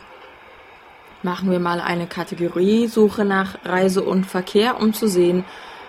[1.23, 5.45] machen wir mal eine Kategoriesuche nach Reise und Verkehr, um zu sehen,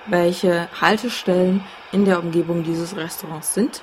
[0.07, 3.83] welche Haltestellen in der Umgebung dieses Restaurants sind.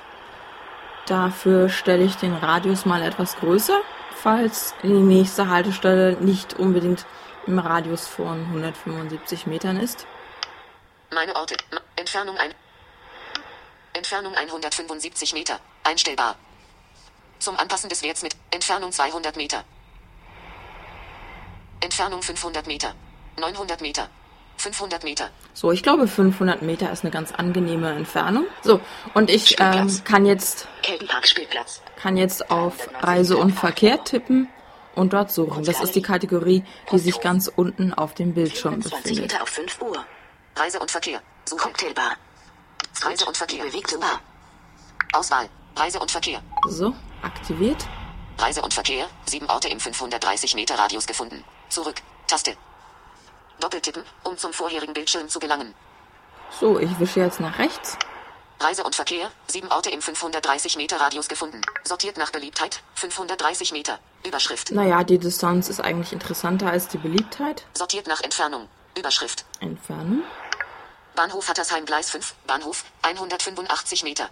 [1.08, 3.82] Dafür stelle ich den Radius mal etwas größer,
[4.16, 7.06] falls die nächste Haltestelle nicht unbedingt
[7.48, 10.06] im Radius von 175 Metern ist.
[11.12, 11.56] Meine Orte.
[11.96, 12.54] Entfernung ein.
[14.00, 15.60] Entfernung 175 Meter.
[15.84, 16.38] Einstellbar.
[17.40, 19.66] Zum Anpassen des Werts mit Entfernung 200 Meter.
[21.82, 22.96] Entfernung 500 Meter.
[23.38, 24.10] 900 Meter.
[24.56, 25.30] 500 Meter.
[25.54, 28.46] So, ich glaube 500 Meter ist eine ganz angenehme Entfernung.
[28.62, 28.80] So,
[29.16, 30.70] und ich ähm, kann jetzt
[31.98, 34.48] kann jetzt auf Reise und Verkehr tippen
[34.96, 35.66] und dort suchen.
[35.66, 39.22] Das ist die Kategorie, die sich ganz unten auf dem Bildschirm 20 befindet.
[39.24, 40.06] Meter auf 5 Uhr.
[40.56, 41.22] Reise und Verkehr.
[41.46, 41.64] Suche.
[41.64, 42.16] Cocktailbar.
[43.02, 43.64] Reise und Verkehr.
[43.64, 43.98] Bewegte.
[43.98, 44.20] Bar.
[45.14, 45.50] Auswahl.
[45.76, 46.42] Reise und Verkehr.
[46.68, 47.86] So, aktiviert.
[48.38, 49.08] Reise und Verkehr.
[49.26, 51.44] Sieben Orte im 530 Meter Radius gefunden.
[51.70, 52.02] Zurück.
[52.28, 52.56] Taste.
[53.60, 55.74] Doppeltippen, um zum vorherigen Bildschirm zu gelangen.
[56.60, 57.98] So, ich wische jetzt nach rechts.
[58.60, 59.32] Reise und Verkehr.
[59.48, 61.62] Sieben Orte im 530 Meter Radius gefunden.
[61.84, 62.82] Sortiert nach Beliebtheit.
[62.96, 64.00] 530 Meter.
[64.26, 64.72] Überschrift.
[64.72, 67.66] Naja, die Distanz ist eigentlich interessanter als die Beliebtheit.
[67.74, 68.68] Sortiert nach Entfernung.
[68.98, 69.46] Überschrift.
[69.62, 70.24] Entfernung.
[71.16, 72.36] Bahnhof Hattersheim Gleis 5.
[72.48, 74.30] Bahnhof 185 Meter.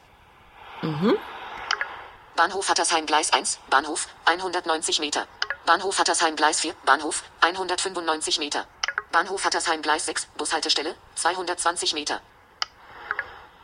[2.36, 3.60] Bahnhof Hattersheim Gleis 1.
[3.70, 5.28] Bahnhof 190 Meter.
[5.66, 6.74] Bahnhof Hattersheim Gleis 4.
[6.86, 8.66] Bahnhof 195 Meter.
[9.12, 10.28] Bahnhof Hattersheim Gleis 6.
[10.38, 12.22] Bushaltestelle 220 Meter.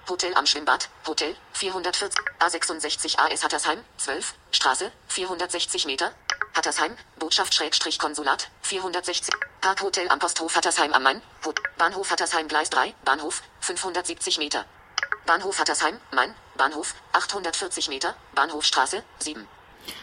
[0.09, 6.11] Hotel am Schwimmbad, Hotel 440, A66 AS Hattersheim, 12, Straße 460 Meter.
[6.53, 9.33] Hattersheim, Botschaft Schrägstrich Konsulat 460.
[9.61, 14.65] Parkhotel am Posthof Hattersheim am Main, Ho Bahnhof Hattersheim Gleis 3, Bahnhof 570 Meter.
[15.25, 19.47] Bahnhof Hattersheim, Main, Bahnhof 840 Meter, Bahnhofstraße 7.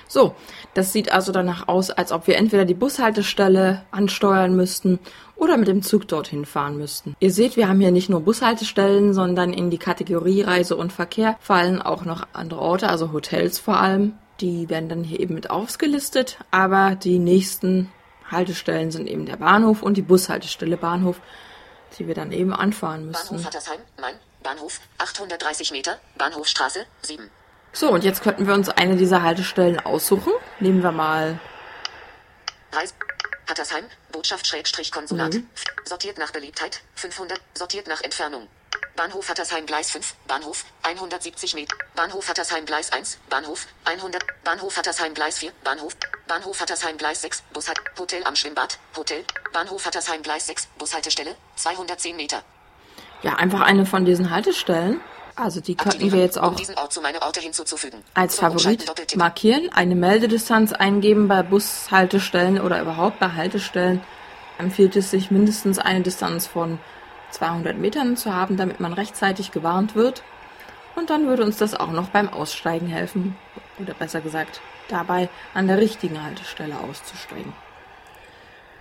[0.08, 0.34] So,
[0.74, 4.98] das sieht also danach aus, als ob wir entweder die Bushaltestelle ansteuern müssten
[5.36, 7.16] oder mit dem Zug dorthin fahren müssten.
[7.20, 11.36] Ihr seht, wir haben hier nicht nur Bushaltestellen, sondern in die Kategorie Reise und Verkehr
[11.40, 14.14] fallen auch noch andere Orte, also Hotels vor allem.
[14.40, 17.90] Die werden dann hier eben mit aufgelistet, aber die nächsten
[18.30, 21.20] Haltestellen sind eben der Bahnhof und die Bushaltestelle Bahnhof,
[21.98, 23.46] die wir dann eben anfahren Bahnhof müssen.
[23.46, 27.30] Hattersheim, Main, Bahnhof 830 Meter, Bahnhofstraße 7.
[27.72, 30.32] So, und jetzt könnten wir uns eine dieser Haltestellen aussuchen.
[30.58, 31.38] Nehmen wir mal
[32.72, 32.94] Reis
[33.48, 35.36] Hattersheim, Botschaft Schrägstrich Konsulat.
[35.84, 38.48] Sortiert nach Beliebtheit, 500, sortiert nach Entfernung.
[38.96, 41.74] Bahnhof Hattersheim Gleis 5, Bahnhof 170 Meter.
[41.96, 45.96] Bahnhof Hattersheim Gleis 1, Bahnhof 100, Bahnhof Hattersheim Gleis 4, Bahnhof,
[46.28, 52.14] Bahnhof Hattersheim Gleis 6, Bushalt, Hotel am Schwimmbad, Hotel, Bahnhof Hattersheim Gleis 6, Bushaltestelle, 210
[52.16, 52.42] Meter.
[53.22, 55.00] Ja, einfach eine von diesen Haltestellen.
[55.40, 56.56] Also die könnten wir jetzt um auch
[57.34, 58.00] hinzuzufügen.
[58.12, 64.02] als Favorit markieren, eine Meldedistanz eingeben bei Bushaltestellen oder überhaupt bei Haltestellen.
[64.58, 66.78] Empfiehlt es sich mindestens eine Distanz von
[67.30, 70.22] 200 Metern zu haben, damit man rechtzeitig gewarnt wird.
[70.94, 73.36] Und dann würde uns das auch noch beim Aussteigen helfen.
[73.78, 77.54] Oder besser gesagt, dabei an der richtigen Haltestelle auszusteigen.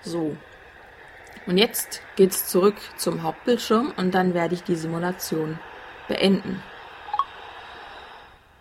[0.02, 0.36] So.
[1.46, 5.58] Und jetzt geht's zurück zum Hauptbildschirm und dann werde ich die Simulation
[6.10, 6.62] beenden.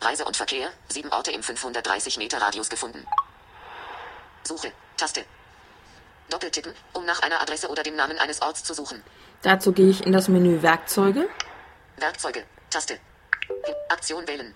[0.00, 3.04] Reise und Verkehr, sieben Orte im 530 Meter Radius gefunden.
[4.44, 5.24] Suche, Taste.
[6.30, 9.02] Doppeltippen, um nach einer Adresse oder dem Namen eines Orts zu suchen.
[9.42, 11.28] Dazu gehe ich in das Menü Werkzeuge
[11.96, 13.00] Werkzeuge, Taste.
[13.88, 14.54] Aktion wählen.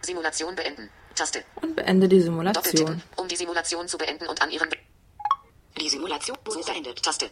[0.00, 1.44] Simulation beenden, Taste.
[1.56, 2.64] und beende die Simulation.
[2.64, 4.78] Doppeltippen, um die Simulation zu beenden und an ihren Be
[5.80, 7.02] Die Simulation ist beendet.
[7.02, 7.30] Taste.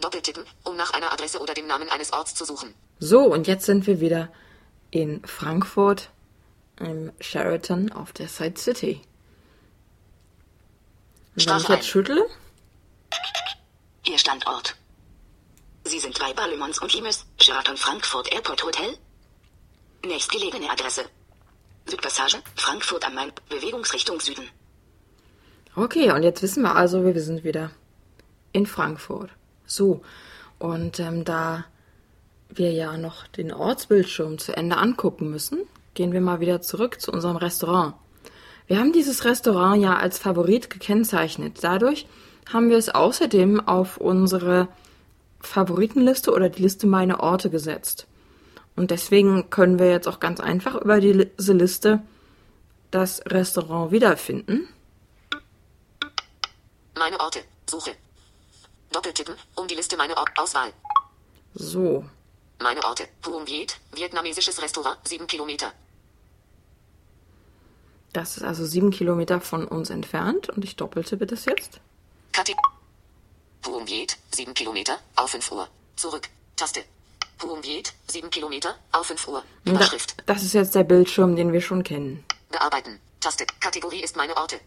[0.00, 2.74] Doppeltippen, um nach einer Adresse oder dem Namen eines Orts zu suchen.
[2.98, 4.30] So, und jetzt sind wir wieder
[4.90, 6.10] in Frankfurt
[6.80, 9.00] im Sheraton auf der Side City.
[11.36, 12.28] Und wenn ich jetzt schüttle,
[14.08, 14.74] Ihr Standort.
[15.84, 18.96] Sie sind bei Ballemons und Limes, Sheraton Frankfurt Airport Hotel.
[20.04, 21.04] Nächstgelegene Adresse.
[21.86, 24.48] Südpassage, Frankfurt am Main, Bewegungsrichtung Süden.
[25.74, 27.70] Okay, und jetzt wissen wir also, wir sind wieder
[28.52, 29.30] in Frankfurt.
[29.68, 30.00] So,
[30.58, 31.66] und ähm, da
[32.48, 35.60] wir ja noch den Ortsbildschirm zu Ende angucken müssen,
[35.94, 37.94] gehen wir mal wieder zurück zu unserem Restaurant.
[38.66, 41.58] Wir haben dieses Restaurant ja als Favorit gekennzeichnet.
[41.62, 42.06] Dadurch
[42.52, 44.68] haben wir es außerdem auf unsere
[45.40, 48.06] Favoritenliste oder die Liste Meine Orte gesetzt.
[48.74, 52.02] Und deswegen können wir jetzt auch ganz einfach über diese Liste
[52.90, 54.68] das Restaurant wiederfinden.
[56.96, 57.40] Meine Orte.
[57.68, 57.92] Suche.
[58.92, 60.32] Doppeltippen, um die Liste Meine Orte.
[60.36, 60.72] Auswahl.
[61.54, 62.04] So,
[62.60, 63.08] Meine Orte.
[63.22, 65.72] Puong Viet, vietnamesisches Restaurant, 7 Kilometer.
[68.12, 71.80] das ist also sieben Kilometer von uns entfernt und ich doppeltippe das jetzt.
[72.32, 72.54] Kate.
[73.62, 75.68] Puong Viet, 7 Kilometer, auf 5 Uhr.
[75.96, 76.28] Zurück.
[76.56, 76.84] Taste.
[77.38, 79.38] Puong Viet, 7 Kilometer, auf 5 Uhr.
[79.38, 80.16] Und da, Überschrift.
[80.26, 82.24] das ist jetzt der Bildschirm, den wir schon kennen.
[82.50, 82.98] Bearbeiten.
[83.20, 83.46] Taste.
[83.60, 84.58] Kategorie ist meine Orte.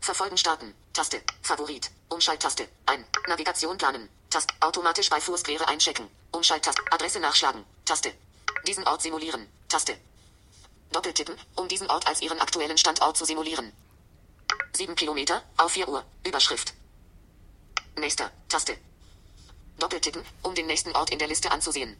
[0.00, 0.74] Verfolgen starten.
[0.92, 1.22] Taste.
[1.42, 1.90] Favorit.
[2.08, 2.68] Umschalttaste.
[2.86, 3.04] Ein.
[3.26, 4.08] Navigation planen.
[4.28, 4.54] Taste.
[4.60, 6.06] Automatisch bei Fußquere einchecken.
[6.32, 6.82] Umschalttaste.
[6.90, 7.64] Adresse nachschlagen.
[7.84, 8.12] Taste.
[8.66, 9.46] Diesen Ort simulieren.
[9.68, 9.94] Taste.
[10.92, 13.72] Doppeltippen, um diesen Ort als Ihren aktuellen Standort zu simulieren.
[14.74, 16.04] 7 Kilometer, auf 4 Uhr.
[16.26, 16.74] Überschrift.
[17.98, 18.30] Nächster.
[18.48, 18.74] Taste.
[19.78, 21.96] Doppeltippen, um den nächsten Ort in der Liste anzusehen.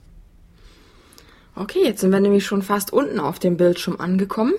[1.55, 4.55] Okay, jetzt sind wir nämlich schon fast unten auf dem Bildschirm angekommen.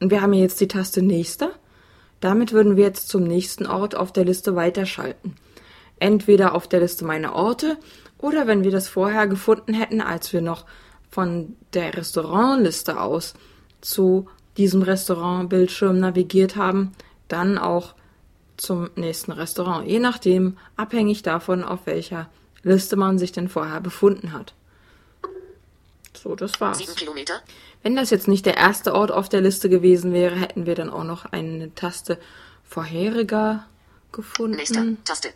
[0.00, 1.54] Und wir haben hier jetzt die Taste Nächster.
[2.20, 5.36] Damit würden wir jetzt zum nächsten Ort auf der Liste weiterschalten.
[5.98, 7.78] Entweder auf der Liste Meine Orte
[8.18, 10.66] oder wenn wir das vorher gefunden hätten, als wir noch
[11.10, 13.34] von der Restaurantliste aus
[13.80, 16.92] zu diesem Restaurantbildschirm navigiert haben,
[17.28, 17.94] dann auch
[18.56, 19.86] zum nächsten Restaurant.
[19.86, 22.28] Je nachdem, abhängig davon, auf welcher
[22.62, 24.54] Liste man sich denn vorher befunden hat.
[26.14, 26.78] So, das war's.
[26.78, 27.40] 7 Kilometer,
[27.82, 30.90] Wenn das jetzt nicht der erste Ort auf der Liste gewesen wäre, hätten wir dann
[30.90, 32.18] auch noch eine Taste
[32.64, 33.66] vorheriger
[34.12, 34.56] gefunden.
[34.56, 34.84] nächster.
[35.04, 35.30] Taste.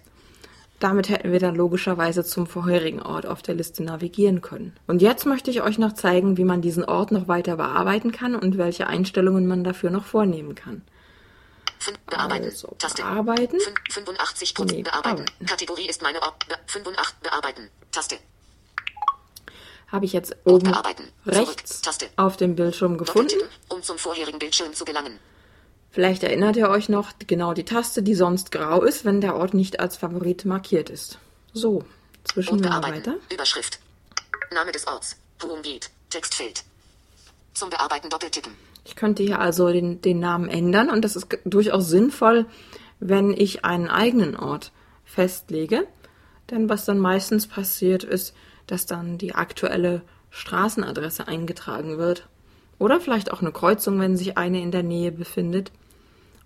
[0.80, 4.76] Damit hätten wir dann logischerweise zum vorherigen Ort auf der Liste navigieren können.
[4.86, 8.34] Und jetzt möchte ich euch noch zeigen, wie man diesen Ort noch weiter bearbeiten kann
[8.34, 10.82] und welche Einstellungen man dafür noch vornehmen kann.
[11.78, 11.98] 5.
[12.06, 12.44] Bearbeiten.
[12.46, 13.02] Also, Taste.
[13.02, 13.56] bearbeiten.
[13.58, 15.16] Fün- 85 Prozent Nee, bearbeiten.
[15.24, 15.46] bearbeiten.
[15.46, 16.46] Kategorie ist meine Ort.
[16.48, 17.70] Be 85 bearbeiten.
[17.90, 18.16] Taste.
[19.94, 20.72] Habe ich jetzt oben.
[20.72, 20.96] Zurück.
[21.24, 22.06] rechts Taste.
[22.16, 23.38] auf dem Bildschirm gefunden.
[23.68, 25.20] Um zum vorherigen Bildschirm zu gelangen.
[25.92, 29.54] Vielleicht erinnert ihr euch noch genau die Taste, die sonst grau ist, wenn der Ort
[29.54, 31.18] nicht als Favorit markiert ist.
[31.52, 31.84] So,
[32.24, 33.14] zwischen wir weiter.
[33.32, 33.78] Überschrift.
[34.52, 35.16] Name des Orts.
[35.38, 35.90] Puongit.
[36.10, 36.64] Textfeld.
[37.52, 38.52] Zum Bearbeiten doppeltippen.
[38.84, 42.46] Ich könnte hier also den, den Namen ändern und das ist durchaus sinnvoll,
[42.98, 44.72] wenn ich einen eigenen Ort
[45.04, 45.86] festlege.
[46.50, 48.34] Denn was dann meistens passiert ist,
[48.66, 52.28] dass dann die aktuelle Straßenadresse eingetragen wird.
[52.78, 55.70] Oder vielleicht auch eine Kreuzung, wenn sich eine in der Nähe befindet.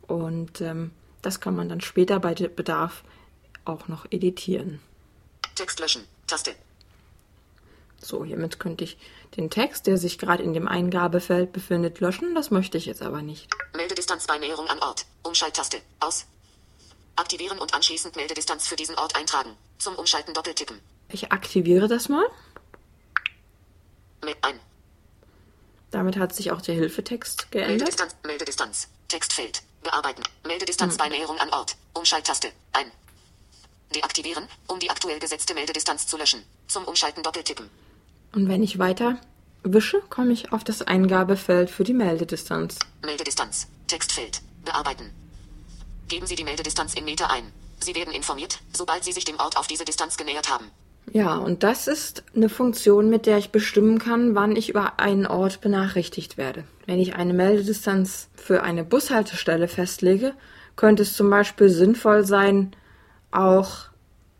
[0.07, 0.91] Und ähm,
[1.23, 3.03] das kann man dann später bei Bedarf
[3.65, 4.81] auch noch editieren.
[5.55, 6.05] Text löschen.
[6.27, 6.55] Taste.
[8.01, 8.97] So, hiermit könnte ich
[9.37, 12.35] den Text, der sich gerade in dem Eingabefeld befindet, löschen.
[12.35, 13.49] Das möchte ich jetzt aber nicht.
[13.75, 15.07] Meldedistanz bei Näherung an Ort.
[15.25, 15.79] Umschalttaste.
[16.01, 16.27] Aus.
[17.17, 19.57] Aktivieren und anschließend Meldedistanz für diesen Ort eintragen.
[19.79, 20.81] Zum Umschalten doppeltippen.
[21.11, 22.27] Ich aktiviere das mal.
[24.23, 24.61] Me ein.
[25.91, 27.79] Damit hat sich auch der Hilfetext geändert.
[27.79, 28.17] Meldedistanz.
[28.25, 28.89] Meldedistanz.
[29.09, 29.63] Textfeld.
[29.83, 30.23] Bearbeiten.
[30.47, 31.77] Meldedistanz bei Näherung an Ort.
[31.95, 32.49] Umschalttaste.
[32.73, 32.91] Ein.
[33.95, 36.43] Deaktivieren, um die aktuell gesetzte Meldedistanz zu löschen.
[36.67, 37.71] Zum Umschalten doppeltippen.
[38.35, 39.19] Und wenn ich weiter
[39.63, 42.79] wische, komme ich auf das Eingabefeld für die Meldedistanz.
[43.03, 43.69] Meldedistanz.
[43.87, 44.43] Textfeld.
[44.65, 45.11] Bearbeiten.
[46.09, 47.51] Geben Sie die Meldedistanz in Meter ein.
[47.81, 50.71] Sie werden informiert, sobald Sie sich dem Ort auf diese Distanz genähert haben.
[51.13, 55.27] Ja, und das ist eine Funktion, mit der ich bestimmen kann, wann ich über einen
[55.27, 56.65] Ort benachrichtigt werde.
[56.87, 60.33] Wenn ich eine Meldedistanz für eine Bushaltestelle festlege,
[60.77, 62.73] könnte es zum Beispiel sinnvoll sein,
[63.31, 63.89] auch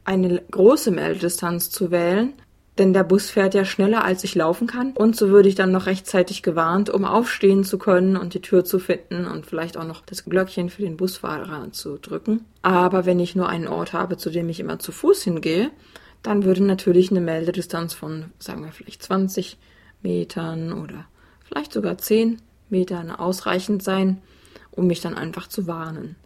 [0.05, 2.33] eine große Meldedistanz zu wählen,
[2.79, 4.93] denn der Bus fährt ja schneller, als ich laufen kann.
[4.93, 8.65] Und so würde ich dann noch rechtzeitig gewarnt, um aufstehen zu können und die Tür
[8.65, 12.45] zu finden und vielleicht auch noch das Glöckchen für den Busfahrer zu drücken.
[12.63, 15.71] Aber wenn ich nur einen Ort habe, zu dem ich immer zu Fuß hingehe,
[16.23, 19.57] dann würde natürlich eine Meldedistanz von, sagen wir, vielleicht 20
[20.03, 21.07] Metern oder
[21.45, 22.41] vielleicht sogar 10
[22.71, 24.21] Metern ausreichend sein,
[24.71, 26.17] um mich dann einfach zu warnen.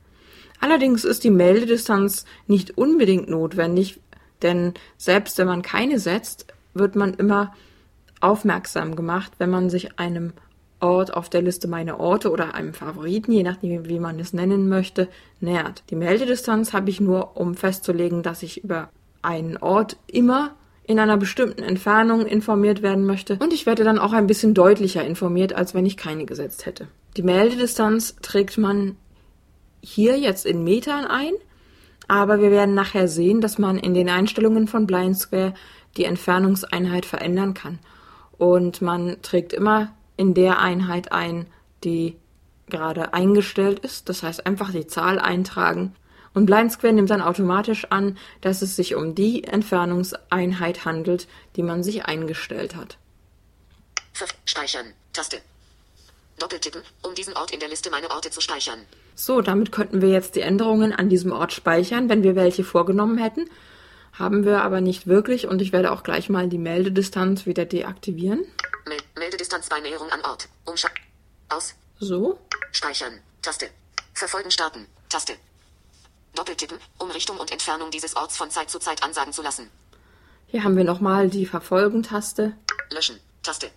[0.61, 4.01] Allerdings ist die Meldedistanz nicht unbedingt notwendig,
[4.43, 7.53] denn selbst wenn man keine setzt, wird man immer
[8.21, 10.33] aufmerksam gemacht, wenn man sich einem
[10.81, 14.69] Ort auf der Liste Meine Orte oder einem Favoriten, je nachdem wie man es nennen
[14.69, 15.09] möchte,
[15.41, 15.85] nähert.
[15.91, 18.91] Die Meldedistanz habe ich nur, um festzulegen, dass ich über
[19.23, 20.55] einen Ort immer
[20.85, 23.39] in einer bestimmten Entfernung informiert werden möchte.
[23.41, 26.89] Und ich werde dann auch ein bisschen deutlicher informiert, als wenn ich keine gesetzt hätte.
[27.17, 28.97] Die Meldedistanz trägt man
[29.81, 31.33] hier jetzt in Metern ein,
[32.09, 35.55] aber wir werden nachher sehen, dass man in den Einstellungen von Blind Square
[35.97, 37.79] die Entfernungseinheit verändern kann.
[38.37, 41.47] Und man trägt immer in der Einheit ein,
[41.85, 42.17] die
[42.69, 44.09] gerade eingestellt ist.
[44.09, 45.95] Das heißt einfach die Zahl eintragen.
[46.35, 51.63] Und Blind Square nimmt dann automatisch an, dass es sich um die Entfernungseinheit handelt, die
[51.63, 52.97] man sich eingestellt hat.
[54.45, 54.93] Speichern.
[55.13, 55.41] Taste.
[56.39, 58.81] Doppeltippen, um diesen Ort in der Liste meine Orte zu speichern.
[59.15, 63.19] So, damit könnten wir jetzt die Änderungen an diesem Ort speichern, wenn wir welche vorgenommen
[63.19, 63.49] hätten.
[64.13, 68.45] Haben wir aber nicht wirklich und ich werde auch gleich mal die Meldedistanz wieder deaktivieren.
[68.87, 70.49] Mel Meldedistanz bei Näherung an Ort.
[70.65, 70.89] Umschau.
[71.49, 71.75] Aus.
[71.99, 72.39] So.
[72.73, 73.21] Speichern.
[73.41, 73.69] Taste.
[74.15, 74.87] Verfolgen starten.
[75.09, 75.35] Taste.
[76.35, 79.69] Doppeltippen, um Richtung und Entfernung dieses Orts von Zeit zu Zeit ansagen zu lassen.
[80.47, 82.53] Hier haben wir nochmal die Verfolgen-Taste.
[82.91, 83.19] Löschen.
[83.43, 83.71] Taste.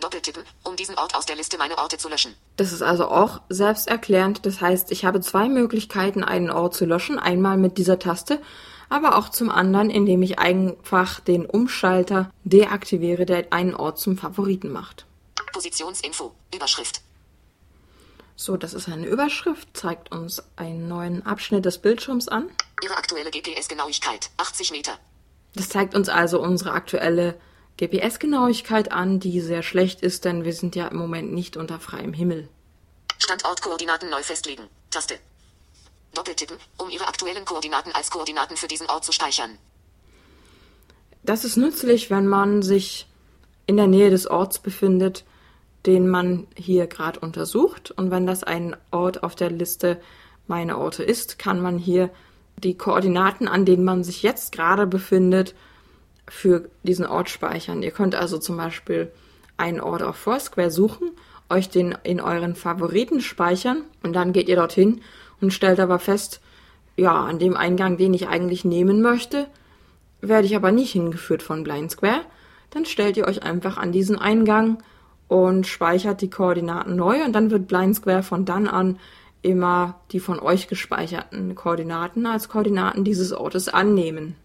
[0.00, 2.34] Doppeltippen, um diesen Ort aus der Liste meine Orte zu löschen.
[2.56, 4.44] Das ist also auch selbsterklärend.
[4.44, 7.18] Das heißt, ich habe zwei Möglichkeiten, einen Ort zu löschen.
[7.18, 8.42] Einmal mit dieser Taste,
[8.88, 14.70] aber auch zum anderen, indem ich einfach den Umschalter deaktiviere, der einen Ort zum Favoriten
[14.70, 15.06] macht.
[15.52, 16.34] Positionsinfo.
[16.54, 17.00] Überschrift.
[18.36, 22.50] So, das ist eine Überschrift, zeigt uns einen neuen Abschnitt des Bildschirms an.
[22.82, 24.30] Ihre aktuelle GPS-Genauigkeit.
[24.36, 24.98] 80 Meter.
[25.54, 27.40] Das zeigt uns also unsere aktuelle
[27.78, 32.12] GPS-Genauigkeit an, die sehr schlecht ist, denn wir sind ja im Moment nicht unter freiem
[32.12, 32.48] Himmel.
[33.18, 34.64] Standortkoordinaten neu festlegen.
[34.90, 35.18] Taste.
[36.12, 39.58] Doppeltippen, um Ihre aktuellen Koordinaten als Koordinaten für diesen Ort zu speichern.
[41.22, 43.06] Das ist nützlich, wenn man sich
[43.66, 45.24] in der Nähe des Orts befindet,
[45.86, 47.90] den man hier gerade untersucht.
[47.90, 49.98] Und wenn das ein Ort auf der Liste
[50.46, 52.10] meine Orte ist, kann man hier
[52.58, 55.54] die Koordinaten, an denen man sich jetzt gerade befindet,
[56.28, 57.82] für diesen Ort speichern.
[57.82, 59.12] Ihr könnt also zum Beispiel
[59.56, 61.12] einen Ort auf Foursquare suchen,
[61.48, 65.02] euch den in euren Favoriten speichern und dann geht ihr dorthin
[65.40, 66.40] und stellt aber fest,
[66.96, 69.46] ja, an dem Eingang, den ich eigentlich nehmen möchte,
[70.20, 72.22] werde ich aber nicht hingeführt von Blind Square.
[72.70, 74.82] Dann stellt ihr euch einfach an diesen Eingang
[75.28, 78.98] und speichert die Koordinaten neu und dann wird Blind Square von dann an
[79.42, 84.36] immer die von euch gespeicherten Koordinaten als Koordinaten dieses Ortes annehmen.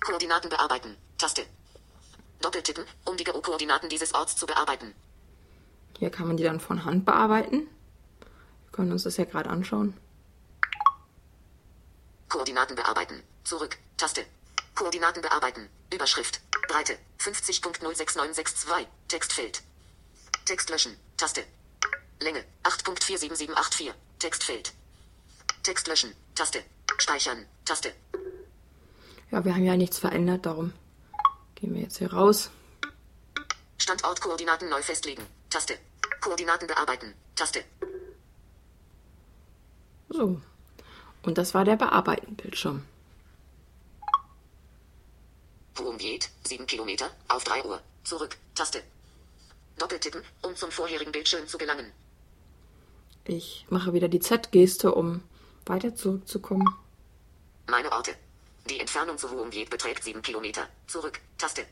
[0.00, 0.96] Koordinaten bearbeiten.
[1.18, 1.42] Taste.
[2.40, 4.94] Doppeltippen, um die GO-Koordinaten dieses Orts zu bearbeiten.
[5.98, 7.66] Hier kann man die dann von Hand bearbeiten.
[8.20, 9.94] Wir können uns das ja gerade anschauen.
[12.28, 13.22] Koordinaten bearbeiten.
[13.42, 13.78] Zurück.
[13.96, 14.24] Taste.
[14.76, 15.68] Koordinaten bearbeiten.
[15.92, 16.40] Überschrift.
[16.68, 16.96] Breite.
[17.18, 18.86] 50.06962.
[19.08, 19.62] Textfeld.
[20.48, 20.96] Text löschen.
[21.18, 21.44] Taste.
[22.20, 22.42] Länge.
[22.62, 23.92] 8.47784.
[24.18, 24.72] Textfeld.
[25.62, 26.14] Text löschen.
[26.34, 26.64] Taste.
[26.96, 27.44] Speichern.
[27.66, 27.92] Taste.
[29.30, 30.72] Ja, wir haben ja nichts verändert, darum
[31.54, 32.50] gehen wir jetzt hier raus.
[33.76, 35.22] Standortkoordinaten neu festlegen.
[35.50, 35.76] Taste.
[36.22, 37.12] Koordinaten bearbeiten.
[37.36, 37.62] Taste.
[40.08, 40.40] So.
[41.24, 42.86] Und das war der Bearbeiten-Bildschirm.
[45.74, 46.30] Worum geht?
[46.44, 47.10] 7 Kilometer.
[47.28, 47.82] Auf 3 Uhr.
[48.04, 48.38] Zurück.
[48.54, 48.82] Taste.
[49.78, 51.92] Doppeltippen, um zum vorherigen Bildschirm zu gelangen.
[53.24, 55.22] Ich mache wieder die Z-Geste, um
[55.66, 56.66] weiter zurückzukommen.
[57.68, 58.12] Meine Orte.
[58.70, 60.62] Die Entfernung zu Worum geht beträgt 7 Kilometer.
[60.86, 61.20] Zurück.
[61.36, 61.62] Taste.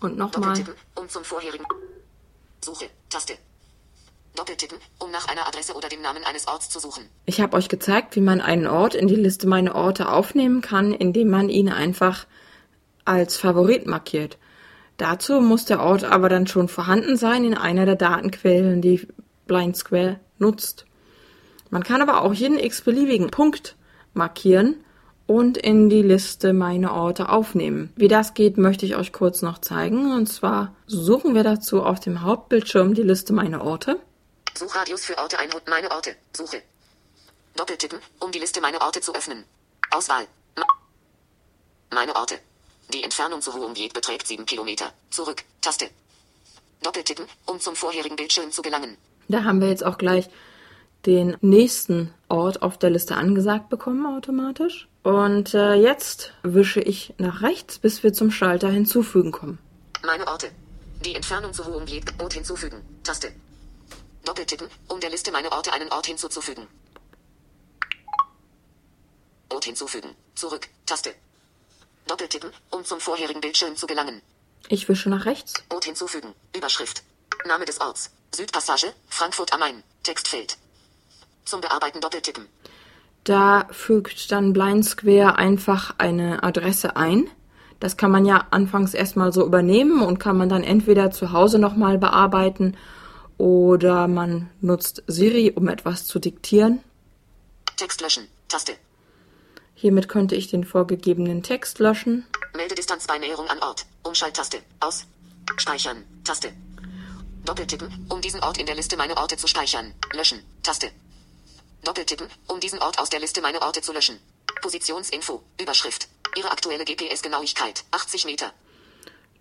[0.00, 0.50] Und nochmal.
[0.50, 1.66] Doppeltippen, um zum vorherigen.
[2.64, 2.90] Suche.
[3.08, 3.38] Taste.
[4.34, 7.08] Doppeltippen, um nach einer Adresse oder dem Namen eines Orts zu suchen.
[7.26, 10.92] Ich habe euch gezeigt, wie man einen Ort in die Liste Meine Orte aufnehmen kann,
[10.92, 12.26] indem man ihn einfach
[13.04, 14.38] als Favorit markiert.
[14.98, 19.06] Dazu muss der Ort aber dann schon vorhanden sein in einer der Datenquellen, die
[19.46, 20.84] Blind Square nutzt.
[21.70, 23.76] Man kann aber auch jeden x-beliebigen Punkt
[24.12, 24.84] markieren
[25.26, 27.92] und in die Liste meine Orte aufnehmen.
[27.94, 30.12] Wie das geht, möchte ich euch kurz noch zeigen.
[30.12, 34.00] Und zwar suchen wir dazu auf dem Hauptbildschirm die Liste meine Orte.
[34.56, 35.68] Suchradius für Orte 100.
[35.68, 36.16] Meine Orte.
[36.36, 36.62] Suche.
[37.54, 39.44] Doppeltippen, um die Liste meine Orte zu öffnen.
[39.90, 40.26] Auswahl.
[41.90, 42.34] Meine Orte.
[42.92, 44.92] Die Entfernung zu geht beträgt 7 Kilometer.
[45.10, 45.44] Zurück.
[45.60, 45.90] Taste.
[46.82, 48.96] Doppeltippen, um zum vorherigen Bildschirm zu gelangen.
[49.28, 50.28] Da haben wir jetzt auch gleich
[51.06, 54.88] den nächsten Ort auf der Liste angesagt bekommen automatisch.
[55.02, 59.58] Und äh, jetzt wische ich nach rechts, bis wir zum Schalter hinzufügen kommen.
[60.04, 60.50] Meine Orte.
[61.04, 62.04] Die Entfernung zu geht.
[62.20, 62.80] Ort hinzufügen.
[63.04, 63.32] Taste.
[64.24, 66.66] Doppeltippen, um der Liste meine Orte einen Ort hinzuzufügen.
[69.48, 70.10] Ort hinzufügen.
[70.34, 70.68] Zurück.
[70.84, 71.14] Taste.
[72.08, 74.20] Doppeltippen, um zum vorherigen Bildschirm zu gelangen.
[74.68, 75.54] Ich wische nach rechts.
[75.68, 76.34] Ort hinzufügen.
[76.56, 77.04] Überschrift.
[77.46, 78.10] Name des Orts.
[78.34, 79.82] Südpassage, Frankfurt am Main.
[80.02, 80.58] Textfeld.
[81.44, 82.46] Zum Bearbeiten doppeltippen.
[83.24, 87.30] Da fügt dann Blind Square einfach eine Adresse ein,
[87.80, 91.58] Das kann man ja anfangs erstmal so übernehmen und kann man dann entweder zu Hause
[91.58, 92.76] nochmal bearbeiten
[93.36, 96.80] oder man nutzt Siri, um etwas zu diktieren.
[97.76, 98.26] Text löschen.
[98.48, 98.72] Taste.
[99.80, 102.26] Hiermit könnte ich den vorgegebenen Text löschen.
[102.56, 103.86] Meldedistanz bei Näherung an Ort.
[104.02, 104.58] Umschalttaste.
[104.80, 105.06] Aus.
[105.56, 106.02] Speichern.
[106.24, 106.52] Taste.
[107.44, 109.94] Doppeltippen, um diesen Ort in der Liste meine Orte zu speichern.
[110.12, 110.42] Löschen.
[110.64, 110.90] Taste.
[111.84, 114.18] Doppeltippen, um diesen Ort aus der Liste meine Orte zu löschen.
[114.62, 115.44] Positionsinfo.
[115.60, 116.08] Überschrift.
[116.36, 117.84] Ihre aktuelle GPS-Genauigkeit.
[117.92, 118.52] 80 Meter.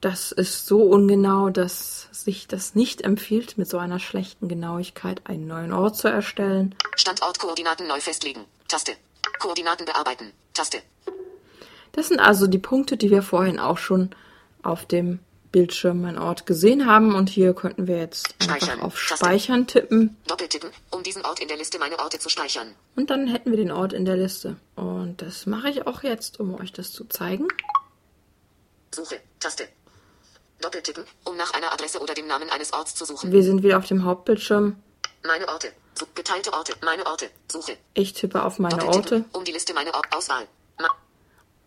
[0.01, 5.47] Das ist so ungenau, dass sich das nicht empfiehlt, mit so einer schlechten Genauigkeit einen
[5.47, 6.75] neuen Ort zu erstellen.
[6.95, 8.45] Standortkoordinaten neu festlegen.
[8.67, 8.95] Taste.
[9.39, 10.31] Koordinaten bearbeiten.
[10.53, 10.79] Taste.
[11.91, 14.11] Das sind also die Punkte, die wir vorhin auch schon
[14.63, 15.19] auf dem
[15.51, 17.15] Bildschirm mein Ort gesehen haben.
[17.15, 18.81] Und hier könnten wir jetzt einfach Speichern.
[18.81, 19.25] auf Taste.
[19.25, 20.17] Speichern tippen.
[20.27, 22.75] Doppeltippen, um diesen Ort in der Liste meine Orte zu speichern.
[22.95, 24.57] Und dann hätten wir den Ort in der Liste.
[24.75, 27.47] Und das mache ich auch jetzt, um euch das zu zeigen.
[28.93, 29.19] Suche.
[29.39, 29.67] Taste.
[30.61, 33.31] Doppeltippen, um nach einer Adresse oder dem Namen eines Orts zu suchen.
[33.31, 34.75] Wir sind wieder auf dem Hauptbildschirm.
[35.23, 35.73] Meine Orte.
[36.15, 36.73] Geteilte Orte.
[36.83, 37.29] Meine Orte.
[37.51, 37.77] Suche.
[37.93, 39.25] Ich tippe auf meine Orte.
[39.33, 40.47] um die Liste meine Ort Auswahl.
[40.79, 40.89] Ma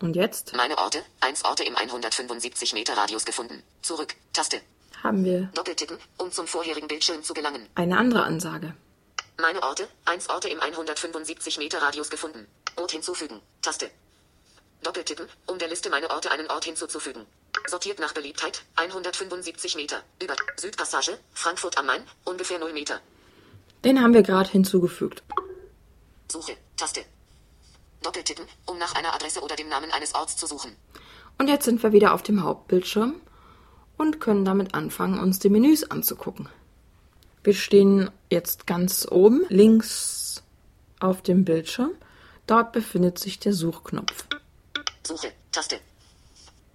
[0.01, 1.03] Und jetzt meine Orte.
[1.20, 3.62] Eins Orte im 175 Meter Radius gefunden.
[3.82, 4.14] Zurück.
[4.32, 4.61] Taste.
[5.03, 7.68] haben wir Doppeltippen, um zum vorherigen Bildschirm zu gelangen.
[7.74, 8.74] eine andere Ansage.
[9.38, 9.88] Meine Orte.
[10.05, 12.46] Eins Orte im 175 Meter Radius gefunden.
[12.76, 13.40] Ort hinzufügen.
[13.62, 13.90] Taste.
[14.82, 17.26] Doppeltippen, um der Liste meine Orte einen Ort hinzuzufügen.
[17.66, 18.62] Sortiert nach Beliebtheit.
[18.76, 20.03] 175 Meter.
[20.22, 21.18] Über Südpassage.
[21.34, 22.03] Frankfurt am Main.
[22.24, 23.01] Ungefähr 0 Meter.
[23.85, 25.22] Den haben wir gerade hinzugefügt.
[26.31, 26.57] Suche.
[26.76, 27.05] Taste.
[28.03, 30.74] Doppeltippen, um nach einer Adresse oder dem Namen eines Orts zu suchen.
[31.39, 33.14] Und jetzt sind wir wieder auf dem Hauptbildschirm
[33.97, 36.49] und können damit anfangen, uns die Menüs anzugucken.
[37.43, 40.43] Wir stehen jetzt ganz oben links
[41.01, 41.93] auf dem Bildschirm.
[42.47, 44.26] Dort befindet sich der Suchknopf.
[45.07, 45.33] Suche.
[45.53, 45.81] Taste.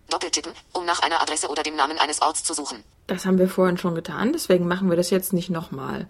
[0.10, 2.84] Doppeltippen, um nach einer Adresse oder dem Namen eines Orts zu suchen.
[3.08, 6.08] Das haben wir vorhin schon getan, deswegen machen wir das jetzt nicht nochmal.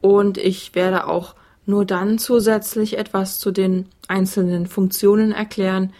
[0.00, 1.34] Und ich werde auch
[1.66, 5.92] nur dann zusätzlich etwas zu den einzelnen Funktionen erklären,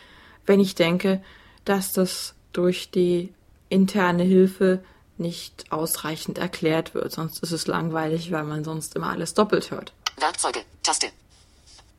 [0.46, 1.22] wenn ich denke,
[1.66, 3.32] dass das durch die
[3.68, 4.82] interne Hilfe
[5.18, 7.12] nicht ausreichend erklärt wird.
[7.12, 9.92] Sonst ist es langweilig, weil man sonst immer alles doppelt hört.
[10.18, 10.60] Werkzeuge.
[10.82, 11.08] Taste.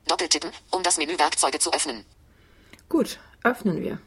[0.07, 2.03] Doppeltippen, um das Menü Werkzeuge zu öffnen.
[2.87, 3.99] Gut, öffnen wir.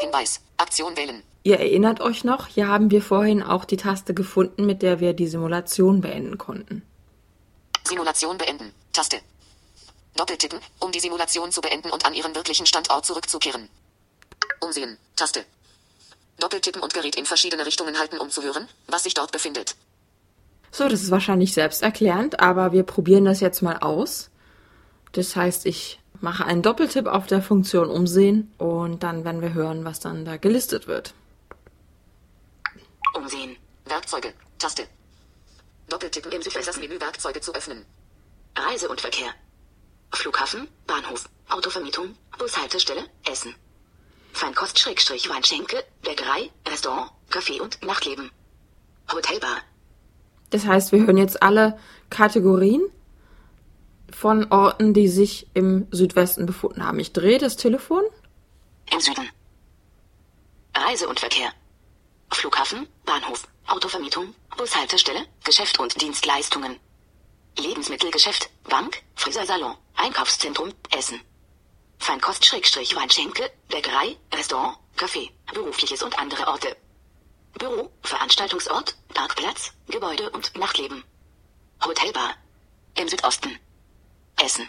[0.00, 0.40] Hinweis.
[0.56, 1.22] Aktion wählen.
[1.42, 5.14] Ihr erinnert euch noch, hier haben wir vorhin auch die Taste gefunden, mit der wir
[5.14, 6.82] die Simulation beenden konnten.
[7.84, 8.72] Simulation beenden.
[8.92, 9.20] Taste.
[10.16, 13.68] Doppeltippen, um die Simulation zu beenden und an ihren wirklichen Standort zurückzukehren.
[14.60, 14.98] Umsehen.
[15.16, 15.44] Taste.
[16.38, 19.76] Doppeltippen und Gerät in verschiedene Richtungen halten, um zu hören, was sich dort befindet.
[20.72, 24.30] So, das ist wahrscheinlich selbsterklärend, aber wir probieren das jetzt mal aus.
[25.12, 29.84] Das heißt, ich mache einen Doppeltipp auf der Funktion Umsehen und dann werden wir hören,
[29.84, 31.14] was dann da gelistet wird.
[33.14, 33.56] Umsehen.
[33.86, 34.32] Werkzeuge.
[34.58, 34.86] Taste.
[35.88, 37.84] Doppeltippen im Südwest das Menü Werkzeuge zu öffnen.
[38.56, 39.30] Reise und Verkehr.
[40.12, 43.54] Flughafen, Bahnhof, Autovermietung, Bushaltestelle, Essen.
[44.32, 48.30] Feinkost, Schrägstrich, Weinschenke, Bäckerei, Restaurant, Café und Nachtleben.
[49.12, 49.58] Hotelbar.
[50.50, 51.78] Das heißt, wir hören jetzt alle
[52.10, 52.82] Kategorien
[54.14, 56.98] von Orten, die sich im Südwesten befunden haben.
[56.98, 58.04] Ich drehe das Telefon.
[58.92, 59.28] Im Süden.
[60.74, 61.52] Reise und Verkehr.
[62.30, 66.76] Flughafen, Bahnhof, Autovermietung, Bushaltestelle, Geschäft und Dienstleistungen.
[67.58, 71.20] Lebensmittelgeschäft, Bank, Friseursalon, Einkaufszentrum, Essen.
[71.98, 76.76] Feinkost, Schrägstrich, Weinschenke, Bäckerei, Restaurant, Café, berufliches und andere Orte.
[77.58, 81.04] Büro, Veranstaltungsort, Parkplatz, Gebäude und Nachtleben.
[81.84, 82.34] Hotelbar.
[82.96, 83.58] Im Südosten.
[84.42, 84.68] Essen.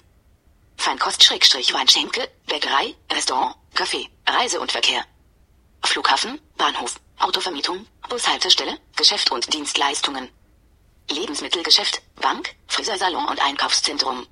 [0.77, 5.03] Feinkost, Schrägstrich, Weinschenke, Bäckerei, Restaurant, Café, Reise und Verkehr.
[5.83, 10.29] Flughafen, Bahnhof, Autovermietung, Bushaltestelle, Geschäft und Dienstleistungen.
[11.09, 14.25] Lebensmittelgeschäft, Bank, Friseursalon und Einkaufszentrum.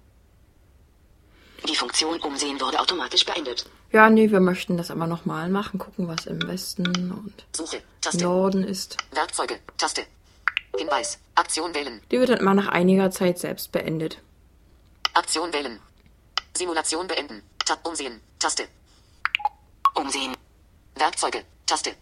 [1.67, 3.65] Die Funktion Umsehen wurde automatisch beendet.
[3.91, 7.81] Ja, nee, wir möchten das aber nochmal machen, gucken, was im Westen und Suche.
[8.13, 8.97] Norden ist.
[9.11, 9.59] Werkzeuge.
[9.77, 10.05] Taste.
[10.77, 11.19] Hinweis.
[11.35, 12.01] Aktion wählen.
[12.11, 14.19] Die wird dann immer nach einiger Zeit selbst beendet.
[15.19, 15.81] Aktion wählen.
[16.55, 17.43] Simulation beenden.
[17.65, 18.21] Tab umsehen.
[18.39, 18.67] Taste.
[19.93, 20.33] Umsehen.
[20.95, 21.43] Werkzeuge.
[21.65, 21.93] Taste.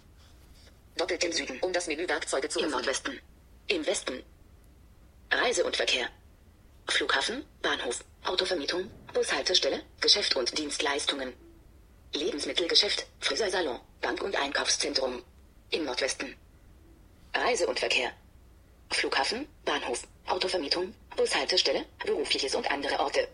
[0.98, 1.60] Doppelt Im Süden.
[1.62, 2.78] um das Menü Werkzeuge zu Im öffnen.
[2.78, 3.20] Nordwesten.
[3.68, 4.24] Im Westen.
[5.32, 6.08] Reise und Verkehr.
[6.88, 11.34] Flughafen, Bahnhof, Autovermietung, Bushaltestelle, Geschäft und Dienstleistungen.
[12.14, 15.24] Lebensmittelgeschäft, Friseursalon, Bank und Einkaufszentrum.
[15.72, 16.36] Im Nordwesten.
[17.34, 18.12] Reise und Verkehr.
[18.92, 23.28] Flughafen, Bahnhof, Autovermietung, Bushaltestelle, berufliches und andere Orte.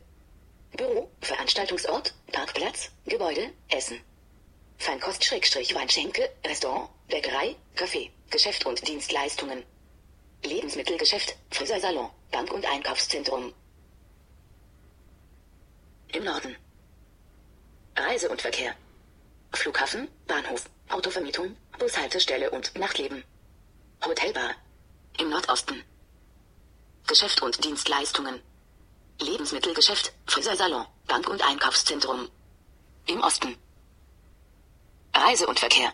[0.71, 3.99] Büro, Veranstaltungsort, Parkplatz, Gebäude, Essen.
[4.77, 9.63] Feinkost-Weinschenke, Restaurant, Bäckerei, Café, Geschäft und Dienstleistungen.
[10.43, 13.53] Lebensmittelgeschäft, Friseursalon, Bank- und Einkaufszentrum.
[16.13, 16.55] Im Norden.
[17.97, 18.75] Reise und Verkehr.
[19.51, 23.23] Flughafen, Bahnhof, Autovermietung, Bushaltestelle und Nachtleben.
[24.05, 24.55] Hotelbar.
[25.19, 25.83] Im Nordosten.
[27.07, 28.39] Geschäft und Dienstleistungen.
[29.21, 32.29] Lebensmittelgeschäft, Friseursalon, Bank- und Einkaufszentrum.
[33.07, 33.55] Im Osten.
[35.13, 35.91] Reise und Verkehr.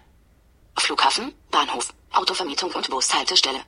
[0.78, 3.60] Flughafen, Bahnhof, Autovermietung und Bushaltestelle.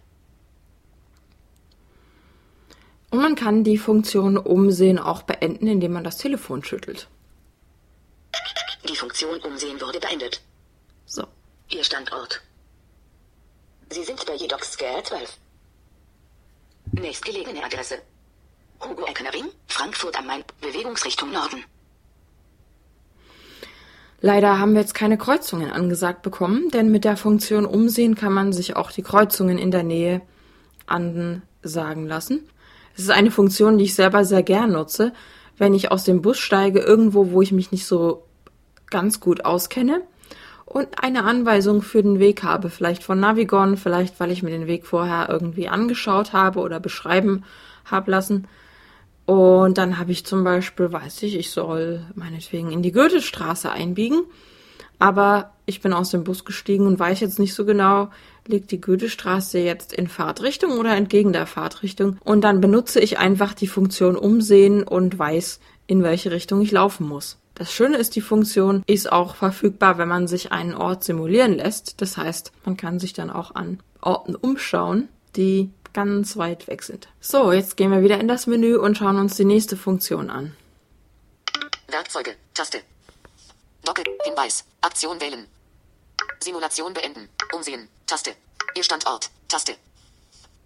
[3.10, 7.10] Und man kann die Funktion Umsehen auch beenden, indem man das Telefon schüttelt.
[8.88, 10.42] Die Funktion Umsehen wurde beendet.
[11.06, 11.28] So.
[11.70, 12.42] Ihr Standort.
[13.90, 15.38] Sie sind bei Jedox Square 12.
[16.94, 17.96] Nächstgelegene Adresse.
[18.82, 21.64] Hugo Eckener Ring, Frankfurt am Main, Bewegungsrichtung Norden.
[24.20, 28.54] Leider haben wir jetzt keine Kreuzungen angesagt bekommen, denn mit der Funktion Umsehen kann man
[28.54, 30.22] sich auch die Kreuzungen in der Nähe
[30.86, 32.48] ansagen lassen.
[32.96, 35.14] Es ist eine Funktion, die ich selber sehr gern nutze,
[35.58, 38.26] wenn ich aus dem Bus steige, irgendwo, wo ich mich nicht so
[38.90, 40.02] ganz gut auskenne
[40.72, 44.68] und eine Anweisung für den Weg habe, vielleicht von Navigon, vielleicht weil ich mir den
[44.68, 47.44] Weg vorher irgendwie angeschaut habe oder beschreiben
[47.84, 48.48] habe lassen.
[49.26, 54.24] Und dann habe ich zum Beispiel, weiß ich, ich soll meinetwegen in die Goethestraße einbiegen,
[54.98, 58.10] aber ich bin aus dem Bus gestiegen und weiß jetzt nicht so genau,
[58.48, 62.18] liegt die Goethestraße jetzt in Fahrtrichtung oder entgegen der Fahrtrichtung.
[62.24, 67.08] Und dann benutze ich einfach die Funktion Umsehen und weiß, in welche Richtung ich laufen
[67.08, 67.41] muss.
[67.62, 72.02] Das Schöne ist, die Funktion ist auch verfügbar, wenn man sich einen Ort simulieren lässt.
[72.02, 77.08] Das heißt, man kann sich dann auch an Orten umschauen, die ganz weit weg sind.
[77.20, 80.58] So, jetzt gehen wir wieder in das Menü und schauen uns die nächste Funktion an.
[81.88, 82.80] Werkzeuge, Taste.
[83.86, 85.46] Doppel, Hinweis, Aktion wählen.
[86.40, 88.32] Simulation beenden, umsehen, Taste.
[88.74, 89.76] Ihr Standort, Taste.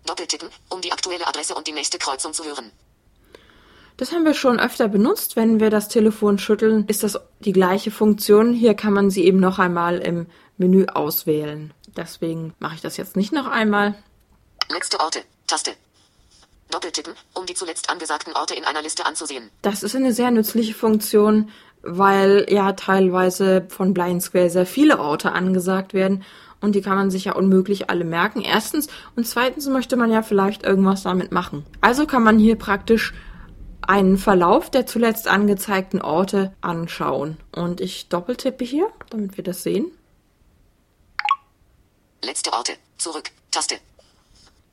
[0.05, 2.71] Doppeltippen, um die aktuelle Adresse und die nächste Kreuzung zu hören.
[3.97, 5.35] Das haben wir schon öfter benutzt.
[5.35, 8.53] Wenn wir das Telefon schütteln, ist das die gleiche Funktion.
[8.53, 10.27] Hier kann man sie eben noch einmal im
[10.57, 11.73] Menü auswählen.
[11.95, 13.95] Deswegen mache ich das jetzt nicht noch einmal.
[14.69, 15.71] Letzte Orte, Taste.
[16.71, 19.49] Doppeltippen, um die zuletzt angesagten Orte in einer Liste anzusehen.
[19.61, 21.49] Das ist eine sehr nützliche Funktion,
[21.83, 26.23] weil ja teilweise von Blind Square sehr viele Orte angesagt werden
[26.61, 28.41] und die kann man sich ja unmöglich alle merken.
[28.41, 31.65] Erstens und zweitens möchte man ja vielleicht irgendwas damit machen.
[31.81, 33.13] Also kann man hier praktisch
[33.89, 37.37] einen Verlauf der zuletzt angezeigten Orte anschauen.
[37.51, 39.91] Und ich doppeltippe hier, damit wir das sehen.
[42.21, 43.77] Letzte Orte, zurück, Taste.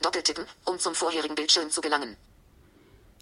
[0.00, 2.16] Doppeltippen, um zum vorherigen Bildschirm zu gelangen.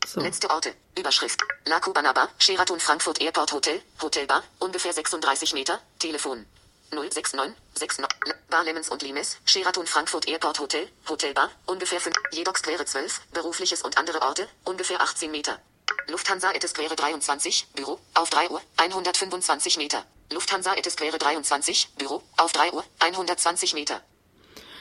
[0.07, 0.21] So.
[0.21, 1.41] Letzte Orte, Überschrift.
[1.67, 6.47] La Cubanaba, Sheraton Frankfurt Airport Hotel, Hotelbar, ungefähr 36 Meter, Telefon.
[6.91, 8.07] 069 69
[8.49, 13.83] Bar Lemons und Limes, Sheraton Frankfurt Airport Hotel, Hotelbar, ungefähr 5, Jedoch Square 12, berufliches
[13.83, 15.59] und andere Orte, ungefähr 18 Meter.
[16.09, 20.05] Lufthansa et Square 23, Büro, auf 3 Uhr, 125 Meter.
[20.33, 24.01] Lufthansa et Square 23, Büro, auf 3 Uhr, 120 Meter.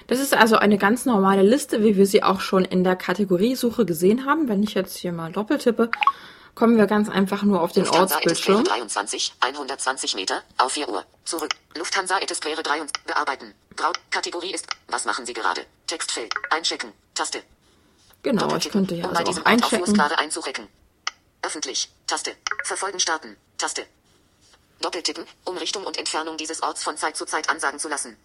[0.07, 3.85] Das ist also eine ganz normale Liste, wie wir sie auch schon in der Kategoriesuche
[3.85, 4.47] gesehen haben.
[4.47, 5.91] Wenn ich jetzt hier mal doppeltippe,
[6.55, 8.63] kommen wir ganz einfach nur auf den Lufthansa Ortsbildschirm.
[8.63, 11.05] 23, 120 Meter, auf 4 Uhr.
[11.25, 11.51] Zurück.
[11.77, 13.53] Lufthansa et Square 23, bearbeiten.
[13.75, 15.61] Grau, Kategorie ist, was machen Sie gerade?
[15.85, 17.43] Textfeld, einchecken, Taste.
[18.23, 20.67] Genau, ich könnte bei also diesem auch einchecken.
[21.41, 22.31] Öffentlich, Taste.
[22.63, 23.83] Verfolgen starten, Taste.
[24.81, 28.15] Doppeltippen, um Richtung und Entfernung dieses Orts von Zeit zu Zeit ansagen zu lassen.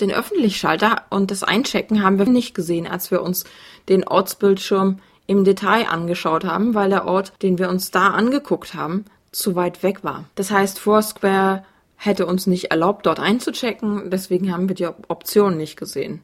[0.00, 3.44] Den Öffentlich-Schalter und das Einchecken haben wir nicht gesehen, als wir uns
[3.88, 9.06] den Ortsbildschirm im Detail angeschaut haben, weil der Ort, den wir uns da angeguckt haben,
[9.32, 10.24] zu weit weg war.
[10.34, 11.64] Das heißt, Foursquare
[11.96, 16.22] hätte uns nicht erlaubt, dort einzuchecken, deswegen haben wir die Op- Option nicht gesehen.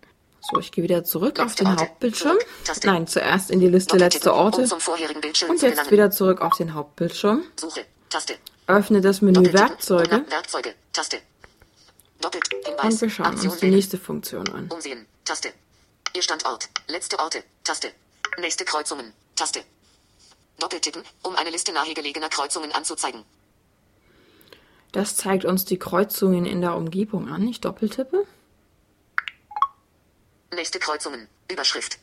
[0.51, 1.83] So, ich gehe wieder zurück auf Letzte den Orte.
[1.83, 2.39] Hauptbildschirm.
[2.65, 2.85] Zurück.
[2.85, 7.45] Nein, zuerst in die Liste letzte Orte Um und jetzt wieder zurück auf den Hauptbildschirm.
[7.59, 8.35] Suche, Taste.
[8.67, 11.19] Öffne das Menü Werkzeuge Werkzeuge, Taste.
[12.21, 13.75] Doppelt, Hinweis, und wir schauen Aktion uns die wählen.
[13.75, 14.69] nächste Funktion an.
[14.69, 15.51] Umsehen, Taste.
[16.15, 17.89] Ihr Standort, letzte Orte, Taste.
[18.39, 19.61] Nächste Kreuzungen, Taste.
[20.59, 23.23] Doppeltippen, um eine Liste nahegelegener Kreuzungen anzuzeigen.
[24.93, 27.47] Das zeigt uns die Kreuzungen in der Umgebung an.
[27.49, 28.27] Ich doppeltippe.
[30.55, 31.99] Nächste Kreuzungen, Überschrift.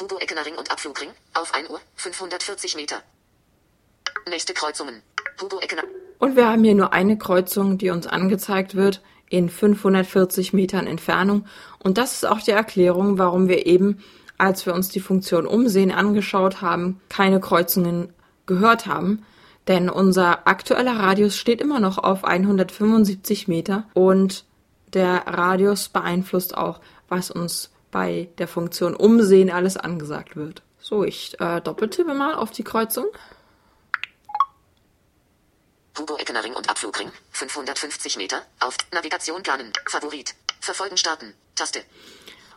[0.00, 3.02] Hugo Eckener Ring und Abflugring, auf 1 Uhr, 540 Meter.
[4.26, 5.02] Nächste Kreuzungen,
[5.38, 5.82] Hugo Eckener,
[6.18, 11.44] Und wir haben hier nur eine Kreuzung, die uns angezeigt wird in 540 Metern Entfernung.
[11.80, 14.02] Und das ist auch die Erklärung, warum wir eben,
[14.38, 18.14] als wir uns die Funktion Umsehen angeschaut haben, keine Kreuzungen
[18.46, 19.26] gehört haben.
[19.68, 24.46] Denn unser aktueller Radius steht immer noch auf 175 Meter und
[24.94, 30.62] der Radius beeinflusst auch, was uns bei der Funktion Umsehen alles angesagt wird.
[30.80, 33.06] So, ich äh, doppeltippe mal auf die Kreuzung.
[35.96, 41.80] Hugo Eckener Ring und Abflugring, 550 Meter, auf Navigation planen, Favorit, Verfolgen starten, Taste.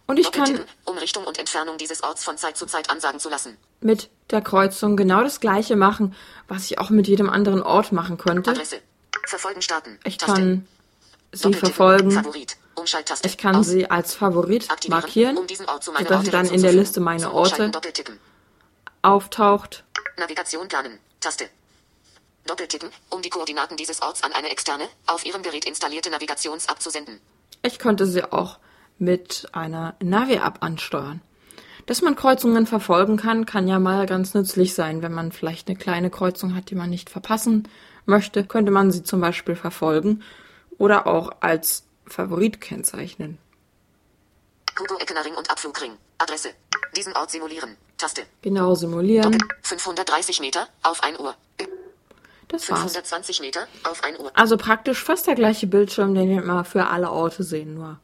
[0.08, 3.30] Und ich kann um Richtung und Entfernung dieses Orts von Zeit zu Zeit ansagen zu
[3.30, 3.58] lassen.
[3.82, 6.16] mit der Kreuzung genau das gleiche machen,
[6.48, 8.52] was ich auch mit jedem anderen Ort machen könnte.
[8.52, 8.82] Adresse.
[9.28, 10.00] Verfolgen starten.
[10.04, 10.34] Ich Taste.
[10.34, 10.68] kann
[11.32, 12.12] sie verfolgen.
[12.12, 12.58] Favorit.
[13.24, 13.68] Ich kann Aus.
[13.68, 16.74] sie als Favorit Aktivieren, markieren, um diesen Ort zu meinen sodass sie dann in der.
[16.74, 17.72] Liste meine Orte
[19.02, 19.84] auftaucht.
[20.18, 21.00] Navigation planen.
[21.20, 21.46] Taste.
[22.46, 26.92] Doppeltippen, um die Koordinaten dieses Orts an eine externe, auf Ihrem Gerät installierte Navigations-App zu
[26.92, 27.20] senden.
[27.64, 28.60] Ich könnte sie auch
[29.00, 31.22] mit einer Navi-App ansteuern.
[31.88, 35.02] Dass man Kreuzungen verfolgen kann, kann ja mal ganz nützlich sein.
[35.02, 37.68] Wenn man vielleicht eine kleine Kreuzung hat, die man nicht verpassen
[38.06, 40.24] möchte, könnte man sie zum Beispiel verfolgen
[40.78, 43.38] oder auch als Favorit kennzeichnen.
[44.80, 45.94] Hugo Eckener Ring und Abflugring.
[46.18, 46.50] Adresse.
[46.96, 47.78] Diesen Ort simulieren.
[47.98, 48.24] Taste.
[48.42, 49.32] Genau simulieren.
[49.32, 51.36] Doppel 530 Meter auf 1 Uhr.
[52.48, 52.82] Das war's.
[52.82, 54.32] 520 Meter auf 1 Uhr.
[54.34, 58.00] Also praktisch fast der gleiche Bildschirm, den wir immer für alle Orte sehen, nur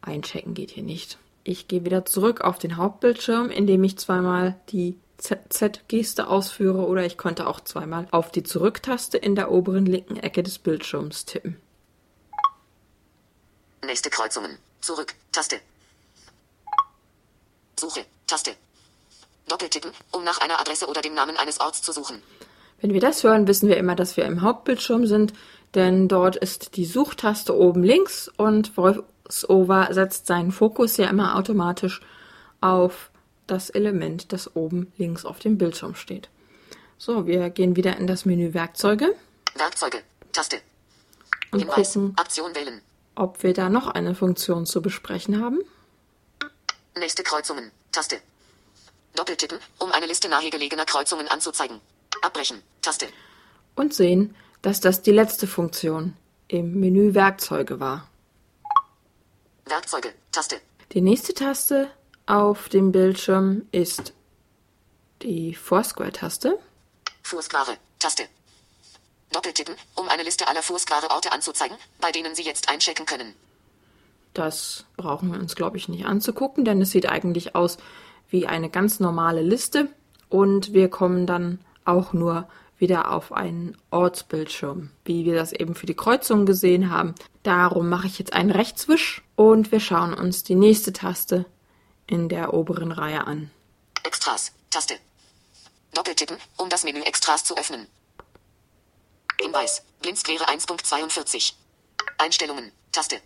[0.00, 1.18] einchecken geht hier nicht.
[1.44, 7.16] Ich gehe wieder zurück auf den Hauptbildschirm, indem ich zweimal die Z-Geste ausführe oder ich
[7.16, 11.56] konnte auch zweimal auf die Zurücktaste in der oberen linken Ecke des Bildschirms tippen.
[13.84, 14.58] Nächste Kreuzungen.
[14.80, 15.14] Zurück.
[15.32, 15.60] Taste.
[17.78, 18.04] Suche.
[18.26, 18.56] Taste.
[19.48, 22.22] Doppeltippen, um nach einer Adresse oder dem Namen eines Orts zu suchen.
[22.80, 25.32] Wenn wir das hören, wissen wir immer, dass wir im Hauptbildschirm sind,
[25.74, 32.00] denn dort ist die Suchtaste oben links und VoiceOver setzt seinen Fokus ja immer automatisch
[32.60, 33.10] auf
[33.46, 36.28] das Element, das oben links auf dem Bildschirm steht.
[36.98, 39.14] So, wir gehen wieder in das Menü Werkzeuge
[39.54, 40.02] Werkzeuge.
[40.32, 40.60] Taste.
[41.50, 41.94] und Hinweis.
[41.94, 42.82] gucken, Aktion wählen.
[43.16, 45.58] Ob wir da noch eine Funktion zu besprechen haben.
[46.96, 47.72] Nächste Kreuzungen.
[47.90, 48.20] Taste.
[49.14, 51.80] Doppeltippen, um eine Liste nahegelegener Kreuzungen anzuzeigen.
[52.22, 52.62] Abbrechen.
[52.82, 53.08] Taste.
[53.74, 56.14] Und sehen, dass das die letzte Funktion
[56.48, 58.08] im Menü Werkzeuge war.
[59.64, 60.12] Werkzeuge.
[60.32, 60.60] Taste.
[60.92, 61.90] Die nächste Taste
[62.26, 64.12] auf dem Bildschirm ist
[65.22, 66.58] die Foursquare-Taste.
[67.22, 67.78] Foursquare.
[67.98, 68.28] Taste.
[69.36, 73.34] Doppeltippen, um eine Liste aller Foursquare-Orte anzuzeigen, bei denen Sie jetzt einchecken können.
[74.32, 77.76] Das brauchen wir uns, glaube ich, nicht anzugucken, denn es sieht eigentlich aus
[78.30, 79.90] wie eine ganz normale Liste
[80.30, 82.48] und wir kommen dann auch nur
[82.78, 87.14] wieder auf einen Ortsbildschirm, wie wir das eben für die Kreuzung gesehen haben.
[87.42, 91.44] Darum mache ich jetzt einen Rechtswisch und wir schauen uns die nächste Taste
[92.06, 93.50] in der oberen Reihe an.
[94.02, 94.52] Extras.
[94.70, 94.94] Taste.
[95.92, 97.86] Doppeltippen, um das Menü Extras zu öffnen.
[99.40, 99.82] Hinweis.
[100.02, 101.52] Blindsquere 1.42.
[102.18, 102.72] Einstellungen.
[102.92, 103.16] Taste.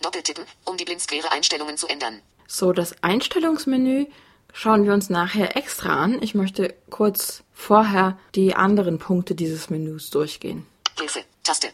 [0.00, 2.20] Doppeltippen, um die Blindsquere-Einstellungen zu ändern.
[2.48, 4.06] So, das Einstellungsmenü
[4.52, 6.20] schauen wir uns nachher extra an.
[6.22, 10.66] Ich möchte kurz vorher die anderen Punkte dieses Menüs durchgehen.
[10.98, 11.24] Hilfe.
[11.42, 11.68] Taste.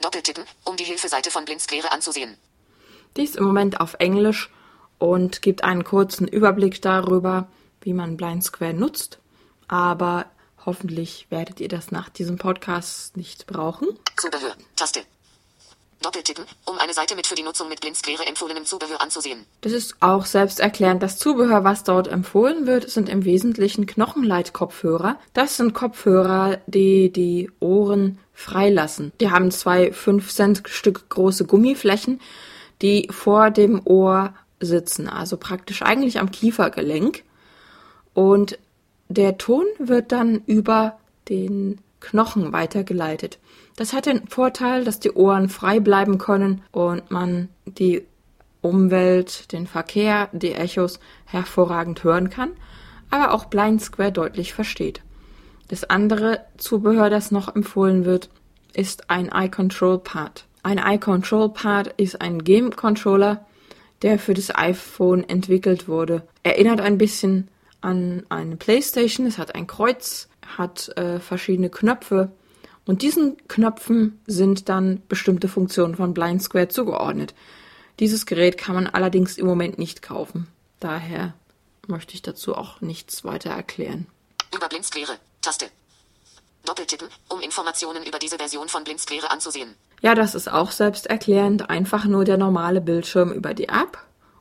[0.00, 2.36] Doppeltippen, um die Hilfeseite von Blindsquere anzusehen.
[3.16, 4.50] Die ist im Moment auf Englisch
[4.98, 7.48] und gibt einen kurzen Überblick darüber,
[7.80, 9.18] wie man Blind Square nutzt.
[9.68, 10.26] Aber
[10.66, 13.88] hoffentlich werdet ihr das nach diesem Podcast nicht brauchen.
[14.16, 14.54] Zubehör.
[14.74, 15.00] Taste.
[16.02, 19.46] Doppeltippen, um eine Seite mit für die Nutzung mit Blindsquere empfohlenem Zubehör anzusehen.
[19.62, 21.02] Das ist auch selbsterklärend.
[21.02, 25.18] Das Zubehör, was dort empfohlen wird, sind im Wesentlichen Knochenleitkopfhörer.
[25.32, 29.12] Das sind Kopfhörer, die die Ohren freilassen.
[29.20, 32.20] Die haben zwei 5 Cent Stück große Gummiflächen,
[32.82, 37.24] die vor dem Ohr sitzen, also praktisch eigentlich am Kiefergelenk.
[38.12, 38.58] Und
[39.08, 43.38] der Ton wird dann über den Knochen weitergeleitet.
[43.76, 48.02] Das hat den Vorteil, dass die Ohren frei bleiben können und man die
[48.62, 52.50] Umwelt, den Verkehr, die Echos hervorragend hören kann,
[53.10, 55.02] aber auch Blind Square deutlich versteht.
[55.68, 58.30] Das andere Zubehör, das noch empfohlen wird,
[58.72, 60.44] ist ein Eye Control Pad.
[60.62, 63.44] Ein Eye Control Pad ist ein Game Controller,
[64.02, 66.22] der für das iPhone entwickelt wurde.
[66.42, 67.48] Erinnert ein bisschen
[67.86, 69.26] an eine Playstation.
[69.26, 72.32] Es hat ein Kreuz, hat äh, verschiedene Knöpfe
[72.84, 77.34] und diesen Knöpfen sind dann bestimmte Funktionen von Blind Square zugeordnet.
[77.98, 80.46] Dieses Gerät kann man allerdings im Moment nicht kaufen.
[80.80, 81.34] Daher
[81.88, 84.06] möchte ich dazu auch nichts weiter erklären.
[84.54, 85.18] Über Blindsquere.
[85.40, 85.66] Taste.
[86.64, 89.74] Doppeltippen, um Informationen über diese Version von Blindsquere anzusehen.
[90.02, 91.70] Ja, das ist auch selbsterklärend.
[91.70, 93.98] Einfach nur der normale Bildschirm über die App.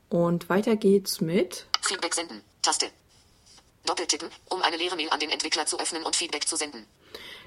[0.09, 2.41] Und weiter geht's mit Feedback senden.
[2.61, 2.87] Taste.
[3.85, 6.85] Doppeltippen, um eine leere Mail an den Entwickler zu öffnen und Feedback zu senden.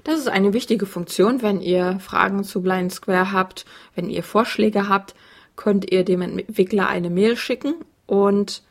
[0.03, 4.87] Das ist eine wichtige Funktion, wenn ihr Fragen zu Blind Square habt, wenn ihr Vorschläge
[4.87, 5.15] habt,
[5.55, 7.75] könnt ihr dem Entwickler eine Mail schicken
[8.05, 8.63] und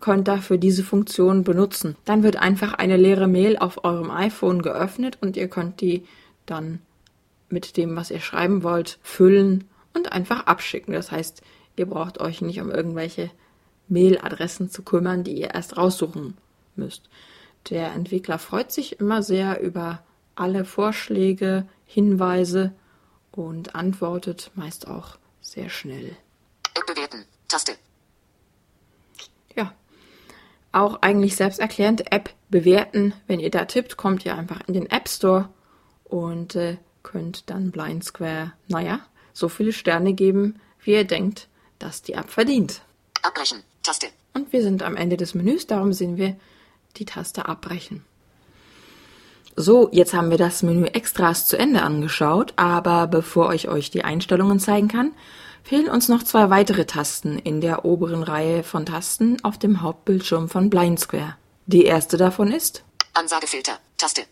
[0.00, 1.96] könnt dafür diese Funktion benutzen.
[2.04, 6.06] Dann wird einfach eine leere Mail auf eurem iPhone geöffnet und ihr könnt die
[6.46, 6.80] dann
[7.48, 9.64] mit dem, was ihr schreiben wollt, füllen
[9.94, 10.92] und einfach abschicken.
[10.92, 11.42] Das heißt,
[11.76, 13.30] ihr braucht euch nicht um irgendwelche
[13.88, 16.36] Mailadressen zu kümmern, die ihr erst raussuchen
[16.78, 17.08] müsst.
[17.70, 20.02] Der Entwickler freut sich immer sehr über
[20.34, 22.72] alle Vorschläge, Hinweise
[23.32, 26.16] und antwortet meist auch sehr schnell.
[26.74, 27.24] App bewerten.
[27.48, 27.72] Taste.
[29.54, 29.74] Ja.
[30.72, 33.14] Auch eigentlich selbsterklärend App bewerten.
[33.26, 35.48] Wenn ihr da tippt, kommt ihr einfach in den App Store
[36.04, 39.00] und äh, könnt dann Blind Square, naja,
[39.32, 41.48] so viele Sterne geben, wie ihr denkt,
[41.78, 42.82] dass die App verdient.
[43.22, 43.62] Abbrechen.
[43.82, 44.08] Taste.
[44.34, 46.36] Und wir sind am Ende des Menüs, darum sehen wir
[46.98, 48.04] die Taste Abbrechen.
[49.56, 54.04] So, jetzt haben wir das Menü Extras zu Ende angeschaut, aber bevor ich euch die
[54.04, 55.12] Einstellungen zeigen kann,
[55.64, 60.48] fehlen uns noch zwei weitere Tasten in der oberen Reihe von Tasten auf dem Hauptbildschirm
[60.48, 61.36] von Blind Square.
[61.66, 62.84] Die erste davon ist
[63.14, 63.78] Ansagefilter.
[63.96, 64.22] Taste.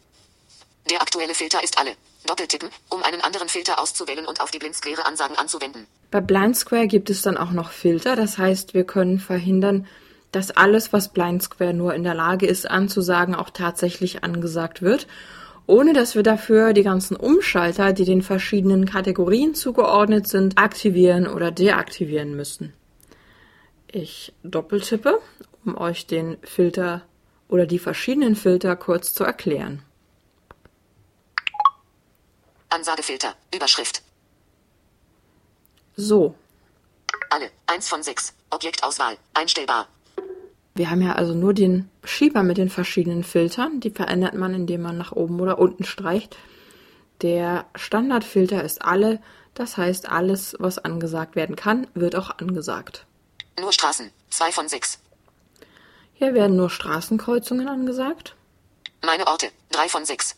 [0.88, 1.90] Der aktuelle Filter ist alle.
[2.26, 5.86] Doppeltippen, um einen anderen Filter auszuwählen und auf die blindsquare Ansagen anzuwenden.
[6.10, 9.86] Bei Blind Square gibt es dann auch noch Filter, das heißt, wir können verhindern,
[10.36, 15.06] dass alles, was Blind Square nur in der Lage ist anzusagen, auch tatsächlich angesagt wird,
[15.66, 21.50] ohne dass wir dafür die ganzen Umschalter, die den verschiedenen Kategorien zugeordnet sind, aktivieren oder
[21.50, 22.74] deaktivieren müssen.
[23.90, 25.20] Ich doppeltippe,
[25.64, 27.00] um euch den Filter
[27.48, 29.82] oder die verschiedenen Filter kurz zu erklären.
[32.68, 33.34] Ansagefilter.
[33.54, 34.02] Überschrift.
[35.96, 36.34] So,
[37.30, 37.50] Alle.
[37.68, 38.34] 1 von 6.
[38.50, 39.16] Objektauswahl.
[39.32, 39.88] Einstellbar.
[40.76, 43.80] Wir haben ja also nur den Schieber mit den verschiedenen Filtern.
[43.80, 46.36] Die verändert man, indem man nach oben oder unten streicht.
[47.22, 49.20] Der Standardfilter ist alle.
[49.54, 53.06] Das heißt, alles, was angesagt werden kann, wird auch angesagt.
[53.58, 54.10] Nur Straßen.
[54.28, 54.98] 2 von 6.
[56.12, 58.36] Hier werden nur Straßenkreuzungen angesagt.
[59.02, 59.48] Meine Orte.
[59.70, 60.36] 3 von 6.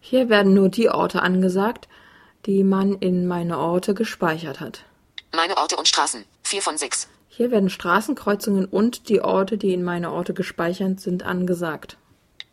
[0.00, 1.88] Hier werden nur die Orte angesagt,
[2.46, 4.84] die man in meine Orte gespeichert hat.
[5.36, 6.24] Meine Orte und Straßen.
[6.42, 7.08] 4 von 6.
[7.36, 11.96] Hier werden Straßenkreuzungen und die Orte, die in meine Orte gespeichert sind, angesagt.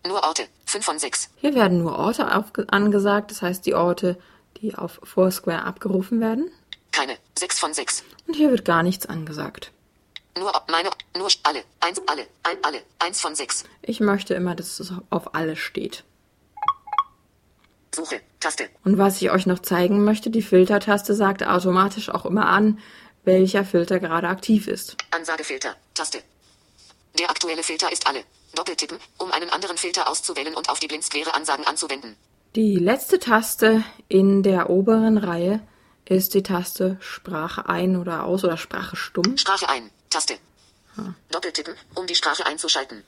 [0.08, 0.48] Nur Orte.
[0.66, 1.30] 5 von 6.
[1.36, 4.18] Hier werden nur Orte angesagt, das heißt die Orte,
[4.58, 6.49] die auf Foursquare abgerufen werden.
[6.91, 7.14] Keine.
[7.38, 8.03] 6 von 6.
[8.28, 9.72] Und hier wird gar nichts angesagt.
[10.36, 10.90] Nur meine.
[11.16, 11.62] Nur alle.
[11.82, 12.24] 1 alle.
[12.41, 12.80] Ein alle.
[12.98, 13.66] 1 von 6.
[13.84, 16.06] Ich möchte immer, dass es auf alles steht.
[17.94, 18.22] Suche.
[18.40, 18.70] Taste.
[18.84, 22.80] Und was ich euch noch zeigen möchte, die Filtertaste sagt automatisch auch immer an,
[23.23, 24.98] welcher Filter gerade aktiv ist.
[25.11, 25.76] Ansagefilter.
[25.93, 26.19] Taste.
[27.19, 28.23] Der aktuelle Filter ist alle.
[28.56, 32.15] Doppeltippen, um einen anderen Filter auszuwählen und auf die blindsquare Ansagen anzuwenden.
[32.56, 35.61] Die letzte Taste in der oberen Reihe
[36.06, 39.38] ist die Taste Sprache ein oder aus oder Sprache stumm.
[39.38, 39.89] Sprache ein.
[40.10, 40.38] Taste.
[41.31, 43.03] Doppeltippen, um die Sprache einzuschalten.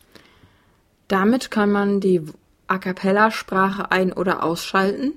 [1.09, 2.21] Damit kann man die
[2.67, 5.13] A cappella Sprache ein- oder ausschalten.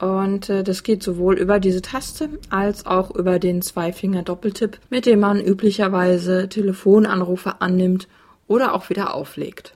[0.00, 5.20] Und äh, das geht sowohl über diese Taste als auch über den Zweifinger-Doppeltipp, mit dem
[5.20, 8.08] man üblicherweise Telefonanrufe annimmt
[8.48, 9.74] oder auch wieder auflegt.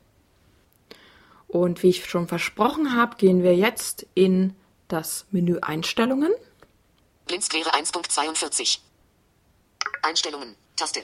[1.46, 4.54] Und wie ich schon versprochen habe, gehen wir jetzt in
[4.88, 6.32] das Menü Einstellungen.
[7.26, 8.78] Blindsquare 1.42.
[10.02, 10.56] Einstellungen.
[10.74, 11.02] Taste.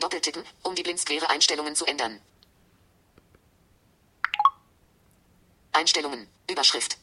[0.00, 2.18] Doppeltippen, um die blindsquare Einstellungen zu ändern.
[5.72, 6.26] Einstellungen.
[6.50, 6.96] Überschrift.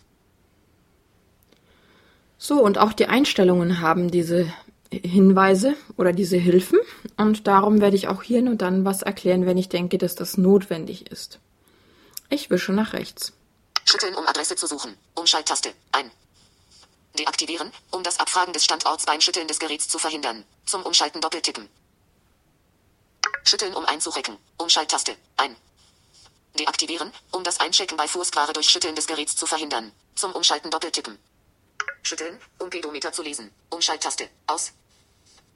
[2.44, 4.52] So, und auch die Einstellungen haben diese
[4.92, 6.80] Hinweise oder diese Hilfen.
[7.16, 10.40] Und darum werde ich auch hier nur dann was erklären, wenn ich denke, dass das
[10.40, 11.38] notwendig ist.
[12.30, 13.34] Ich wische nach rechts.
[13.86, 14.98] Schütteln, um Adresse zu suchen.
[15.14, 15.70] Umschalttaste.
[15.92, 16.10] Ein.
[17.20, 20.44] Deaktivieren, um das Abfragen des Standorts beim Schütteln des Geräts zu verhindern.
[20.66, 21.70] Zum Umschalten doppeltippen.
[23.44, 24.36] Schütteln, um einzurecken.
[24.58, 25.16] Umschalttaste.
[25.38, 25.56] Ein.
[26.58, 29.92] Deaktivieren, um das Einchecken bei Foursquare durch Schütteln des Geräts zu verhindern.
[30.16, 31.20] Zum Umschalten doppeltippen.
[32.04, 33.52] Schütteln, um Pedometer zu lesen.
[33.70, 34.28] Umschalttaste.
[34.48, 34.74] Aus.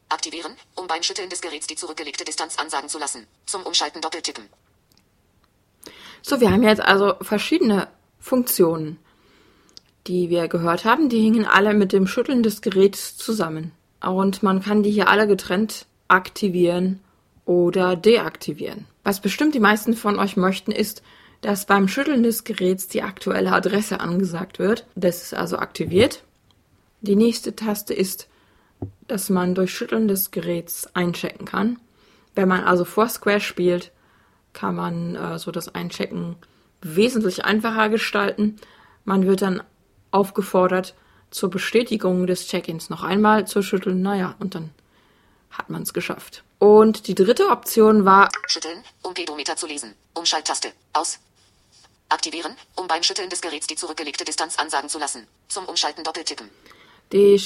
[0.10, 3.28] Aktivieren, um beim Schütteln des Geräts die zurückgelegte Distanz ansagen zu lassen.
[3.46, 4.46] Zum Umschalten doppeltippen.
[6.22, 7.88] So, wir haben jetzt also verschiedene
[8.20, 9.00] Funktionen,
[10.08, 11.10] die wir gehört haben.
[11.10, 13.72] Die hingen alle mit dem Schütteln des Geräts zusammen.
[14.02, 17.00] Und man kann die hier alle getrennt aktivieren
[17.46, 18.88] oder deaktivieren.
[19.04, 21.02] Was bestimmt die meisten von euch möchten, ist,
[21.42, 24.86] dass beim Schütteln des Geräts die aktuelle Adresse angesagt wird.
[24.96, 26.24] Das ist also aktiviert.
[27.02, 28.28] Die nächste Taste ist,
[29.08, 31.78] dass man durch Schütteln des Geräts einchecken kann.
[32.34, 33.92] Wenn man also Foursquare spielt,
[34.54, 36.36] kann man äh, so das Einchecken
[36.82, 38.56] wesentlich einfacher gestalten.
[39.04, 39.62] Man wird dann
[40.12, 40.96] aufgefordert,
[41.32, 44.02] zur Bestätigung des Check-ins noch einmal zu schütteln.
[44.02, 44.70] Naja, und dann
[45.58, 46.44] hat man es geschafft.
[46.60, 49.94] Und die dritte Option war Schütteln, um Pedometer zu lesen.
[50.14, 50.70] Umschalttaste.
[50.94, 51.20] Aus.
[52.10, 55.28] Aktivieren, um beim Schütteln des Geräts die zurückgelegte Distanz ansagen zu lassen.
[55.48, 56.50] Zum Umschalten doppeltippen.
[57.12, 57.42] Die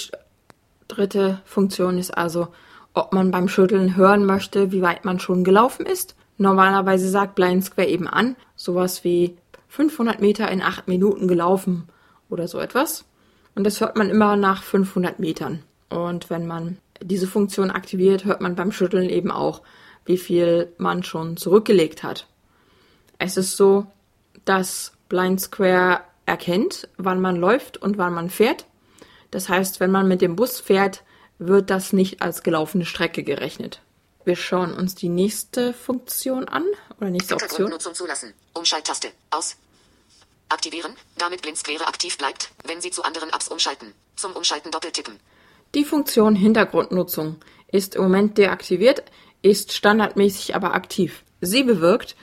[0.87, 2.49] dritte Funktion ist also,
[2.93, 6.15] ob man beim Schütteln hören möchte, wie weit man schon gelaufen ist.
[6.37, 9.37] Normalerweise sagt Blind Square eben an, sowas wie
[9.67, 11.87] 500 Meter in 8 Minuten gelaufen
[12.29, 13.05] oder so etwas.
[13.55, 15.63] Und das hört man immer nach 500 Metern.
[15.89, 19.61] Und wenn man diese Funktion aktiviert, hört man beim Schütteln eben auch,
[20.05, 22.27] wie viel man schon zurückgelegt hat.
[23.17, 23.85] Es ist so,
[24.45, 28.65] dass Blind Square erkennt, wann man läuft und wann man fährt.
[29.31, 31.03] Das heißt, wenn man mit dem Bus fährt,
[31.37, 33.81] wird das nicht als gelaufene Strecke gerechnet.
[34.25, 36.65] Wir schauen uns die nächste Funktion an
[36.99, 37.79] oder nächste Option.
[37.79, 38.33] Zulassen.
[38.53, 39.09] Umschalttaste.
[39.31, 39.55] Aus.
[40.49, 43.93] Aktivieren, damit Blindsquare aktiv bleibt, wenn Sie zu anderen Apps umschalten.
[44.15, 45.19] Zum Umschalten doppeltippen.
[45.75, 47.35] Die Funktion Hintergrundnutzung
[47.71, 49.03] ist im Moment deaktiviert,
[49.43, 51.23] ist standardmäßig aber aktiv.
[51.41, 52.15] Sie bewirkt,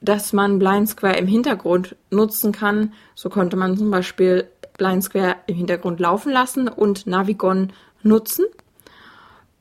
[0.00, 2.92] dass man Blind Square im Hintergrund nutzen kann.
[3.16, 4.48] So konnte man zum Beispiel
[4.78, 7.72] Blind Square im Hintergrund laufen lassen und Navigon
[8.04, 8.44] nutzen.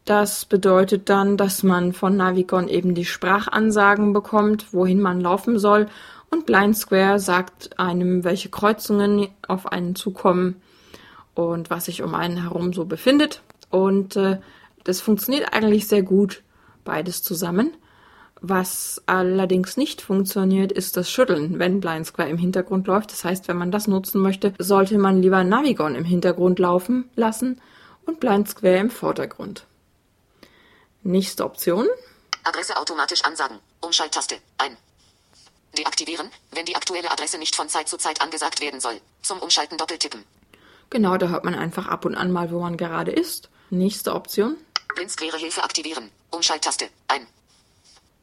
[0.06, 5.88] Das bedeutet dann, dass man von Navigon eben die Sprachansagen bekommt, wohin man laufen soll.
[6.30, 10.62] Und Blind Square sagt einem, welche Kreuzungen auf einen zukommen
[11.36, 13.42] und was sich um einen herum so befindet.
[13.70, 14.40] Und äh,
[14.84, 16.44] das funktioniert eigentlich sehr gut,
[16.84, 17.76] beides zusammen.
[18.44, 23.12] Was allerdings nicht funktioniert, ist das Schütteln, wenn Blind Square im Hintergrund läuft.
[23.12, 27.62] Das heißt, wenn man das nutzen möchte, sollte man lieber Navigon im Hintergrund laufen lassen
[28.06, 29.68] und Blind Square im Vordergrund.
[31.04, 31.88] Nächste Option.
[32.44, 33.60] Adresse automatisch ansagen.
[33.80, 34.38] Umschalttaste.
[34.58, 34.76] Ein.
[35.78, 39.00] Deaktivieren, wenn die aktuelle Adresse nicht von Zeit zu Zeit angesagt werden soll.
[39.22, 40.24] Zum Umschalten doppeltippen.
[40.92, 43.50] Genau, da hört man einfach ab und an mal, wo man gerade ist.
[43.70, 44.58] Nächste Option.
[44.94, 46.12] Blindsquare Hilfe aktivieren.
[46.32, 46.86] Umschalttaste.
[47.08, 47.26] Ein.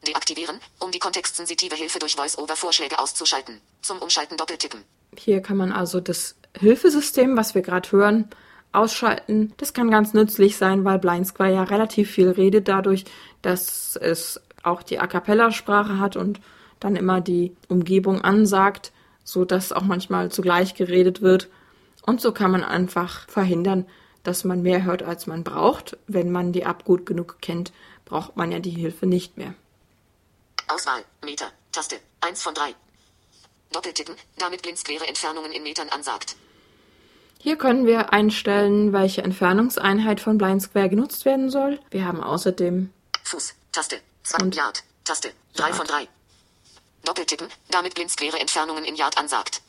[0.07, 3.61] Deaktivieren, um die kontextsensitive Hilfe durch Voice-Over-Vorschläge auszuschalten.
[3.81, 4.85] Zum Umschalten doppeltippen.
[5.17, 8.29] Hier kann man also das Hilfesystem, was wir gerade hören,
[8.73, 9.55] ausschalten.
[9.57, 13.07] Das kann ganz nützlich sein, weil Blind Square ja relativ viel redet dadurch,
[13.41, 16.39] dass es auch die A cappella Sprache hat und
[16.81, 18.93] dann immer die Umgebung ansagt,
[19.25, 21.49] so dass auch manchmal zugleich geredet wird.
[22.09, 23.87] Und so kann man einfach verhindern,
[24.23, 25.99] dass man mehr hört, als man braucht.
[26.07, 27.71] Wenn man die App gut genug kennt,
[28.07, 29.53] braucht man ja die Hilfe nicht mehr.
[30.69, 31.05] Auswahl.
[31.23, 31.53] Meter.
[31.71, 31.97] Taste.
[32.23, 32.75] 1 von 3.
[33.73, 36.37] Doppeltippen, damit Blindsquare Entfernungen in Metern ansagt.
[37.41, 41.79] Hier können wir einstellen, welche Entfernungseinheit von Blind Square genutzt werden soll.
[41.91, 42.91] Wir haben außerdem
[43.25, 43.55] Fuß.
[43.71, 44.01] Taste.
[44.23, 44.83] 2 Und- Yard.
[45.05, 45.31] Taste.
[45.57, 45.77] 3 Yard.
[45.77, 46.09] von 3.
[47.05, 49.61] Doppeltippen, damit Blindsquare Entfernungen in Yard ansagt.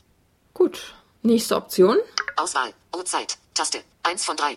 [0.54, 0.94] gut.
[1.22, 1.98] Nächste Option.
[2.36, 2.72] Auswahl.
[2.96, 3.36] Uhrzeit.
[3.52, 3.80] Taste.
[4.04, 4.56] 1 von 3.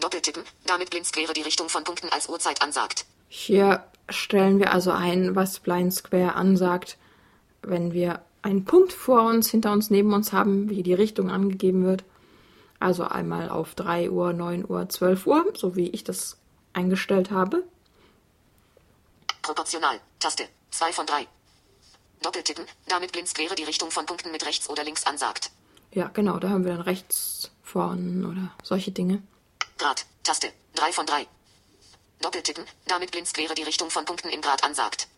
[0.00, 3.04] Doppeltippen, damit Blindsquare die Richtung von Punkten als Uhrzeit ansagt.
[3.28, 6.96] Hier stellen wir also ein, was Blind Square ansagt,
[7.60, 11.84] wenn wir einen Punkt vor uns, hinter uns, neben uns haben, wie die Richtung angegeben
[11.84, 12.04] wird.
[12.80, 16.38] Also einmal auf 3 Uhr, 9 Uhr, 12 Uhr, so wie ich das
[16.72, 17.64] eingestellt habe.
[19.42, 20.00] Proportional.
[20.18, 20.44] Taste.
[20.70, 21.26] 2 von 3.
[22.22, 25.50] Doppeltippen, damit Blindsquare die Richtung von Punkten mit rechts oder links ansagt.
[25.92, 29.22] Ja, genau, da haben wir dann rechts, vorn oder solche Dinge.
[29.78, 30.06] Grad.
[30.22, 30.48] Taste.
[30.74, 31.26] 3 von 3.
[32.20, 35.08] Doppeltippen, damit Blindsquare die Richtung von Punkten in Grad ansagt.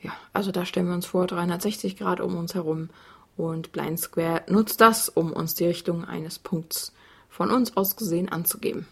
[0.00, 2.90] Ja, also da stellen wir uns vor 360 Grad um uns herum
[3.36, 6.92] und Blind Square nutzt das, um uns die Richtung eines Punkts
[7.28, 8.86] von uns aus gesehen anzugeben.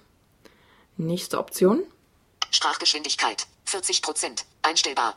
[0.97, 1.83] Nächste Option.
[2.51, 3.47] Sprachgeschwindigkeit.
[3.67, 4.45] 40%.
[4.63, 5.17] Einstellbar.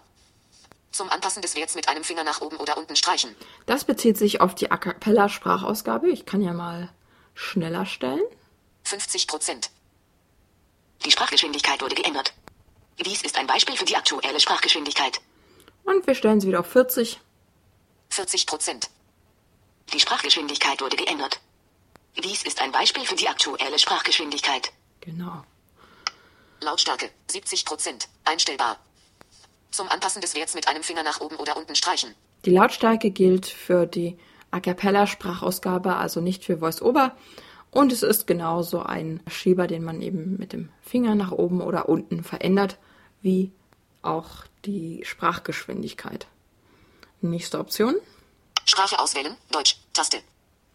[0.93, 3.35] Zum Anpassen des Werts mit einem Finger nach oben oder unten streichen.
[3.65, 6.07] Das bezieht sich auf die A cappella Sprachausgabe.
[6.09, 6.87] Ich kann ja mal
[7.33, 8.21] schneller stellen.
[8.85, 9.69] 50%.
[11.03, 12.33] Die Sprachgeschwindigkeit wurde geändert.
[13.03, 15.19] Dies ist ein Beispiel für die aktuelle Sprachgeschwindigkeit.
[15.83, 17.19] Und wir stellen sie wieder auf 40.
[18.11, 18.87] 40%.
[19.93, 21.39] Die Sprachgeschwindigkeit wurde geändert.
[22.23, 24.71] Dies ist ein Beispiel für die aktuelle Sprachgeschwindigkeit.
[25.01, 25.43] Genau.
[26.61, 27.09] Lautstärke.
[27.31, 28.07] 70%.
[28.25, 28.77] Einstellbar.
[29.73, 32.13] Zum Anpassen des Werts mit einem Finger nach oben oder unten streichen.
[32.45, 34.17] Die Lautstärke gilt für die
[34.51, 37.15] A cappella Sprachausgabe, also nicht für Voice-Over.
[37.71, 41.89] Und es ist genauso ein Schieber, den man eben mit dem Finger nach oben oder
[41.89, 42.77] unten verändert,
[43.23, 43.51] wie
[44.03, 46.27] auch die Sprachgeschwindigkeit.
[47.21, 47.95] Nächste Option.
[48.65, 49.35] Sprache auswählen.
[49.51, 49.77] Deutsch.
[49.93, 50.19] Taste.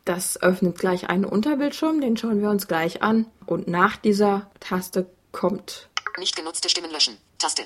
[0.06, 3.26] Das öffnet gleich einen Unterbildschirm, den schauen wir uns gleich an.
[3.46, 5.88] Und nach dieser Taste kommt
[6.18, 7.16] Nicht genutzte Stimmen löschen.
[7.38, 7.62] Taste.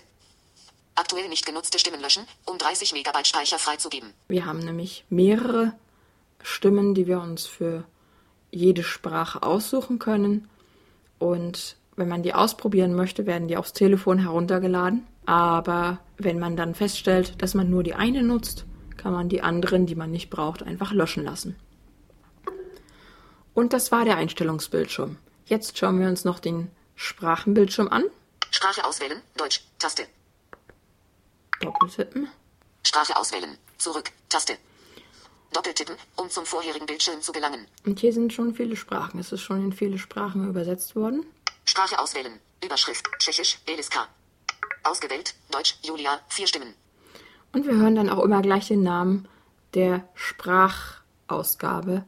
[0.95, 4.13] Aktuell nicht genutzte Stimmen löschen, um 30 Megabyte Speicher freizugeben.
[4.29, 5.73] Wir haben nämlich mehrere
[6.43, 7.85] Stimmen, die wir uns für
[8.51, 10.49] jede Sprache aussuchen können.
[11.19, 15.07] Und wenn man die ausprobieren möchte, werden die aufs Telefon heruntergeladen.
[15.25, 18.67] Aber wenn man dann feststellt, dass man nur die eine nutzt,
[18.97, 21.57] kann man die anderen, die man nicht braucht, einfach löschen lassen.
[23.55, 25.19] Und das war der Einstellungsbildschirm.
[25.47, 28.05] Jetzt schauen wir uns noch den Sprachenbildschirm an.
[28.51, 30.05] Sprache auswählen, Deutsch, Taste.
[31.63, 32.29] Doppeltippen.
[32.85, 34.59] Sprache auswählen, zurück, Taste.
[35.53, 37.67] Doppeltippen, um zum vorherigen Bildschirm zu gelangen.
[37.87, 39.21] Und hier sind schon viele Sprachen.
[39.21, 41.25] Es ist schon in viele Sprachen übersetzt worden.
[41.65, 44.09] Sprache auswählen, Überschrift, Tschechisch, Eliska.
[44.83, 46.75] Ausgewählt, Deutsch, Julia, vier Stimmen.
[47.53, 49.29] Und wir hören dann auch immer gleich den Namen
[49.75, 52.05] der Sprachausgabe,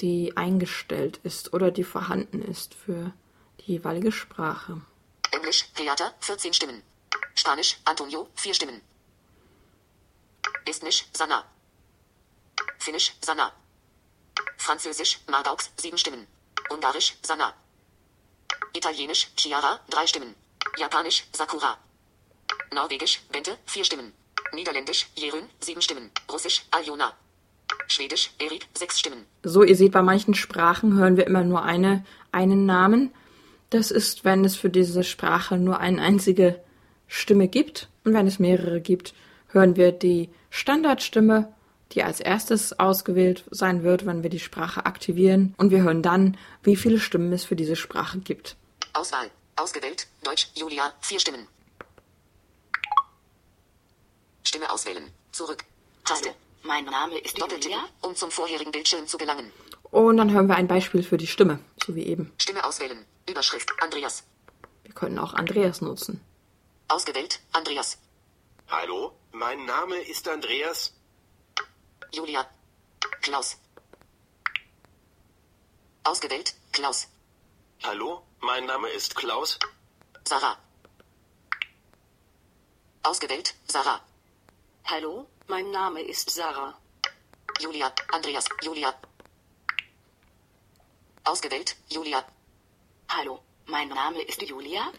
[0.00, 3.12] die eingestellt ist oder die vorhanden ist für
[3.60, 4.82] die jeweilige Sprache.
[5.30, 6.82] Englisch, Theater, 14 Stimmen.
[7.34, 8.80] Spanisch, Antonio, vier Stimmen.
[10.66, 11.44] Estnisch, Sanna.
[12.78, 13.52] Finnisch, Sanna.
[14.56, 16.26] Französisch, Margaux, sieben Stimmen.
[16.70, 17.52] Ungarisch, Sanna.
[18.72, 20.34] Italienisch, Chiara, drei Stimmen.
[20.78, 21.76] Japanisch, Sakura.
[22.72, 24.12] Norwegisch, Bente, vier Stimmen.
[24.52, 26.10] Niederländisch, Jerün, sieben Stimmen.
[26.30, 27.12] Russisch, Aljona.
[27.88, 29.26] Schwedisch, Erik, sechs Stimmen.
[29.42, 33.12] So, ihr seht, bei manchen Sprachen hören wir immer nur eine, einen Namen.
[33.70, 36.62] Das ist, wenn es für diese Sprache nur eine einzige
[37.06, 37.88] Stimme gibt.
[38.04, 39.14] Und wenn es mehrere gibt,
[39.48, 41.52] hören wir die Standardstimme,
[41.92, 45.54] die als erstes ausgewählt sein wird, wenn wir die Sprache aktivieren.
[45.56, 48.56] Und wir hören dann, wie viele Stimmen es für diese Sprache gibt.
[48.92, 49.30] Auswahl.
[49.56, 50.08] Ausgewählt.
[50.24, 51.46] Deutsch, Julia, vier Stimmen.
[54.42, 55.04] Stimme auswählen.
[55.32, 55.64] Zurück.
[56.04, 56.28] Taste.
[56.28, 57.88] Hallo, mein Name ist Doppeltippen, Julia.
[58.02, 59.50] um zum vorherigen Bildschirm zu gelangen.
[59.90, 62.32] Und dann hören wir ein Beispiel für die Stimme, so wie eben.
[62.38, 62.98] Stimme auswählen.
[63.28, 64.24] Überschrift, Andreas.
[64.82, 66.20] Wir können auch Andreas nutzen.
[66.88, 67.98] Ausgewählt, Andreas.
[68.68, 70.92] Hallo, mein Name ist Andreas.
[72.12, 72.46] Julia.
[73.22, 73.56] Klaus.
[76.04, 77.08] Ausgewählt, Klaus.
[77.82, 79.58] Hallo, mein Name ist Klaus.
[80.24, 80.58] Sarah.
[83.02, 84.00] Ausgewählt, Sarah.
[84.84, 86.78] Hallo, mein Name ist Sarah.
[87.60, 88.94] Julia, Andreas, Julia.
[91.24, 92.24] Ausgewählt, Julia.
[93.08, 94.92] Hallo, mein Name ist Julia.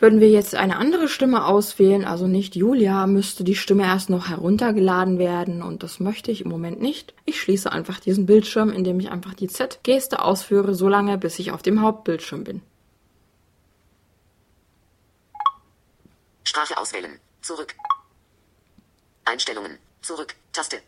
[0.00, 4.28] Würden wir jetzt eine andere Stimme auswählen, also nicht Julia, müsste die Stimme erst noch
[4.28, 7.14] heruntergeladen werden und das möchte ich im Moment nicht.
[7.24, 11.62] Ich schließe einfach diesen Bildschirm, indem ich einfach die Z-Geste ausführe, solange bis ich auf
[11.62, 12.60] dem Hauptbildschirm bin.
[16.44, 17.20] Sprache auswählen.
[17.40, 17.74] Zurück.
[19.24, 19.78] Einstellungen.
[20.02, 20.34] Zurück.
[20.52, 20.82] Taste.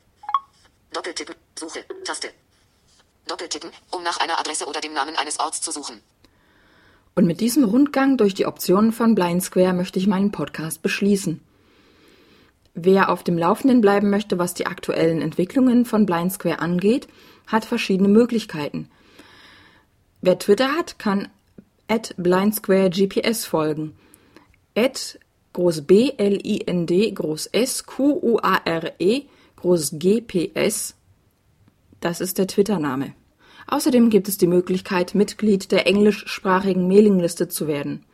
[0.92, 1.34] Doppeltippen.
[1.58, 1.84] Suche.
[2.04, 2.30] Taste.
[3.26, 6.00] Doppeltippen, um nach einer Adresse oder dem Namen eines Orts zu suchen.
[7.16, 11.40] Und mit diesem Rundgang durch die Optionen von Blind Square möchte ich meinen Podcast beschließen.
[12.74, 17.08] Wer auf dem Laufenden bleiben möchte, was die aktuellen Entwicklungen von Blind Square angeht,
[17.46, 18.90] hat verschiedene Möglichkeiten.
[20.20, 21.28] Wer Twitter hat, kann
[21.88, 23.94] at blindsquaregps folgen.
[24.74, 25.18] At
[25.54, 29.22] groß B L I N D groß S Q U A R E
[29.56, 30.94] groß G P S.
[32.00, 33.14] Das ist der Twitter-Name.
[33.68, 38.04] Außerdem gibt es die Möglichkeit, Mitglied der englischsprachigen Mailingliste zu werden.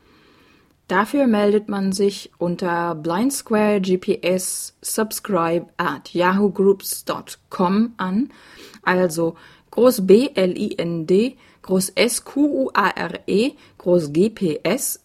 [0.88, 8.30] Dafür meldet man sich unter Blindsquare GPS Subscribe at yahoogroups.com an,
[8.82, 9.36] also
[9.70, 14.28] groß B L I N D groß S Q U A R E groß G
[14.28, 15.04] P S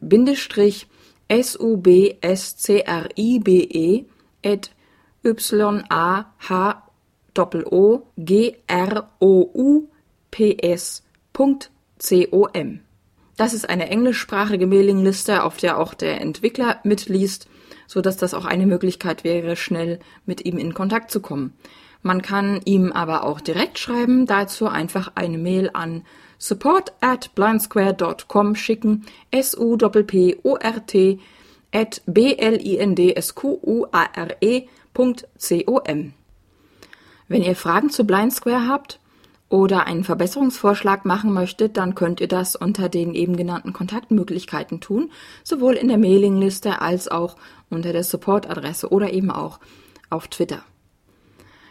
[0.00, 0.86] Bindestrich
[1.28, 4.06] S U B S C R I B E
[4.44, 4.70] at
[5.22, 6.85] Y A H
[7.38, 9.88] O G R O U
[10.30, 11.02] P S
[11.32, 12.80] Punkt C O M.
[13.36, 17.48] Das ist eine englischsprachige Mailingliste, auf der auch der Entwickler mitliest,
[17.86, 21.52] so dass das auch eine Möglichkeit wäre, schnell mit ihm in Kontakt zu kommen.
[22.02, 26.04] Man kann ihm aber auch direkt schreiben, dazu einfach eine Mail an
[26.38, 31.18] support at blindsquare.com schicken, s u p p o r t
[31.72, 32.36] at b
[37.28, 39.00] Wenn ihr Fragen zu Blind Square habt
[39.48, 45.10] oder einen Verbesserungsvorschlag machen möchtet, dann könnt ihr das unter den eben genannten Kontaktmöglichkeiten tun,
[45.42, 47.36] sowohl in der Mailingliste als auch
[47.68, 49.58] unter der Supportadresse oder eben auch
[50.08, 50.62] auf Twitter.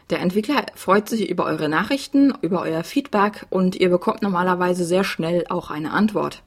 [0.10, 5.03] Der Entwickler freut sich über eure Nachrichten, über euer Feedback und ihr bekommt normalerweise sehr
[5.03, 6.44] schnell auch eine Antwort.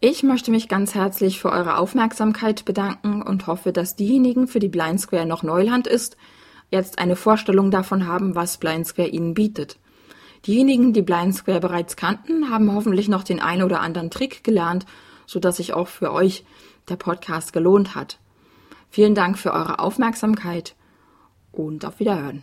[0.00, 4.68] Ich möchte mich ganz herzlich für eure Aufmerksamkeit bedanken und hoffe, dass diejenigen, für die
[4.68, 6.16] Blind Square noch Neuland ist,
[6.70, 9.78] jetzt eine Vorstellung davon haben, was Blind Square ihnen bietet.
[10.46, 14.86] Diejenigen, die Blind Square bereits kannten, haben hoffentlich noch den ein oder anderen Trick gelernt,
[15.26, 16.44] so dass sich auch für euch
[16.88, 18.18] der Podcast gelohnt hat.
[18.90, 20.76] Vielen Dank für eure Aufmerksamkeit
[21.52, 22.42] und auf Wiederhören.